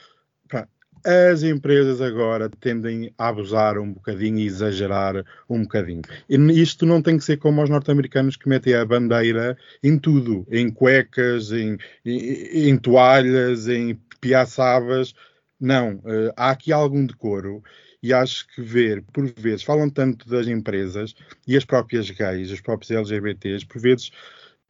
as 1.05 1.41
empresas 1.41 2.01
agora 2.01 2.49
tendem 2.59 3.13
a 3.17 3.29
abusar 3.29 3.77
um 3.77 3.93
bocadinho 3.93 4.39
e 4.39 4.45
exagerar 4.45 5.23
um 5.49 5.61
bocadinho. 5.61 6.01
Isto 6.29 6.85
não 6.85 7.01
tem 7.01 7.17
que 7.17 7.23
ser 7.23 7.37
como 7.37 7.63
os 7.63 7.69
norte-americanos 7.69 8.35
que 8.35 8.49
metem 8.49 8.73
a 8.73 8.85
bandeira 8.85 9.57
em 9.81 9.97
tudo, 9.97 10.45
em 10.51 10.69
cuecas, 10.69 11.51
em, 11.53 11.77
em, 12.05 12.69
em 12.69 12.77
toalhas, 12.77 13.69
em 13.69 13.95
piaçabas. 14.19 15.13
Não, 15.59 15.95
uh, 15.95 16.31
há 16.35 16.51
aqui 16.51 16.71
algum 16.71 17.05
decoro 17.05 17.63
e 18.01 18.13
acho 18.13 18.47
que 18.53 18.61
ver, 18.61 19.03
por 19.11 19.25
vezes, 19.37 19.63
falam 19.63 19.89
tanto 19.89 20.29
das 20.29 20.47
empresas 20.47 21.15
e 21.47 21.57
as 21.57 21.65
próprias 21.65 22.09
gays, 22.09 22.51
os 22.51 22.61
próprios 22.61 22.91
LGBTs, 22.91 23.65
por 23.65 23.81
vezes 23.81 24.11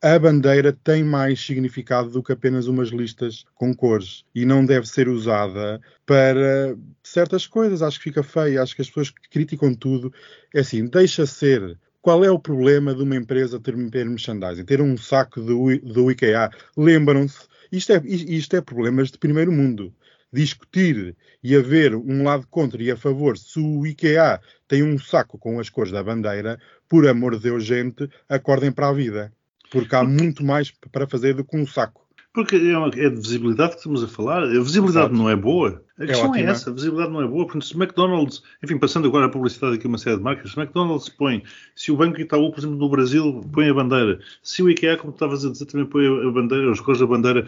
a 0.01 0.17
bandeira 0.19 0.71
tem 0.71 1.03
mais 1.03 1.43
significado 1.43 2.09
do 2.09 2.21
que 2.21 2.31
apenas 2.31 2.67
umas 2.67 2.89
listas 2.89 3.45
com 3.55 3.73
cores 3.75 4.23
e 4.33 4.45
não 4.45 4.63
deve 4.63 4.87
ser 4.87 5.09
usada 5.09 5.81
para 6.05 6.77
certas 7.03 7.47
coisas. 7.47 7.81
Acho 7.81 7.97
que 7.97 8.03
fica 8.03 8.21
feio, 8.21 8.61
acho 8.61 8.75
que 8.75 8.81
as 8.81 8.87
pessoas 8.87 9.09
que 9.09 9.29
criticam 9.29 9.73
tudo 9.73 10.13
é 10.53 10.59
assim, 10.59 10.85
deixa 10.85 11.25
ser. 11.25 11.77
Qual 11.99 12.23
é 12.23 12.29
o 12.29 12.39
problema 12.39 12.93
de 12.93 13.01
uma 13.01 13.15
empresa 13.15 13.59
ter, 13.59 13.75
ter 13.89 14.05
merchandising? 14.05 14.65
Ter 14.65 14.81
um 14.81 14.95
saco 14.95 15.41
do, 15.41 15.77
do 15.79 16.11
IKEA? 16.11 16.51
Lembram-se? 16.77 17.47
Isto 17.71 17.93
é, 17.93 18.01
isto 18.05 18.55
é 18.55 18.61
problemas 18.61 19.11
de 19.11 19.17
primeiro 19.17 19.51
mundo 19.51 19.93
discutir 20.31 21.15
e 21.43 21.55
haver 21.55 21.95
um 21.95 22.23
lado 22.23 22.45
contra 22.49 22.81
e 22.81 22.91
a 22.91 22.97
favor, 22.97 23.37
se 23.37 23.59
o 23.59 23.85
IKEA 23.85 24.39
tem 24.67 24.83
um 24.83 24.97
saco 24.99 25.37
com 25.37 25.59
as 25.59 25.69
cores 25.69 25.91
da 25.91 26.03
bandeira, 26.03 26.59
por 26.87 27.07
amor 27.07 27.35
de 27.35 27.43
Deus, 27.43 27.63
gente, 27.63 28.09
acordem 28.29 28.71
para 28.71 28.89
a 28.89 28.93
vida 28.93 29.31
porque 29.69 29.95
há 29.95 30.03
muito 30.03 30.43
mais 30.43 30.71
para 30.91 31.07
fazer 31.07 31.33
do 31.33 31.43
que 31.43 31.57
um 31.57 31.65
saco. 31.65 32.05
Porque 32.33 32.55
é, 32.55 32.77
uma, 32.77 32.89
é 32.89 33.09
de 33.09 33.15
visibilidade 33.15 33.71
que 33.71 33.77
estamos 33.77 34.03
a 34.03 34.07
falar. 34.07 34.43
A 34.43 34.47
visibilidade 34.47 35.07
Exato. 35.07 35.15
não 35.15 35.29
é 35.29 35.35
boa. 35.35 35.83
A 35.97 36.03
é 36.03 36.07
questão 36.07 36.35
é, 36.35 36.41
é, 36.41 36.43
essa, 36.43 36.69
a 36.69 36.73
visibilidade 36.73 37.11
não 37.11 37.21
é 37.21 37.27
boa. 37.27 37.47
Porque 37.47 37.65
se 37.65 37.75
o 37.75 37.81
McDonald's, 37.81 38.43
enfim, 38.63 38.77
passando 38.77 39.07
agora 39.07 39.25
a 39.25 39.29
publicidade 39.29 39.75
aqui 39.75 39.87
uma 39.87 39.97
série 39.97 40.17
de 40.17 40.23
marcas, 40.23 40.51
se 40.51 40.57
o 40.57 40.61
McDonald's 40.61 41.09
põe, 41.09 41.43
se 41.75 41.91
o 41.91 41.97
Banco 41.97 42.21
Itaú, 42.21 42.51
por 42.51 42.59
exemplo, 42.59 42.77
no 42.77 42.89
Brasil, 42.89 43.41
põe 43.51 43.67
a 43.69 43.73
bandeira, 43.73 44.19
se 44.43 44.61
o 44.61 44.69
IKEA, 44.69 44.97
como 44.97 45.13
estavas 45.13 45.43
a 45.45 45.51
dizer, 45.51 45.65
também 45.65 45.87
põe 45.87 46.05
a 46.05 46.31
bandeira, 46.31 46.71
as 46.71 46.79
cores 46.79 47.01
da 47.01 47.07
bandeira, 47.07 47.47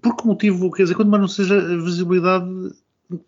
por 0.00 0.16
que 0.16 0.26
motivo, 0.26 0.70
quer 0.72 0.84
dizer, 0.84 0.94
quando 0.94 1.10
mais 1.10 1.20
não 1.20 1.28
seja 1.28 1.56
a 1.56 1.76
visibilidade, 1.76 2.46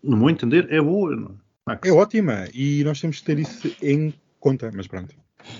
no 0.03 0.17
meu 0.17 0.31
entender, 0.31 0.67
é 0.71 0.81
boa, 0.81 1.15
não 1.15 1.37
é? 1.69 1.79
É 1.85 1.93
ótima 1.93 2.49
e 2.55 2.83
nós 2.85 3.01
temos 3.01 3.21
que 3.21 3.27
ter 3.27 3.39
isso 3.39 3.71
em 3.83 4.15
conta, 4.41 4.71
mas 4.75 4.87
pronto. 4.87 5.15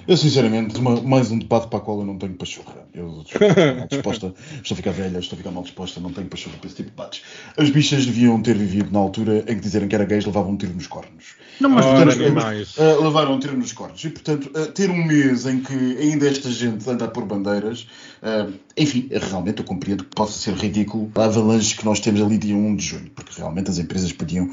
Eu, 0.07 0.17
sinceramente, 0.17 0.79
uma, 0.79 1.01
mais 1.01 1.31
um 1.31 1.39
debate 1.39 1.69
para 1.69 1.79
o 1.79 1.83
qual 1.83 2.01
eu 2.01 2.07
não 2.07 2.17
tenho 2.17 2.35
pachorra. 2.35 2.87
Eu 2.95 3.23
estou 3.27 3.77
mal 3.77 3.87
disposta, 3.89 4.35
estou 4.63 4.75
a 4.75 4.77
ficar 4.77 4.91
velha, 4.93 5.19
estou 5.19 5.37
a 5.37 5.39
ficar 5.39 5.51
mal 5.51 5.63
disposta, 5.63 6.01
não 6.01 6.13
tenho 6.13 6.27
pachorra 6.27 6.57
para 6.57 6.67
esse 6.67 6.77
tipo 6.77 6.91
de 6.91 6.97
debates. 6.97 7.23
As 7.57 7.71
bichas 7.71 8.07
deviam 8.07 8.41
ter 8.41 8.57
vivido 8.57 8.91
na 8.91 8.99
altura 8.99 9.45
em 9.47 9.55
que 9.55 9.61
dizerem 9.61 9.89
que 9.89 9.95
era 9.95 10.05
gays 10.05 10.25
levavam 10.25 10.53
um 10.53 10.57
tiro 10.57 10.73
nos 10.73 10.87
cornos. 10.87 11.37
Não, 11.61 11.69
mas 11.69 11.85
Ora, 11.85 12.07
portanto, 12.07 12.35
mais. 12.35 12.77
Uh, 12.77 13.03
levaram 13.03 13.35
um 13.35 13.39
tiro 13.39 13.57
nos 13.57 13.73
cornos. 13.73 14.03
E, 14.05 14.11
portanto, 14.11 14.51
uh, 14.57 14.67
ter 14.73 14.91
um 14.91 15.05
mês 15.05 15.47
em 15.47 15.61
que 15.61 15.75
ainda 15.99 16.29
esta 16.29 16.51
gente 16.51 16.89
anda 16.89 17.09
por 17.09 17.25
bandeiras, 17.25 17.87
uh, 18.23 18.53
enfim, 18.77 19.09
realmente 19.11 19.59
eu 19.59 19.65
compreendo 19.65 20.05
que 20.05 20.15
possa 20.15 20.39
ser 20.39 20.55
ridículo 20.55 21.11
a 21.17 21.25
avalanche 21.25 21.77
que 21.77 21.85
nós 21.85 22.01
temos 22.01 22.23
ali 22.23 22.39
dia 22.39 22.57
1 22.57 22.77
de 22.77 22.85
junho, 22.85 23.11
porque 23.15 23.33
realmente 23.37 23.71
as 23.71 23.79
empresas 23.79 24.13
podiam 24.13 24.51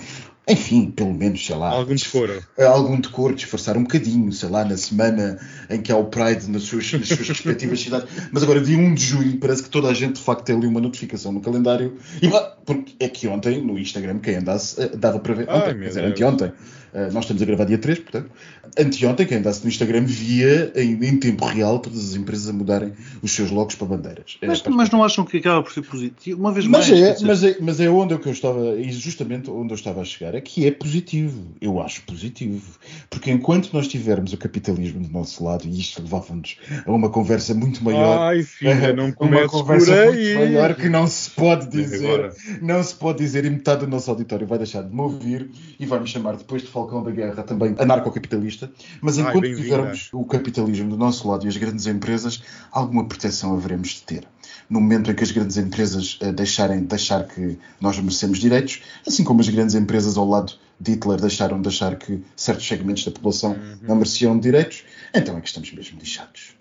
enfim, 0.47 0.91
pelo 0.91 1.13
menos, 1.13 1.45
sei 1.45 1.55
lá. 1.55 1.69
Algum 1.69 1.95
decoro. 1.95 2.43
Algum 2.57 2.99
decoro, 2.99 3.35
disfarçar 3.35 3.77
um 3.77 3.83
bocadinho, 3.83 4.31
sei 4.31 4.49
lá, 4.49 4.63
na 4.63 4.77
semana 4.77 5.39
em 5.69 5.81
que 5.81 5.91
há 5.91 5.97
o 5.97 6.05
Pride 6.05 6.49
nas 6.49 6.63
suas, 6.63 6.91
nas 6.93 7.07
suas 7.07 7.27
respectivas 7.27 7.79
cidades. 7.79 8.07
Mas 8.31 8.43
agora, 8.43 8.61
dia 8.61 8.77
1 8.77 8.93
de 8.93 9.03
julho, 9.03 9.37
parece 9.37 9.63
que 9.63 9.69
toda 9.69 9.87
a 9.87 9.93
gente 9.93 10.15
de 10.15 10.21
facto 10.21 10.43
tem 10.43 10.55
ali 10.55 10.67
uma 10.67 10.79
notificação 10.79 11.31
no 11.31 11.41
calendário. 11.41 11.97
E 12.21 12.29
porque 12.65 12.95
é 12.99 13.07
que 13.07 13.27
ontem, 13.27 13.61
no 13.61 13.77
Instagram, 13.79 14.19
quem 14.19 14.35
andasse, 14.35 14.81
eh, 14.81 14.89
dava 14.95 15.19
para 15.19 15.33
ver. 15.33 15.49
Ontem, 15.49 15.69
Ai, 15.69 15.79
quer 15.79 15.87
dizer, 15.87 16.05
anteontem. 16.05 16.51
Uh, 16.95 17.11
nós 17.11 17.25
estamos 17.25 17.41
a 17.41 17.45
gravar 17.45 17.65
dia 17.65 17.77
3, 17.77 17.99
portanto. 17.99 18.31
Anteontem, 18.79 19.25
quem 19.25 19.39
andasse 19.39 19.61
no 19.61 19.67
Instagram 19.67 20.05
via 20.05 20.71
em, 20.75 20.93
em, 21.05 21.17
tempo 21.17 21.43
real 21.45 21.77
todas 21.79 22.11
as 22.11 22.15
empresas 22.15 22.47
a 22.47 22.53
mudarem 22.53 22.93
os 23.21 23.31
seus 23.31 23.51
logos 23.51 23.75
para 23.75 23.87
bandeiras. 23.87 24.37
Mas, 24.41 24.65
é, 24.65 24.69
mas 24.69 24.89
não 24.89 25.03
acham 25.03 25.25
que 25.25 25.37
acaba 25.37 25.61
por 25.61 25.73
ser 25.73 25.81
positivo? 25.81 26.39
Uma 26.39 26.53
vez 26.53 26.65
mas 26.65 26.89
mais. 26.89 27.01
É, 27.01 27.25
mas, 27.25 27.43
é, 27.43 27.57
mas 27.59 27.81
é 27.81 27.89
onde 27.89 28.13
eu 28.13 28.31
estava, 28.31 28.79
e 28.79 28.89
justamente 28.93 29.51
onde 29.51 29.73
eu 29.73 29.75
estava 29.75 29.99
a 29.99 30.05
chegar, 30.05 30.35
é 30.35 30.39
que 30.39 30.65
é 30.65 30.71
positivo. 30.71 31.53
Eu 31.59 31.81
acho 31.81 32.01
positivo. 32.03 32.79
Porque 33.09 33.29
enquanto 33.29 33.73
nós 33.73 33.89
tivermos 33.89 34.31
o 34.31 34.37
capitalismo 34.37 35.01
do 35.01 35.11
nosso 35.11 35.43
lado, 35.43 35.67
e 35.67 35.77
isto 35.77 36.01
levava-nos 36.01 36.55
a 36.85 36.91
uma 36.93 37.09
conversa 37.09 37.53
muito 37.53 37.83
maior. 37.83 38.29
Ai, 38.29 38.41
filha, 38.41 38.91
não 38.95 39.13
uma 39.19 39.47
conversa 39.49 40.05
muito 40.05 40.35
maior 40.35 40.75
que 40.75 40.87
não 40.87 41.07
se 41.07 41.29
pode 41.31 41.69
dizer. 41.69 42.31
Não 42.61 42.81
se 42.81 42.95
pode 42.95 43.17
dizer, 43.17 43.43
e 43.43 43.49
metade 43.49 43.81
do 43.81 43.87
nosso 43.87 44.09
auditório 44.09 44.47
vai 44.47 44.57
deixar 44.57 44.81
de 44.81 44.95
me 44.95 45.01
ouvir 45.01 45.49
e 45.77 45.85
vai 45.85 45.99
me 45.99 46.07
chamar 46.07 46.37
depois 46.37 46.61
de 46.61 46.69
Falcão 46.85 47.03
da 47.03 47.11
Guerra 47.11 47.43
também 47.43 47.75
anarcocapitalista. 47.77 48.71
Mas 49.01 49.17
enquanto 49.17 49.45
Ai, 49.45 49.55
tivermos 49.55 50.09
o 50.13 50.23
capitalismo 50.23 50.89
do 50.89 50.97
nosso 50.97 51.27
lado 51.27 51.45
e 51.45 51.49
as 51.49 51.57
grandes 51.57 51.87
empresas, 51.87 52.43
alguma 52.71 53.05
proteção 53.05 53.53
haveremos 53.53 53.89
de 53.89 54.03
ter. 54.03 54.27
No 54.69 54.79
momento 54.79 55.11
em 55.11 55.15
que 55.15 55.23
as 55.23 55.31
grandes 55.31 55.57
empresas 55.57 56.19
uh, 56.21 56.31
deixarem 56.31 56.85
de 56.85 56.95
achar 56.95 57.27
que 57.27 57.57
nós 57.81 57.97
merecemos 57.97 58.39
direitos, 58.39 58.81
assim 59.05 59.23
como 59.23 59.41
as 59.41 59.49
grandes 59.49 59.75
empresas 59.75 60.17
ao 60.17 60.27
lado 60.27 60.53
de 60.79 60.91
Hitler 60.93 61.19
deixaram 61.19 61.61
de 61.61 61.67
achar 61.67 61.95
que 61.95 62.23
certos 62.35 62.67
segmentos 62.67 63.05
da 63.05 63.11
população 63.11 63.51
uhum. 63.51 63.77
não 63.81 63.95
mereciam 63.95 64.37
direitos, 64.39 64.83
então 65.13 65.37
é 65.37 65.41
que 65.41 65.47
estamos 65.47 65.71
mesmo 65.71 65.99
lixados. 65.99 66.54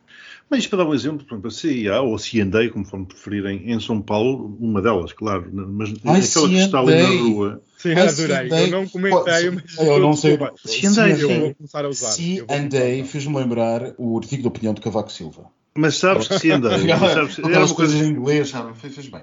Mas 0.51 0.67
para 0.67 0.79
dar 0.79 0.85
um 0.87 0.95
exemplo, 0.95 1.25
por 1.25 1.35
exemplo, 1.35 1.49
a 1.49 1.51
CIA 1.51 2.01
ou 2.03 2.15
a 2.15 2.19
C&A, 2.19 2.71
como 2.71 2.85
forem 2.85 3.07
preferirem, 3.07 3.71
em 3.71 3.81
São 3.81 4.01
Paulo, 4.01 4.57
uma 4.61 4.81
delas, 4.81 5.13
claro, 5.13 5.51
mas 5.53 5.91
Ai, 6.05 6.21
aquela 6.21 6.49
que 6.49 6.55
está 6.57 6.81
ali 6.81 7.03
na 7.03 7.09
rua. 7.09 7.63
Sim, 7.79 7.93
adorei. 7.93 8.49
Eu 8.51 8.71
não 8.71 8.89
comentei, 8.89 9.51
mas 9.51 9.79
eu 9.79 9.99
não 9.99 10.15
sei. 10.15 10.39
C&A, 10.65 11.09
eu 11.11 11.41
vou 11.41 11.55
começar 11.55 11.85
a 11.85 11.89
usar. 11.89 12.09
C&A 12.09 13.05
fez-me 13.05 13.37
lembrar 13.37 13.95
o 13.99 14.19
artigo 14.19 14.43
de 14.43 14.49
opinião 14.49 14.75
de 14.75 14.81
Cavaco 14.81 15.11
Silva. 15.11 15.47
Mas 15.77 15.97
sabes 15.97 16.29
que 16.29 16.39
C&A... 16.39 16.57
Aquelas 16.57 17.73
coisas 17.73 18.01
em 18.01 18.11
inglês, 18.11 18.51
sabe? 18.51 18.77
Fez 18.79 19.09
bem. 19.09 19.23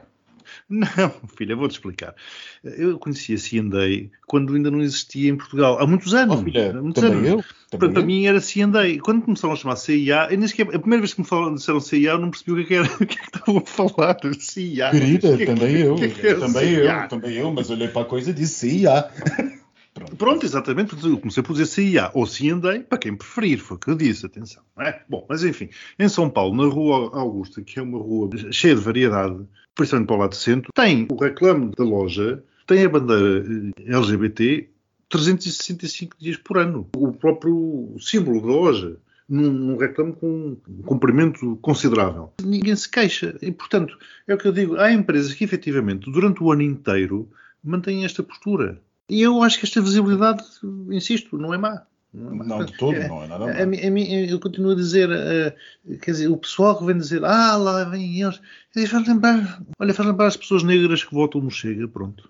Não, 0.71 0.87
filha, 1.37 1.55
vou-te 1.55 1.73
explicar. 1.73 2.15
Eu 2.63 2.97
conhecia 2.97 3.37
C&A 3.37 4.09
quando 4.25 4.55
ainda 4.55 4.71
não 4.71 4.81
existia 4.81 5.29
em 5.29 5.35
Portugal. 5.35 5.77
Há 5.79 5.85
muitos 5.85 6.13
anos. 6.13 6.39
Oh, 6.39 6.43
filha, 6.43 6.71
há 6.71 6.81
muitos 6.81 7.01
também 7.01 7.29
anos. 7.29 7.29
eu. 7.29 7.60
Também 7.71 7.93
para, 7.93 8.03
mim 8.03 8.25
era 8.25 8.41
C&A. 8.41 9.01
Quando 9.01 9.21
começaram 9.21 9.53
a 9.53 9.55
chamar 9.55 9.77
CIA, 9.77 10.27
eu 10.29 10.37
nem 10.37 10.45
sequer, 10.45 10.63
a 10.75 10.79
primeira 10.79 11.01
vez 11.01 11.13
que 11.13 11.21
me 11.21 11.25
falaram, 11.25 11.55
disseram 11.55 11.79
CIA, 11.79 12.11
eu 12.11 12.19
não 12.19 12.29
percebi 12.29 12.51
o 12.51 12.55
que, 12.57 12.61
é 12.61 12.65
que 12.65 12.73
era, 12.73 12.85
o 12.93 12.97
que, 12.97 13.03
é 13.03 13.05
que 13.05 13.37
estavam 13.37 13.57
a 13.57 13.65
falar. 13.65 14.17
CIA. 14.37 14.91
Querida, 14.91 15.37
que, 15.37 15.45
também 15.45 15.75
que, 15.75 15.81
eu. 15.81 15.95
Que 15.95 16.27
é 16.27 16.33
também 16.33 16.67
CIA? 16.67 17.01
eu, 17.03 17.07
também 17.07 17.37
eu, 17.37 17.53
mas 17.53 17.69
olhei 17.69 17.87
para 17.87 18.01
a 18.01 18.05
coisa 18.05 18.29
e 18.29 18.33
disse 18.33 18.69
CIA. 18.69 19.09
Pronto. 19.93 20.15
Pronto, 20.17 20.45
exatamente. 20.45 20.95
Eu 21.01 21.17
comecei 21.17 21.43
por 21.43 21.53
dizer 21.53 21.65
CIA 21.65 22.11
ou 22.13 22.25
C&A, 22.25 22.81
para 22.81 22.97
quem 22.97 23.15
preferir, 23.15 23.59
foi 23.59 23.77
o 23.77 23.79
que 23.79 23.89
eu 23.89 23.95
disse, 23.95 24.25
atenção. 24.25 24.63
É? 24.79 25.01
Bom, 25.07 25.25
mas 25.29 25.43
enfim, 25.43 25.69
em 25.97 26.09
São 26.09 26.29
Paulo, 26.29 26.55
na 26.55 26.73
Rua 26.73 27.17
Augusta, 27.17 27.61
que 27.61 27.79
é 27.79 27.81
uma 27.81 27.97
rua 27.97 28.29
cheia 28.51 28.75
de 28.75 28.81
variedade, 28.81 29.37
principalmente 29.75 30.07
para 30.07 30.15
o 30.15 30.19
lado 30.19 30.35
centro, 30.35 30.71
tem 30.73 31.07
o 31.09 31.15
reclame 31.15 31.71
da 31.77 31.83
loja, 31.83 32.43
tem 32.67 32.83
a 32.85 32.89
bandeira 32.89 33.45
eh, 33.77 33.93
LGBT 33.93 34.69
365 35.11 36.15
dias 36.17 36.37
por 36.37 36.57
ano. 36.57 36.87
O 36.95 37.11
próprio 37.11 37.95
símbolo 37.99 38.41
da 38.41 38.47
loja 38.47 38.97
num, 39.27 39.51
num 39.51 39.77
reclame 39.77 40.13
com 40.13 40.57
um 40.67 40.81
comprimento 40.83 41.57
considerável. 41.61 42.33
Ninguém 42.41 42.75
se 42.75 42.89
queixa. 42.89 43.37
E, 43.41 43.51
portanto, 43.51 43.97
é 44.27 44.33
o 44.33 44.37
que 44.37 44.47
eu 44.47 44.51
digo. 44.51 44.77
Há 44.77 44.91
empresas 44.91 45.33
que, 45.33 45.43
efetivamente, 45.43 46.11
durante 46.11 46.41
o 46.41 46.51
ano 46.51 46.61
inteiro, 46.61 47.29
mantêm 47.63 48.03
esta 48.03 48.23
postura. 48.23 48.81
E 49.09 49.21
eu 49.21 49.43
acho 49.43 49.59
que 49.59 49.65
esta 49.65 49.81
visibilidade, 49.81 50.43
insisto, 50.89 51.37
não 51.37 51.53
é 51.53 51.57
má. 51.57 51.83
Não, 52.13 52.65
de 52.65 52.77
todo, 52.77 52.93
não 53.07 53.23
é 53.23 53.27
nada. 53.27 53.45
A, 53.45 53.47
a, 53.47 53.51
a, 53.51 54.29
eu 54.29 54.39
continuo 54.39 54.71
a 54.71 54.75
dizer, 54.75 55.09
uh, 55.09 55.97
quer 55.99 56.11
dizer, 56.11 56.27
o 56.27 56.35
pessoal 56.35 56.77
que 56.77 56.85
vem 56.85 56.97
dizer, 56.97 57.23
ah, 57.23 57.55
lá 57.55 57.85
vem 57.85 58.21
eles, 58.21 58.41
faz 58.89 59.07
lembrar, 59.07 59.63
olha, 59.79 59.93
faz 59.93 60.09
lembrar 60.09 60.27
as 60.27 60.35
pessoas 60.35 60.61
negras 60.61 61.05
que 61.05 61.13
votam 61.13 61.39
no 61.39 61.49
Chega, 61.49 61.87
pronto. 61.87 62.29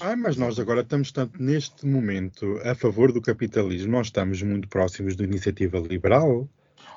Ah, 0.00 0.16
mas 0.16 0.36
nós 0.36 0.58
agora 0.60 0.82
estamos 0.82 1.10
tanto 1.10 1.42
neste 1.42 1.84
momento 1.86 2.60
a 2.64 2.74
favor 2.74 3.12
do 3.12 3.20
capitalismo, 3.20 3.90
nós 3.92 4.06
estamos 4.06 4.40
muito 4.42 4.68
próximos 4.68 5.16
da 5.16 5.24
iniciativa 5.24 5.78
liberal. 5.78 6.48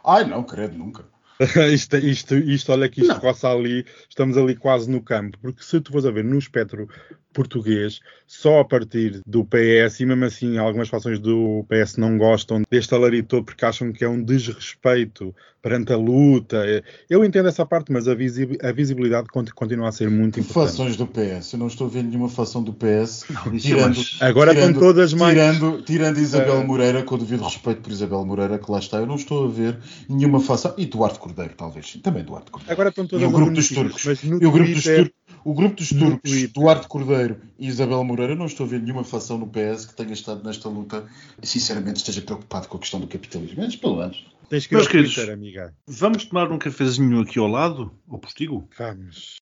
Ai, 0.05 0.25
não, 0.25 0.43
credo, 0.43 0.77
nunca. 0.77 1.05
isto, 1.73 1.97
isto, 1.97 2.35
isto, 2.35 2.71
olha 2.71 2.87
que 2.87 3.01
isto 3.01 3.13
não. 3.13 3.19
roça 3.19 3.49
ali, 3.49 3.85
estamos 4.07 4.37
ali 4.37 4.55
quase 4.55 4.89
no 4.89 5.01
campo, 5.01 5.37
porque 5.41 5.63
se 5.63 5.81
tu 5.81 5.91
fores 5.91 6.05
a 6.05 6.11
ver 6.11 6.23
no 6.23 6.37
espectro 6.37 6.87
português, 7.35 7.99
só 8.25 8.61
a 8.61 8.65
partir 8.65 9.21
do 9.27 9.43
PS, 9.43 9.99
e 9.99 10.05
mesmo 10.05 10.25
assim 10.25 10.57
algumas 10.57 10.87
fações 10.87 11.19
do 11.19 11.65
PS 11.67 11.97
não 11.97 12.17
gostam 12.17 12.61
deste 12.71 12.95
alarido 12.95 13.27
todo 13.27 13.43
porque 13.43 13.65
acham 13.65 13.91
que 13.91 14.05
é 14.05 14.09
um 14.09 14.23
desrespeito 14.23 15.35
perante 15.61 15.91
a 15.91 15.97
luta. 15.97 16.63
Eu 17.09 17.25
entendo 17.25 17.49
essa 17.49 17.65
parte, 17.65 17.91
mas 17.91 18.07
a, 18.07 18.13
visibilidade 18.13 19.27
continua 19.53 19.89
a 19.89 19.91
ser 19.91 20.09
muito 20.11 20.39
importante. 20.39 20.69
Fações 20.69 20.95
do 20.95 21.07
PS, 21.07 21.53
eu 21.53 21.59
não 21.59 21.67
estou 21.67 21.87
a 21.87 21.89
ver 21.89 22.03
nenhuma 22.03 22.29
fação 22.29 22.63
do 22.63 22.71
PS. 22.71 23.25
Não, 23.29 23.57
tirando, 23.57 23.99
agora 24.21 24.53
tirando, 24.53 24.69
estão 24.69 24.87
todas 24.87 25.13
mais. 25.13 25.33
Tirando, 25.33 25.81
tirando 25.81 26.17
Isabel 26.19 26.59
uh... 26.59 26.67
Moreira, 26.67 27.03
com 27.03 27.15
o 27.15 27.17
devido 27.17 27.43
respeito 27.43 27.81
por 27.81 27.91
Isabel 27.91 28.23
Moreira, 28.23 28.59
que 28.59 28.71
lá 28.71 28.79
está, 28.79 28.97
eu 28.97 29.07
não 29.07 29.15
estou 29.15 29.45
a 29.45 29.47
ver 29.47 29.77
nenhuma 30.07 30.39
fação. 30.39 30.73
E 30.77 30.85
Duarte 30.85 31.17
Cordeiro, 31.17 31.53
talvez 31.57 31.89
sim, 31.89 31.99
também 31.99 32.23
Duarte 32.23 32.51
Cordeiro. 32.51 32.71
Agora 32.71 32.89
estão 32.89 33.07
todas 33.07 33.23
e 33.23 33.27
o 33.27 33.31
grupo 33.31 33.51
dos 33.51 33.67
turcos. 33.67 34.23
E 34.23 34.33
o 34.33 34.51
grupo 34.51 34.71
dos 34.71 34.83
turcos 34.83 35.24
O 35.45 35.53
grupo 35.53 35.75
dos 35.75 35.89
turcos, 35.89 36.51
Duarte 36.51 36.87
Cordeiro 36.87 37.39
e 37.59 37.67
Isabel 37.67 38.03
Moreira, 38.03 38.35
não 38.35 38.47
estou 38.47 38.65
a 38.65 38.69
ver 38.69 38.81
nenhuma 38.81 39.03
facção 39.03 39.37
no 39.37 39.45
PS 39.45 39.85
que 39.85 39.93
tenha 39.93 40.11
estado 40.11 40.43
nesta 40.43 40.67
luta 40.67 41.05
e, 41.39 41.45
sinceramente, 41.45 41.97
esteja 41.97 42.23
preocupado 42.23 42.67
com 42.67 42.77
a 42.77 42.79
questão 42.79 42.99
do 42.99 43.05
capitalismo. 43.05 43.61
Mas, 43.61 43.75
pelo 43.75 43.97
menos. 43.97 44.25
Tens 44.49 44.65
que 44.65 44.73
ir 44.73 44.77
Meus 44.77 44.87
queridos, 44.87 45.13
Twitter, 45.13 45.31
amiga. 45.31 45.71
Vamos 45.85 46.25
tomar 46.25 46.51
um 46.51 46.57
cafezinho 46.57 47.21
aqui 47.21 47.37
ao 47.37 47.45
lado, 47.45 47.91
ao 48.09 48.17
postigo? 48.17 48.67
Vamos. 48.75 49.35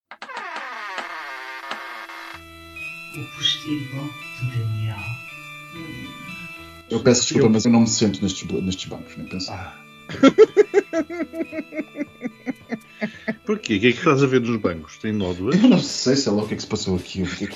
O 3.15 3.23
postigo 3.37 4.13
de 4.41 4.59
Daniel. 4.59 4.99
Eu 6.89 7.01
peço 7.01 7.21
desculpa, 7.21 7.47
mas 7.47 7.63
eu 7.63 7.71
não 7.71 7.79
me 7.79 7.87
sento 7.87 8.21
nestes, 8.21 8.45
nestes 8.45 8.89
bancos, 8.89 9.15
nem 9.15 9.27
pensar. 9.27 9.81
Porquê? 13.45 13.77
O 13.77 13.79
que 13.79 13.87
é 13.87 13.91
que 13.91 13.97
estás 13.97 14.23
a 14.23 14.27
ver 14.27 14.41
nos 14.41 14.57
bancos? 14.57 14.97
Tem 14.97 15.11
nódoas? 15.11 15.61
Eu 15.61 15.69
não 15.69 15.79
sei, 15.79 16.15
sei 16.15 16.31
lá 16.31 16.43
o 16.43 16.47
que 16.47 16.53
é 16.53 16.57
que 16.57 16.63
se 16.63 16.67
passou 16.67 16.95
aqui. 16.95 17.23
É 17.23 17.47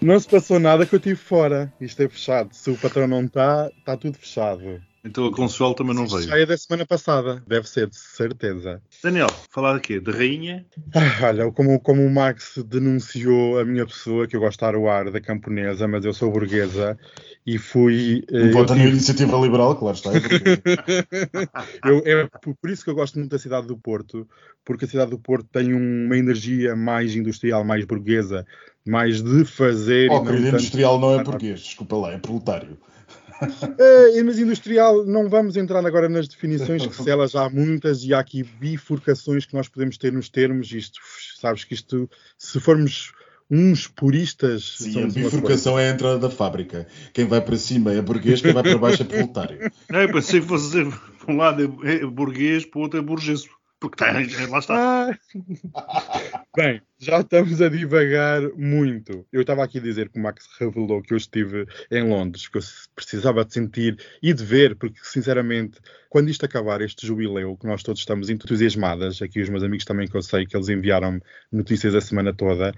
Não 0.00 0.18
se 0.18 0.28
passou 0.28 0.58
nada 0.58 0.86
que 0.86 0.94
eu 0.94 0.98
estive 0.98 1.16
fora. 1.16 1.72
Isto 1.80 2.02
é 2.02 2.08
fechado. 2.08 2.52
Se 2.52 2.70
o 2.70 2.76
patrão 2.76 3.06
não 3.06 3.24
está, 3.24 3.70
está 3.78 3.96
tudo 3.96 4.18
fechado. 4.18 4.80
Então 5.04 5.26
a 5.26 5.32
Consuelo 5.34 5.74
também 5.74 5.94
não 5.96 6.06
veio. 6.06 6.22
Já 6.22 6.38
é 6.38 6.46
da 6.46 6.56
semana 6.56 6.86
passada. 6.86 7.42
Deve 7.46 7.68
ser, 7.68 7.88
de 7.88 7.96
certeza. 7.96 8.80
Daniel, 9.02 9.26
falar 9.50 9.74
de 9.74 9.80
quê? 9.80 9.98
De 9.98 10.12
rainha? 10.12 10.64
Ah, 10.94 11.26
olha, 11.26 11.50
como, 11.50 11.80
como 11.80 12.06
o 12.06 12.10
Max 12.10 12.54
denunciou 12.64 13.58
a 13.58 13.64
minha 13.64 13.84
pessoa, 13.84 14.28
que 14.28 14.36
eu 14.36 14.40
gosto 14.40 14.60
de 14.60 14.64
dar 14.64 14.76
o 14.76 14.88
ar 14.88 15.10
da 15.10 15.20
camponesa, 15.20 15.88
mas 15.88 16.04
eu 16.04 16.14
sou 16.14 16.30
burguesa 16.30 16.96
e 17.44 17.58
fui. 17.58 18.22
eu 18.28 18.52
Vota 18.52 18.76
na 18.76 18.84
iniciativa 18.84 19.36
liberal, 19.38 19.74
claro 19.74 19.96
está. 19.96 20.10
é 20.16 20.20
porque- 20.20 20.62
Eu- 21.84 22.02
é 22.06 22.28
por, 22.60 22.70
isso 22.70 22.84
que 22.84 22.90
eu 22.90 22.94
gosto 22.94 23.18
muito 23.18 23.30
da 23.32 23.38
cidade 23.40 23.66
do 23.66 23.76
Porto, 23.76 24.28
porque 24.64 24.84
a 24.84 24.88
cidade 24.88 25.10
do 25.10 25.18
Porto 25.18 25.48
tem 25.52 25.74
um- 25.74 26.06
uma 26.06 26.16
energia 26.16 26.76
mais 26.76 27.16
industrial, 27.16 27.64
mais 27.64 27.84
burguesa, 27.84 28.46
mais 28.86 29.20
de 29.20 29.44
fazer. 29.44 30.08
Oh, 30.12 30.22
querido, 30.24 30.46
industrial 30.48 31.00
não 31.00 31.18
é 31.18 31.24
burguês, 31.24 31.60
desculpa 31.60 31.96
lá, 31.96 32.12
é 32.12 32.18
proletário. 32.18 32.78
É, 33.78 34.22
mas 34.22 34.38
industrial, 34.38 35.04
não 35.04 35.28
vamos 35.28 35.56
entrar 35.56 35.84
agora 35.84 36.08
nas 36.08 36.28
definições, 36.28 36.86
que 36.86 36.94
se 36.94 37.10
elas 37.10 37.34
há 37.34 37.48
muitas 37.48 38.04
e 38.04 38.14
há 38.14 38.20
aqui 38.20 38.42
bifurcações 38.42 39.46
que 39.46 39.54
nós 39.54 39.68
podemos 39.68 39.98
ter 39.98 40.12
nos 40.12 40.28
termos. 40.28 40.72
Isto, 40.72 41.00
sabes 41.40 41.64
que 41.64 41.74
isto, 41.74 42.08
se 42.38 42.60
formos 42.60 43.12
uns 43.50 43.86
puristas, 43.86 44.76
Sim, 44.78 45.04
a 45.04 45.06
bifurcação 45.06 45.78
é 45.78 45.90
a 45.90 45.92
entrada 45.92 46.18
da 46.18 46.30
fábrica. 46.30 46.86
Quem 47.12 47.26
vai 47.26 47.40
para 47.40 47.56
cima 47.56 47.92
é 47.92 48.00
burguês, 48.00 48.40
quem 48.40 48.52
vai 48.52 48.62
para 48.62 48.78
baixo 48.78 49.02
é 49.02 49.04
proletário. 49.04 49.70
Não, 49.90 50.00
eu 50.00 50.12
pensei 50.12 50.40
que 50.40 50.46
fosse 50.46 50.66
dizer, 50.66 50.86
por 51.18 51.30
um 51.30 51.36
lado 51.36 51.80
é 51.84 51.96
é 51.96 52.06
burguês, 52.06 52.64
para 52.64 52.78
o 52.78 52.82
outro 52.82 52.98
é 52.98 53.02
burgueso. 53.02 53.48
Porque 53.78 54.02
está, 54.02 54.46
lá 54.48 54.58
está. 54.60 55.10
Ah. 55.10 55.18
Bem, 56.54 56.82
já 56.98 57.20
estamos 57.20 57.62
a 57.62 57.68
divagar 57.70 58.42
muito. 58.54 59.26
Eu 59.32 59.40
estava 59.40 59.64
aqui 59.64 59.78
a 59.78 59.80
dizer 59.80 60.10
que 60.10 60.18
o 60.18 60.22
Max 60.22 60.46
revelou 60.60 61.00
que 61.00 61.14
eu 61.14 61.16
estive 61.16 61.66
em 61.90 62.06
Londres, 62.06 62.46
que 62.46 62.58
eu 62.58 62.62
precisava 62.94 63.42
de 63.42 63.54
sentir 63.54 63.98
e 64.22 64.34
de 64.34 64.44
ver, 64.44 64.76
porque 64.76 65.00
sinceramente, 65.02 65.78
quando 66.10 66.28
isto 66.28 66.44
acabar, 66.44 66.82
este 66.82 67.06
jubileu, 67.06 67.56
que 67.56 67.66
nós 67.66 67.82
todos 67.82 68.02
estamos 68.02 68.28
entusiasmadas, 68.28 69.22
aqui 69.22 69.40
os 69.40 69.48
meus 69.48 69.62
amigos 69.62 69.86
também 69.86 70.06
que 70.06 70.14
eu 70.14 70.20
sei 70.20 70.44
que 70.44 70.54
eles 70.54 70.68
enviaram 70.68 71.18
notícias 71.50 71.94
a 71.94 72.02
semana 72.02 72.34
toda. 72.34 72.74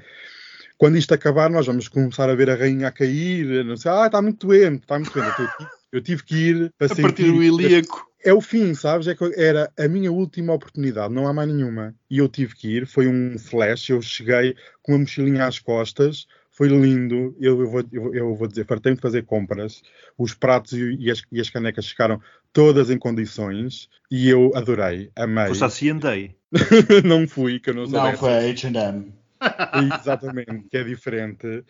Quando 0.78 0.96
isto 0.96 1.12
acabar, 1.12 1.50
nós 1.50 1.66
vamos 1.66 1.88
começar 1.88 2.30
a 2.30 2.34
ver 2.36 2.50
a 2.50 2.54
rainha 2.54 2.86
a 2.86 2.92
cair, 2.92 3.64
não 3.64 3.76
sei, 3.76 3.90
ah, 3.90 4.06
está 4.06 4.22
muito 4.22 4.46
doente, 4.46 4.82
está 4.82 5.00
muito 5.00 5.12
doente. 5.12 5.52
Eu 5.90 6.00
tive, 6.00 6.22
que 6.22 6.36
ir 6.36 6.72
para 6.78 6.92
A 6.92 6.96
partir 6.96 7.24
do 7.24 7.42
sentir- 7.42 7.64
ilíaco. 7.64 8.13
É 8.24 8.32
o 8.32 8.40
fim, 8.40 8.74
sabes? 8.74 9.06
É 9.06 9.14
que 9.14 9.24
era 9.36 9.70
a 9.78 9.86
minha 9.86 10.10
última 10.10 10.52
oportunidade, 10.52 11.12
não 11.12 11.28
há 11.28 11.32
mais 11.32 11.48
nenhuma. 11.48 11.94
E 12.10 12.18
eu 12.18 12.28
tive 12.28 12.54
que 12.54 12.68
ir, 12.68 12.86
foi 12.86 13.06
um 13.06 13.38
flash, 13.38 13.90
eu 13.90 14.00
cheguei 14.00 14.56
com 14.82 14.92
uma 14.92 14.98
mochilinha 15.00 15.46
às 15.46 15.58
costas, 15.58 16.26
foi 16.50 16.68
lindo, 16.68 17.36
eu, 17.38 17.60
eu 17.60 17.70
vou, 17.70 17.84
eu, 17.92 18.14
eu 18.14 18.34
vou 18.34 18.48
dizer, 18.48 18.64
fartei-me 18.64 18.96
de 18.96 19.02
fazer 19.02 19.24
compras, 19.24 19.82
os 20.16 20.34
pratos 20.34 20.72
e, 20.72 20.96
e 20.98 21.10
as, 21.10 21.22
e 21.30 21.40
as 21.40 21.50
canecas 21.50 21.86
ficaram 21.86 22.20
todas 22.52 22.90
em 22.90 22.98
condições 22.98 23.88
e 24.10 24.28
eu 24.28 24.52
adorei, 24.54 25.10
amei. 25.14 25.48
Foste 25.48 25.64
assim 25.64 25.90
andei. 25.90 26.36
não 27.04 27.28
fui, 27.28 27.58
que 27.58 27.70
eu 27.70 27.74
não 27.74 27.86
sou 27.86 28.00
Não, 28.00 28.16
foi 28.16 28.32
a 28.32 28.50
H&M. 28.50 29.12
Exatamente, 30.00 30.68
que 30.70 30.76
é 30.76 30.84
diferente. 30.84 31.64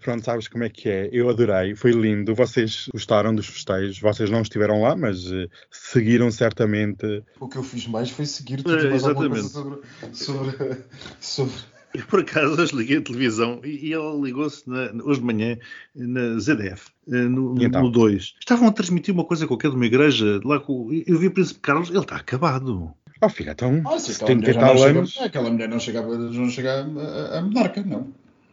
Pronto, 0.00 0.24
sabes 0.24 0.48
como 0.48 0.64
é 0.64 0.68
que 0.68 0.88
é? 0.88 1.08
Eu 1.12 1.28
adorei, 1.28 1.74
foi 1.74 1.92
lindo. 1.92 2.34
Vocês 2.34 2.88
gostaram 2.92 3.34
dos 3.34 3.46
festejos, 3.46 4.00
vocês 4.00 4.30
não 4.30 4.42
estiveram 4.42 4.82
lá, 4.82 4.96
mas 4.96 5.30
eh, 5.30 5.48
seguiram 5.70 6.30
certamente. 6.30 7.22
O 7.38 7.48
que 7.48 7.56
eu 7.56 7.62
fiz 7.62 7.86
mais 7.86 8.10
foi 8.10 8.26
seguir 8.26 8.60
É, 8.60 8.62
tudo 8.62 8.90
mais 8.90 9.04
alguma 9.04 9.28
coisa 9.28 9.46
exatamente. 9.46 9.82
sobre, 10.18 10.56
sobre, 10.56 10.84
sobre... 11.20 11.54
Eu, 11.94 12.04
por 12.06 12.20
acaso, 12.20 12.60
hoje 12.60 12.76
liguei 12.76 12.98
a 12.98 13.02
televisão 13.02 13.60
e, 13.64 13.88
e 13.88 13.92
ela 13.94 14.14
ligou-se 14.14 14.62
hoje 15.02 15.20
de 15.20 15.26
manhã 15.26 15.58
na 15.94 16.38
ZDF, 16.38 16.90
eh, 17.08 17.16
no, 17.16 17.54
então? 17.62 17.82
no 17.82 17.90
2. 17.90 18.34
Estavam 18.38 18.68
a 18.68 18.72
transmitir 18.72 19.14
uma 19.14 19.24
coisa 19.24 19.46
qualquer 19.46 19.70
de 19.70 19.76
uma 19.76 19.86
igreja. 19.86 20.38
Lá 20.44 20.60
com, 20.60 20.90
eu 21.06 21.18
vi 21.18 21.28
o 21.28 21.30
Príncipe 21.30 21.60
Carlos, 21.60 21.88
ele 21.88 22.00
está 22.00 22.16
acabado. 22.16 22.92
Oh, 23.20 23.28
filha, 23.28 23.50
então, 23.52 23.82
Ah, 23.84 23.98
sim, 23.98 24.12
aquela 24.12 24.30
70 24.30 24.34
mulher, 24.36 24.54
e 24.54 24.58
tal 24.58 24.78
chega, 24.78 24.98
anos. 24.98 25.18
aquela 25.20 25.50
mulher 25.50 25.68
não 25.68 25.80
chegava, 25.80 26.16
não 26.18 26.48
chegava 26.50 27.02
a, 27.02 27.38
a 27.38 27.42
monarca, 27.42 27.82
não. 27.82 28.12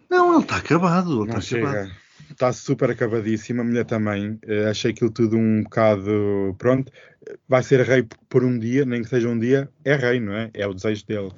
Não, 0.09 0.33
ele 0.33 0.43
está 0.43 0.57
acabado. 0.57 1.09
Ele 1.23 1.31
Não 1.31 1.37
está 1.39 1.57
acabado. 1.57 1.85
chega. 1.87 2.05
Está 2.31 2.51
super 2.53 2.89
acabadíssima, 2.89 3.61
a 3.61 3.65
mulher 3.65 3.85
também. 3.85 4.39
Eh, 4.43 4.65
achei 4.69 4.91
aquilo 4.91 5.11
tudo 5.11 5.37
um 5.37 5.63
bocado. 5.63 6.55
Pronto, 6.57 6.91
vai 7.47 7.61
ser 7.61 7.81
rei 7.81 8.05
por 8.29 8.43
um 8.43 8.57
dia, 8.57 8.85
nem 8.85 9.03
que 9.03 9.09
seja 9.09 9.27
um 9.29 9.37
dia, 9.37 9.69
é 9.83 9.95
rei, 9.95 10.19
não 10.19 10.33
é? 10.33 10.49
É 10.53 10.65
o 10.67 10.73
desejo 10.73 11.05
dele. 11.05 11.31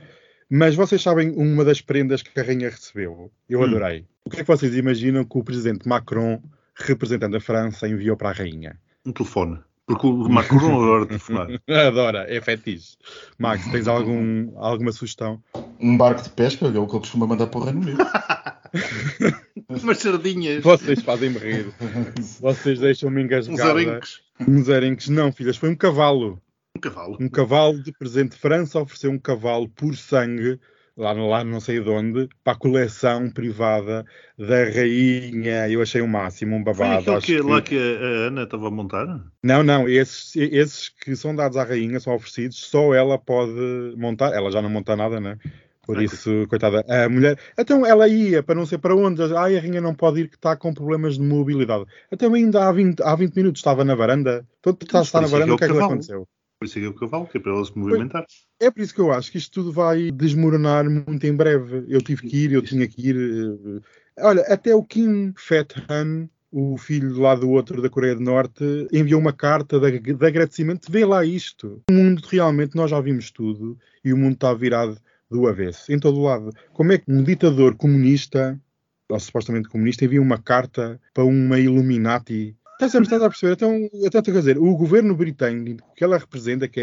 Mas 0.50 0.76
vocês 0.76 1.02
sabem 1.02 1.32
uma 1.36 1.66
das 1.66 1.82
prendas 1.82 2.22
que 2.22 2.40
a 2.40 2.44
rainha 2.44 2.70
recebeu? 2.70 3.30
Eu 3.50 3.60
Hum. 3.60 3.64
adorei. 3.66 4.06
O 4.24 4.30
que 4.30 4.38
é 4.38 4.44
que 4.44 4.48
vocês 4.48 4.74
imaginam 4.76 5.26
que 5.26 5.38
o 5.38 5.44
presidente 5.44 5.88
Macron, 5.88 6.42
representando 6.76 7.36
a 7.36 7.42
França, 7.42 7.88
enviou 7.88 8.16
para 8.16 8.30
a 8.30 8.34
rainha? 8.34 8.80
Um 9.06 9.12
telefone. 9.12 9.60
Porque 9.88 10.06
o 10.06 10.30
Macron 10.30 10.58
agora 10.84 11.06
telefonar. 11.06 11.48
Adora, 11.88 12.26
é 12.28 12.42
fetiche. 12.42 12.98
Max, 13.40 13.66
tens 13.72 13.88
algum, 13.88 14.52
alguma 14.60 14.92
sugestão? 14.92 15.42
Um 15.80 15.98
barco 15.98 16.22
de 16.24 16.30
pesca, 16.30 16.66
é 16.66 16.70
o 16.70 16.72
que 16.72 16.78
ele 16.78 16.88
costuma 16.88 17.26
mandar 17.26 17.48
para 17.48 17.60
o 17.60 17.64
Reino 17.64 17.82
Unido. 17.82 17.98
Umas 19.82 19.98
sardinhas. 20.00 20.62
Vocês 20.62 21.02
fazem-me 21.02 21.38
rir. 21.40 21.74
Vocês 22.42 22.80
deixam-me 22.80 23.22
Uns 23.22 23.26
engasgada. 23.26 23.70
arenques. 23.72 24.20
Uns 24.46 24.70
arenques. 24.70 25.08
Não, 25.08 25.32
filhas, 25.32 25.56
foi 25.56 25.70
um 25.70 25.76
cavalo. 25.76 26.42
Um 26.76 26.80
cavalo. 26.82 27.18
Um 27.22 27.30
cavalo 27.30 27.82
de 27.82 27.92
presente. 27.94 28.36
França 28.38 28.80
ofereceu 28.80 29.10
um 29.10 29.18
cavalo 29.18 29.70
por 29.70 29.96
sangue, 29.96 30.60
lá, 30.98 31.14
no- 31.14 31.30
lá 31.30 31.44
não 31.44 31.60
sei 31.60 31.80
de 31.80 31.90
onde, 31.90 32.28
para 32.44 32.54
a 32.54 32.56
coleção 32.60 33.30
privada 33.30 34.06
da 34.38 34.64
rainha. 34.66 35.70
Eu 35.70 35.82
achei 35.82 36.02
o 36.02 36.08
máximo, 36.08 36.56
um 36.56 36.64
Foi 36.64 36.74
babado. 36.74 37.00
aquele 37.02 37.16
acho 37.18 37.26
que, 37.28 37.36
que- 37.36 37.42
lá 37.42 37.62
que 37.62 37.78
a, 37.78 37.82
a 37.82 38.28
Ana 38.28 38.44
estava 38.44 38.68
a 38.68 38.72
montar? 38.72 39.06
Não, 39.44 39.64
não, 39.64 39.88
esses, 39.88 40.36
esses 40.36 40.90
que 40.90 41.16
são 41.16 41.36
dados 41.36 41.58
à 41.58 41.64
rainha, 41.64 42.00
são 42.00 42.14
oferecidos, 42.16 42.58
só 42.58 42.94
ela 42.94 43.18
pode 43.18 43.94
montar. 43.96 44.34
Ela 44.34 44.52
já 44.52 44.62
não 44.62 44.70
monta 44.70 44.96
nada, 44.96 45.20
né? 45.20 45.38
Por 45.86 46.02
isso, 46.02 46.46
coitada, 46.50 46.84
a 46.90 47.08
mulher. 47.08 47.40
Então 47.58 47.86
ela 47.86 48.10
ia 48.10 48.44
para 48.44 48.56
não 48.56 48.66
sei 48.66 48.78
para 48.78 48.94
onde. 48.94 49.22
Ai, 49.34 49.58
a 49.58 49.62
rainha 49.62 49.80
não 49.80 49.96
pode 49.96 50.20
ir 50.20 50.28
que 50.28 50.36
está 50.36 50.54
com 50.58 50.74
problemas 50.74 51.16
de 51.18 51.22
mobilidade. 51.24 51.86
Até 52.12 52.26
ainda 52.26 52.68
há 52.68 52.72
20, 52.74 53.02
há 53.02 53.16
20 53.16 53.34
minutos 53.38 53.60
estava 53.62 53.86
na 53.86 53.96
varanda. 53.96 54.46
Todo 54.62 54.84
está, 54.84 55.02
está 55.02 55.22
na 55.22 55.30
parecia 55.30 55.38
varanda, 55.40 55.54
o 55.54 55.58
que 55.58 55.64
é 55.64 55.68
é 55.68 55.72
que 55.72 55.80
aconteceu? 55.82 56.28
Por 56.60 56.66
isso 56.66 56.80
é 56.80 56.82
que 56.82 56.88
é 56.88 56.90
o 56.90 56.94
cavalo, 56.94 57.28
que 57.28 57.38
é 57.38 57.40
para 57.42 57.52
ela 57.52 57.64
se 57.64 57.78
movimentar. 57.78 58.26
É 58.60 58.72
por 58.72 58.82
isso 58.82 58.94
que 58.94 59.02
eu 59.02 59.12
acho 59.12 59.32
que 59.32 59.38
isto 59.38 59.52
tudo 59.52 59.72
vai 59.72 60.12
desmoronar 60.12 60.90
muito 60.90 61.26
em 61.26 61.36
breve. 61.36 61.86
Eu 61.88 62.02
tive 62.02 62.28
que 62.28 62.46
ir, 62.46 62.52
eu 62.52 62.62
tinha 62.62 62.88
que 62.88 63.10
ir. 63.10 63.16
eh, 63.16 63.82
Olha, 64.20 64.42
até 64.48 64.74
o 64.74 64.84
Kim 64.84 65.32
Fat 65.38 65.76
Han, 65.88 66.28
o 66.52 66.76
filho 66.78 67.20
lá 67.20 67.36
do 67.36 67.50
outro 67.52 67.80
da 67.82 67.90
Coreia 67.90 68.16
do 68.16 68.22
Norte, 68.22 68.64
enviou 68.92 69.22
uma 69.22 69.32
carta 69.34 69.80
de, 69.80 70.00
de 70.00 70.26
agradecimento. 70.26 70.92
Vê 70.92 71.06
lá 71.06 71.24
isto. 71.24 71.84
O 71.92 71.94
mundo 71.94 72.24
realmente, 72.28 72.76
nós 72.76 72.90
já 72.90 73.00
vimos 73.00 73.30
tudo 73.30 73.78
e 74.04 74.12
o 74.12 74.18
mundo 74.18 74.34
está 74.34 74.52
virado 74.56 74.98
do 75.30 75.48
avesso, 75.48 75.92
em 75.92 76.00
todo 76.00 76.18
o 76.18 76.24
lado. 76.24 76.50
Como 76.74 76.92
é 76.92 76.98
que 76.98 77.12
um 77.12 77.22
ditador 77.22 77.76
comunista, 77.76 78.60
ou 79.08 79.20
supostamente 79.20 79.70
comunista, 79.70 80.06
envia 80.06 80.22
uma 80.22 80.40
carta 80.40 81.00
para 81.14 81.24
uma 81.24 81.60
Illuminati? 81.60 82.56
Estás 82.80 82.96
a, 82.96 83.00
estás 83.02 83.22
a 83.24 83.30
perceber? 83.30 83.54
Então, 83.54 83.90
estou 83.94 84.20
a 84.20 84.40
dizer, 84.40 84.58
o 84.60 84.76
governo 84.76 85.16
britânico, 85.16 85.92
que 85.96 86.04
ela 86.04 86.18
representa, 86.18 86.68
que 86.68 86.80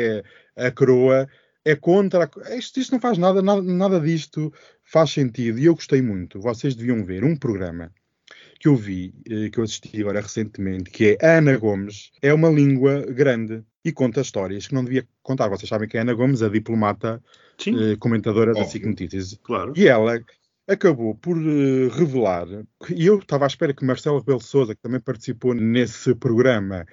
é 0.57 0.67
a 0.67 0.71
coroa, 0.71 1.29
é 1.65 1.77
contra. 1.77 2.25
a- 2.25 2.57
Isto, 2.57 2.81
isto 2.81 2.93
não 2.93 3.01
faz 3.01 3.17
nada, 3.17 3.41
nada, 3.41 3.63
nada 3.63 4.01
disto 4.01 4.53
faz 4.83 5.11
sentido. 5.11 5.59
E 5.59 5.67
eu 5.67 5.75
gostei 5.75 6.03
muito. 6.03 6.41
Vocês 6.41 6.75
deviam 6.75 7.05
ver 7.05 7.23
um 7.23 7.37
programa 7.37 7.93
que 8.59 8.67
eu 8.67 8.75
vi, 8.75 9.15
eh, 9.31 9.51
que 9.51 9.59
eu 9.59 9.65
assisti 9.65 10.01
agora 10.01 10.21
recentemente, 10.21 10.91
que 10.91 11.17
é 11.21 11.37
Ana 11.39 11.57
Gomes. 11.57 12.11
É 12.21 12.35
uma 12.35 12.49
língua 12.49 13.01
grande 13.07 13.63
e 13.85 13.93
conta 13.93 14.21
histórias 14.21 14.67
que 14.67 14.75
não 14.75 14.85
devia 14.85 15.07
contar. 15.23 15.49
Vocês 15.49 15.69
sabem 15.69 15.89
que 15.89 15.97
a 15.97 16.03
Ana 16.03 16.15
Gomes, 16.15 16.43
a 16.43 16.49
diplomata, 16.49 17.23
eh, 17.67 17.97
comentadora 18.01 18.53
da 18.53 18.61
Óbvio. 18.61 18.73
SIC 18.73 18.87
Notícias. 18.87 19.39
claro. 19.45 19.73
E 19.77 19.87
ela 19.87 20.19
acabou 20.67 21.15
por 21.15 21.37
eh, 21.37 21.89
revelar, 21.93 22.47
e 22.91 23.07
eu 23.07 23.19
estava 23.19 23.45
à 23.45 23.47
espera 23.47 23.75
que 23.75 23.85
Marcelo 23.85 24.19
Rebelo 24.19 24.39
de 24.39 24.47
Sousa, 24.47 24.75
que 24.75 24.83
também 24.83 25.01
participou 25.01 25.55
nesse 25.55 26.15
programa, 26.15 26.87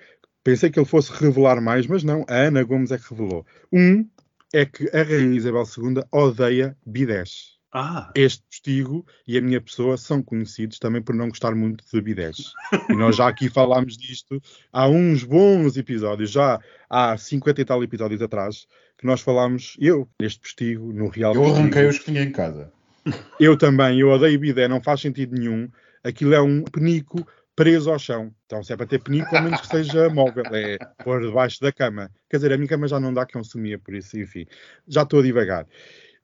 pensei 0.43 0.69
que 0.69 0.80
ele 0.80 0.86
fosse 0.86 1.11
revelar 1.11 1.61
mais, 1.61 1.88
mas 1.88 2.03
não, 2.03 2.26
a 2.28 2.36
Ana 2.36 2.63
Gomes 2.63 2.91
é 2.91 2.97
que 2.97 3.09
revelou. 3.09 3.45
Um 3.72 4.07
é 4.53 4.65
que 4.65 4.89
a 4.95 5.03
Rainha 5.03 5.38
Isabel 5.38 5.63
II 5.63 6.03
odeia 6.11 6.78
bidés. 6.86 7.59
Ah, 7.74 8.11
Este 8.13 8.43
postigo 8.49 9.05
e 9.26 9.38
a 9.38 9.41
minha 9.41 9.61
pessoa 9.61 9.95
são 9.95 10.22
conhecidos 10.22 10.78
também 10.78 11.01
por 11.01 11.15
não 11.15 11.30
gostar 11.30 11.55
muito 11.55 11.86
de 11.89 12.01
bidés. 12.01 12.51
E 12.89 12.93
nós 12.93 13.15
já 13.15 13.30
aqui 13.30 13.49
falámos 13.49 13.95
disto 13.95 14.41
há 14.74 14.89
uns 14.89 15.24
bons 15.24 15.78
episódios, 15.78 16.32
já 16.32 16.59
há 16.89 17.17
50 17.17 17.61
e 17.61 17.65
tal 17.65 17.82
episódios 17.82 18.22
atrás, 18.22 18.67
que 18.97 19.05
nós 19.07 19.22
falámos, 19.22 19.78
eu, 19.80 20.05
neste 20.19 20.41
postigo, 20.41 20.91
no 20.91 21.07
Real 21.07 21.34
Eu 21.34 21.45
arranquei 21.45 21.86
os 21.86 21.97
que 21.99 22.05
tinha 22.05 22.22
em 22.22 22.32
casa. 22.32 22.74
Eu 23.39 23.58
também, 23.58 23.99
eu 23.99 24.10
odeio 24.10 24.39
bidé, 24.39 24.68
não 24.68 24.82
faz 24.82 25.02
sentido 25.02 25.36
nenhum. 25.36 25.70
Aquilo 26.04 26.34
é 26.34 26.41
um 26.41 26.64
penico 26.64 27.26
preso 27.56 27.91
ao 27.91 27.99
chão. 27.99 28.34
Então, 28.45 28.64
se 28.64 28.74
é 28.74 28.78
para 28.78 28.86
ter 28.86 28.99
penico, 28.99 29.36
ao 29.36 29.43
menos 29.43 29.62
que 29.62 29.68
seja 29.68 30.10
móvel, 30.10 30.45
é 30.52 30.78
por 31.04 31.22
debaixo 31.22 31.62
da 31.62 31.72
cama. 31.72 32.10
Quer 32.30 32.38
dizer, 32.38 32.54
a 32.54 32.58
minha 32.58 32.68
cama 32.68 32.88
já 32.88 32.99
não 32.99 33.14
dá, 33.14 33.26
que 33.26 33.38
um 33.38 33.43
sumia, 33.43 33.78
por 33.78 33.93
isso, 33.93 34.18
enfim, 34.20 34.45
já 34.88 35.04
estou 35.04 35.20
a 35.20 35.24
divagar. 35.24 35.68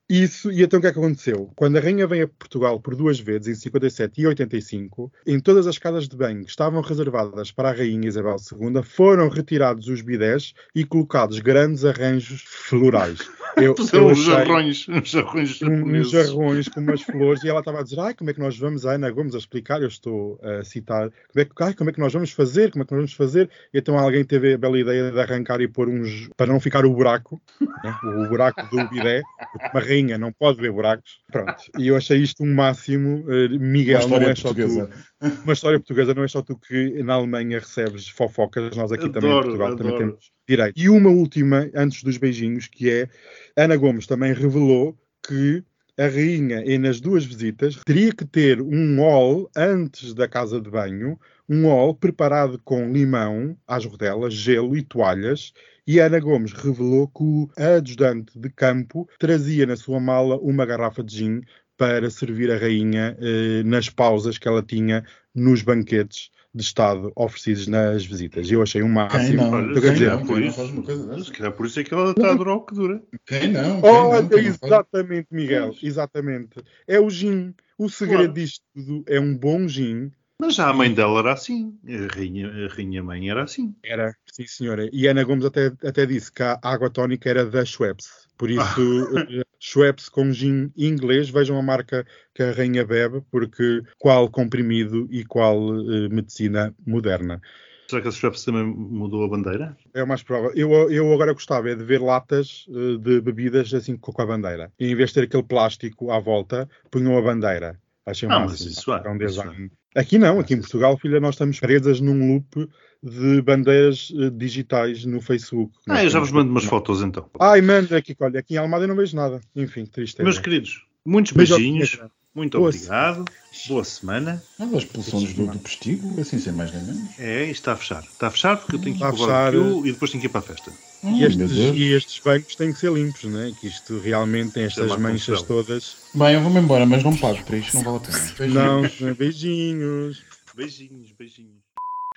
Isso, 0.10 0.50
e 0.50 0.64
então 0.64 0.80
o 0.80 0.82
que 0.82 0.88
é 0.88 0.94
que 0.94 1.00
aconteceu? 1.00 1.52
Quando 1.54 1.76
a 1.76 1.82
rainha 1.82 2.08
vem 2.08 2.22
a 2.22 2.28
Portugal 2.30 2.80
por 2.80 2.96
duas 2.96 3.20
vezes, 3.20 3.48
em 3.50 3.56
57 3.56 4.22
e 4.22 4.28
85, 4.28 5.12
em 5.26 5.38
todas 5.38 5.68
as 5.68 5.78
casas 5.78 6.08
de 6.08 6.16
banho 6.16 6.46
que 6.46 6.50
estavam 6.50 6.80
reservadas 6.82 7.52
para 7.52 7.70
a 7.70 7.74
rainha 7.74 8.08
Isabel 8.08 8.38
II, 8.50 8.82
foram 8.84 9.28
retirados 9.28 9.90
os 9.90 10.02
bidés 10.02 10.54
e 10.74 10.86
colocados 10.86 11.40
grandes 11.40 11.84
arranjos 11.84 12.42
florais. 12.42 13.20
Eu, 13.58 13.76
eu 13.94 14.08
uns 14.08 14.24
jarrões, 14.24 14.88
uns 14.88 15.10
jarrões 15.10 15.50
uns 15.50 15.58
japoneses. 15.58 16.12
jarrões 16.12 16.68
com 16.68 16.80
umas 16.80 17.02
flores 17.02 17.44
e 17.44 17.50
ela 17.50 17.60
estava 17.60 17.80
a 17.80 17.84
dizer, 17.84 18.00
ai, 18.00 18.14
como 18.14 18.30
é 18.30 18.34
que 18.34 18.40
nós 18.40 18.58
vamos, 18.58 18.86
a 18.86 18.94
Ana? 18.94 19.10
Gomes 19.10 19.34
a 19.34 19.38
explicar, 19.38 19.82
eu 19.82 19.88
estou 19.88 20.40
a 20.44 20.64
citar, 20.64 21.10
como 21.10 21.42
é, 21.42 21.46
que, 21.46 21.52
ai, 21.62 21.74
como 21.74 21.90
é 21.90 21.94
que 21.94 22.00
nós 22.00 22.14
vamos 22.14 22.32
fazer, 22.32 22.72
como 22.72 22.84
é 22.84 22.86
que 22.86 22.92
nós 22.92 23.00
vamos 23.00 23.14
fazer, 23.14 23.50
e 23.74 23.80
então 23.80 23.98
alguém 23.98 24.24
teve 24.24 24.54
a 24.54 24.58
bela 24.58 24.80
ideia 24.80 25.12
de 25.12 25.20
arrancar 25.20 25.60
e 25.62 25.68
pôr 25.68 25.90
uns, 25.90 26.30
para 26.38 26.48
não 26.48 26.60
ficar 26.60 26.86
o 26.86 26.94
buraco, 26.94 27.42
né, 27.60 27.96
o 28.04 28.28
buraco 28.28 28.62
do 28.70 28.88
bidé, 28.90 29.22
porque 29.52 29.70
uma 29.74 29.82
rainha 29.82 30.18
não 30.18 30.32
pode 30.32 30.62
ver 30.62 30.72
buracos, 30.72 31.20
pronto, 31.32 31.56
e 31.80 31.88
eu 31.88 31.96
achei 31.96 32.20
isto 32.20 32.44
um 32.44 32.54
máximo, 32.54 33.26
eh, 33.28 33.48
Miguel, 33.50 34.08
não 34.08 34.18
é 34.18 34.36
só 34.36 34.50
tu, 34.50 34.56
portuguesa. 34.56 34.90
Uma 35.22 35.54
história 35.54 35.80
portuguesa, 35.80 36.14
não 36.14 36.24
é 36.24 36.28
só 36.28 36.42
tu 36.42 36.58
que 36.58 37.02
na 37.04 37.14
Alemanha 37.14 37.60
recebes 37.60 38.08
fofocas, 38.08 38.76
nós 38.76 38.92
aqui 38.92 39.10
também 39.10 39.30
em 39.30 39.34
Adoro, 39.34 39.48
Portugal 39.48 39.76
também 39.76 39.94
adoro. 39.94 40.12
temos 40.12 40.32
direito. 40.48 40.80
E 40.80 40.90
uma 40.90 41.10
última, 41.10 41.70
antes 41.76 42.04
dos 42.04 42.18
beijinhos, 42.18 42.68
que 42.68 42.90
é 42.90 43.10
Ana 43.56 43.76
Gomes 43.76 44.08
também 44.08 44.34
revelou 44.34 44.98
que 45.28 45.64
a 46.00 46.08
rainha, 46.08 46.64
e 46.64 46.78
nas 46.78 47.02
duas 47.02 47.26
visitas, 47.26 47.76
teria 47.84 48.14
que 48.14 48.24
ter 48.24 48.62
um 48.62 49.02
ol 49.02 49.50
antes 49.58 50.14
da 50.14 50.28
casa 50.28 50.62
de 50.62 50.70
banho, 50.70 51.20
um 51.50 51.66
ol 51.66 51.96
preparado 51.96 52.62
com 52.64 52.92
limão 52.92 53.58
às 53.68 53.84
rodelas, 53.84 54.34
gelo 54.34 54.78
e 54.78 54.84
toalhas. 54.84 55.54
E 55.88 56.00
Ana 56.00 56.20
Gomes 56.20 56.52
revelou 56.52 57.08
que 57.08 57.24
o 57.24 57.50
ajudante 57.58 58.38
de 58.38 58.50
campo 58.50 59.10
trazia 59.18 59.66
na 59.66 59.76
sua 59.76 60.00
mala 60.00 60.38
uma 60.38 60.66
garrafa 60.66 61.04
de 61.04 61.16
gin 61.16 61.42
para 61.78 62.10
servir 62.10 62.52
a 62.52 62.58
rainha 62.58 63.16
eh, 63.22 63.64
nas 63.64 63.90
pausas 63.90 64.38
que 64.38 64.48
ela 64.48 64.64
tinha 64.64 65.06
nos 65.34 65.62
banquetes 65.62 66.30
de 66.54 66.64
Estado 66.64 67.12
oferecidos 67.16 67.68
nas 67.68 68.04
visitas. 68.06 68.50
Eu 68.50 68.64
achei 68.64 68.82
um 68.82 68.86
Quem 68.88 68.94
máximo. 68.96 69.44
não? 69.52 69.62
Então, 69.72 69.82
Quem 69.82 69.94
dizer, 69.94 70.10
não? 70.10 70.26
por 70.26 70.40
não 70.40 70.48
isso- 70.48 70.82
coisa? 70.84 71.24
Se 71.24 71.32
calhar 71.32 71.52
por 71.54 71.66
isso 71.68 71.80
é 71.80 71.84
que 71.84 71.94
ela 71.94 72.10
está 72.12 72.32
a 72.32 72.34
durar 72.34 72.56
o 72.56 72.62
que 72.66 72.74
dura. 72.74 73.04
Quem 73.28 73.52
não? 73.52 73.80
Quem 73.82 73.90
Olha, 73.92 74.22
não? 74.24 74.30
Quem 74.30 74.42
não 74.44 74.50
exatamente, 74.50 75.28
Miguel, 75.32 75.76
exatamente. 75.84 76.64
É 76.88 77.00
o 77.00 77.10
gin. 77.10 77.54
O 77.78 77.88
segredo 77.90 78.20
Claro. 78.24 78.34
disto 78.34 78.64
tudo 78.74 79.04
é 79.08 79.20
um 79.20 79.38
bom 79.38 79.68
gin. 79.68 80.12
Mas 80.42 80.56
já 80.56 80.68
a 80.70 80.74
mãe 80.74 80.92
dela 80.94 81.20
era 81.20 81.34
assim. 81.34 81.78
A 81.88 82.16
rainha, 82.16 82.48
a 82.48 82.68
rainha 82.74 83.04
mãe 83.04 83.30
era 83.30 83.44
assim. 83.44 83.76
Era, 83.84 84.16
sim 84.32 84.48
senhora. 84.48 84.90
E 84.92 85.08
Ana 85.08 85.24
Gomes 85.24 85.46
até, 85.46 85.68
até 85.84 86.06
disse 86.08 86.32
que 86.32 86.42
a 86.42 86.60
água 86.64 86.90
tónica 86.90 87.30
era 87.30 87.46
da 87.46 87.64
Schweppes. 87.66 88.08
Por 88.38 88.50
isso, 88.50 88.62
Schweppes 89.68 90.08
com 90.08 90.32
gin 90.32 90.72
inglês, 90.78 91.30
vejam 91.30 91.58
a 91.58 91.62
marca 91.62 92.06
que 92.34 92.42
a 92.42 92.52
rainha 92.54 92.86
bebe, 92.86 93.22
porque 93.30 93.82
qual 94.00 94.30
comprimido 94.30 95.08
e 95.12 95.26
qual 95.26 95.58
eh, 95.58 96.08
medicina 96.08 96.74
moderna. 96.86 97.42
Será 97.90 98.02
que 98.02 98.08
a 98.08 98.12
Schweppes 98.12 98.46
também 98.46 98.66
mudou 98.66 99.26
a 99.26 99.28
bandeira? 99.28 99.78
É 99.94 100.02
o 100.02 100.08
mais 100.08 100.24
provável. 100.24 100.54
Eu, 100.56 100.90
eu 100.90 101.14
agora 101.14 101.34
gostava 101.34 101.70
é 101.70 101.76
de 101.76 101.84
ver 101.84 102.02
latas 102.02 102.66
eh, 102.70 102.98
de 102.98 103.20
bebidas 103.20 103.74
assim 103.74 103.98
com 103.98 104.22
a 104.22 104.26
bandeira. 104.26 104.72
E 104.80 104.88
em 104.88 104.96
vez 104.96 105.10
de 105.10 105.16
ter 105.16 105.24
aquele 105.24 105.44
plástico 105.44 106.12
à 106.12 106.20
volta, 106.20 106.70
punham 106.90 107.18
a 107.18 107.22
bandeira. 107.22 107.78
Achei 108.06 108.30
Ah, 108.32 108.40
mas 108.40 108.62
isso 108.62 108.90
há, 108.94 109.04
É 109.06 109.10
um 109.10 109.18
isso 109.18 109.42
design. 109.42 109.72
Aqui 109.98 110.18
não, 110.20 110.40
aqui 110.40 110.54
em 110.54 110.60
Portugal, 110.60 110.98
filha, 110.98 111.20
nós 111.20 111.34
estamos 111.36 111.60
presas 111.60 112.00
num 112.00 112.34
loop 112.34 112.70
de 113.02 113.42
bandeiras 113.42 114.14
eh, 114.16 114.30
digitais 114.30 115.04
no 115.06 115.20
Facebook. 115.20 115.74
Ah, 115.90 116.04
eu 116.04 116.10
já 116.10 116.20
vos 116.20 116.32
mando 116.32 116.52
umas 116.52 116.64
temos- 116.64 116.70
fotos 116.70 117.02
então. 117.02 117.28
Ai, 117.40 117.62
manda 117.62 117.98
aqui, 117.98 118.16
olha, 118.20 118.40
aqui 118.40 118.54
em 118.54 118.58
Almada 118.58 118.84
eu 118.84 118.88
não 118.88 118.96
vejo 118.96 119.16
nada. 119.16 119.42
Enfim, 119.56 119.86
tristeza. 119.86 120.24
Meus 120.24 120.38
queridos, 120.38 120.86
muitos 121.04 121.32
Beijo 121.32 121.54
ao 121.54 121.60
beijinhos. 121.60 122.00
Muito 122.38 122.60
Boa 122.60 122.70
obrigado. 122.70 123.26
Boa 123.68 123.84
semana. 123.84 124.44
Mas 124.60 124.72
a 124.72 124.78
expulsão 124.78 125.24
do, 125.24 125.48
do 125.48 125.58
postigo, 125.58 126.22
assim 126.22 126.38
sem 126.38 126.54
mais 126.54 126.72
nem 126.72 126.84
menos. 126.84 127.20
É, 127.20 127.46
isto 127.46 127.54
está 127.54 127.74
a 127.74 127.76
fechar. 127.76 128.04
Está 128.04 128.28
a 128.28 128.30
fechar 128.30 128.58
porque 128.58 128.76
eu 128.76 128.80
tenho 128.80 128.96
que 128.96 129.02
ir 129.02 129.08
para 129.08 129.16
o 129.16 129.18
fechar. 129.18 129.52
barbecue 129.52 129.90
e 129.90 129.92
depois 129.92 130.12
tenho 130.12 130.22
que 130.22 130.28
ir 130.28 130.30
para 130.30 130.40
a 130.42 130.44
festa. 130.44 130.72
E 131.04 131.08
Ai, 131.08 131.14
meu 131.14 131.28
estes, 131.30 131.50
Deus. 131.50 131.76
e 131.76 131.94
estes 131.94 132.20
bancos 132.20 132.56
têm 132.56 132.72
que 132.72 132.78
ser 132.80 132.92
limpos, 132.94 133.24
né? 133.24 133.52
Que 133.60 133.66
isto 133.66 133.98
realmente 133.98 134.52
tem 134.52 134.66
estas 134.66 134.88
Chama 134.88 134.94
a 134.94 135.12
manchas 135.12 135.42
todas. 135.42 135.98
Bem, 136.14 136.36
eu 136.36 136.42
vou-me 136.42 136.60
embora, 136.60 136.86
mas 136.86 137.04
não 137.04 137.18
pago 137.18 137.44
para 137.44 137.58
isto, 137.58 137.74
não 137.74 137.84
vale 137.84 137.98
a 137.98 138.00
pena. 138.38 138.38
Beijinhos. 138.38 139.02
Não, 139.02 139.14
beijinhos. 139.16 140.24
Beijinhos, 140.56 141.12
beijinhos. 141.18 141.64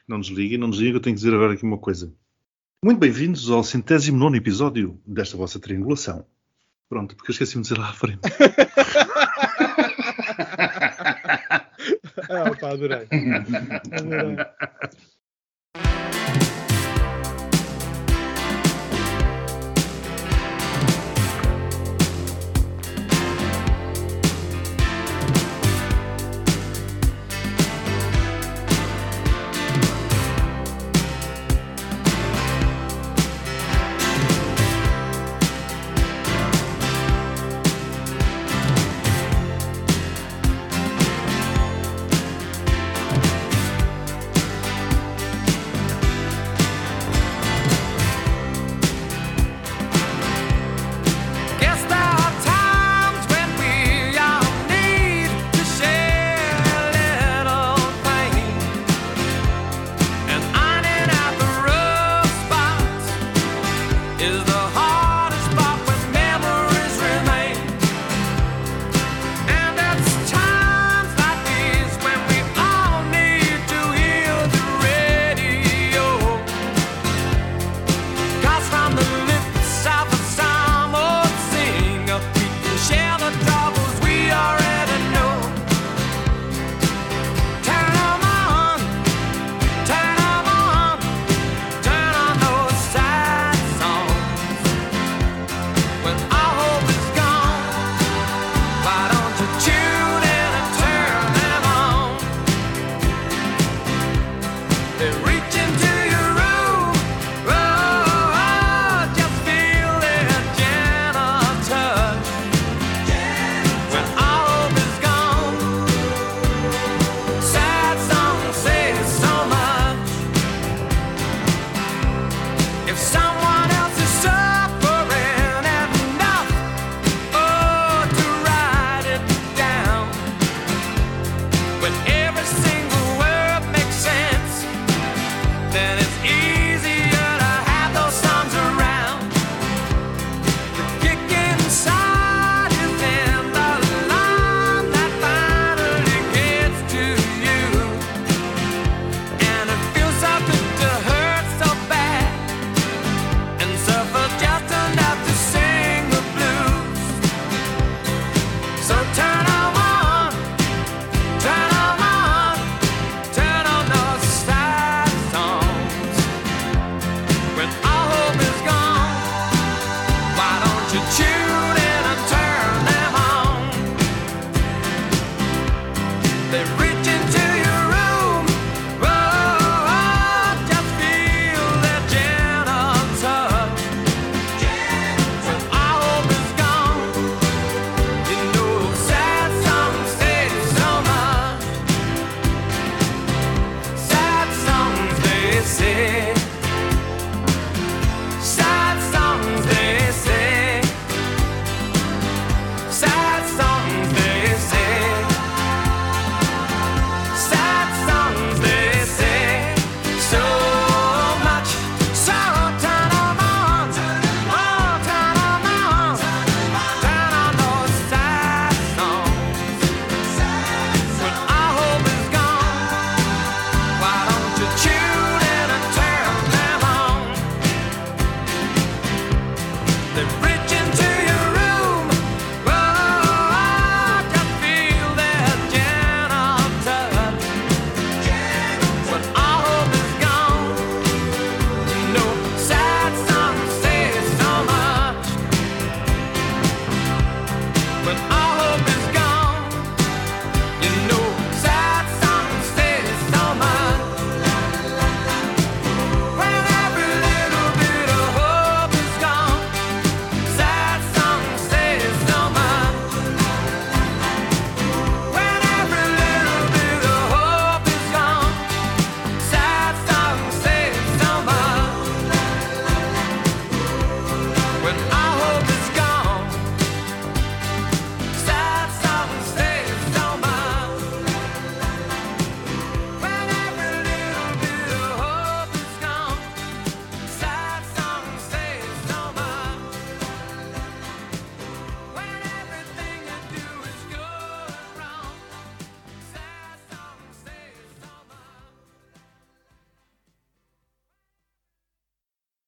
Não 0.06 0.20
desliguem, 0.20 0.58
não 0.58 0.68
desliguem, 0.68 0.94
eu 0.96 1.00
tenho 1.00 1.16
que 1.16 1.22
dizer 1.22 1.34
agora 1.34 1.54
aqui 1.54 1.64
uma 1.64 1.78
coisa. 1.78 2.12
Muito 2.84 2.98
bem-vindos 2.98 3.48
ao 3.48 3.64
centésimo 3.64 4.18
nono 4.18 4.36
episódio 4.36 5.00
desta 5.06 5.38
vossa 5.38 5.58
triangulação. 5.58 6.26
Pronto, 6.90 7.16
porque 7.16 7.30
eu 7.30 7.32
esqueci-me 7.32 7.62
de 7.62 7.68
dizer 7.70 7.80
lá 7.80 7.88
à 7.88 7.92
frente. 7.94 8.20
Ah, 12.28 12.54
pá, 12.60 12.70
adorei. 12.70 13.08
adorei. 13.92 14.36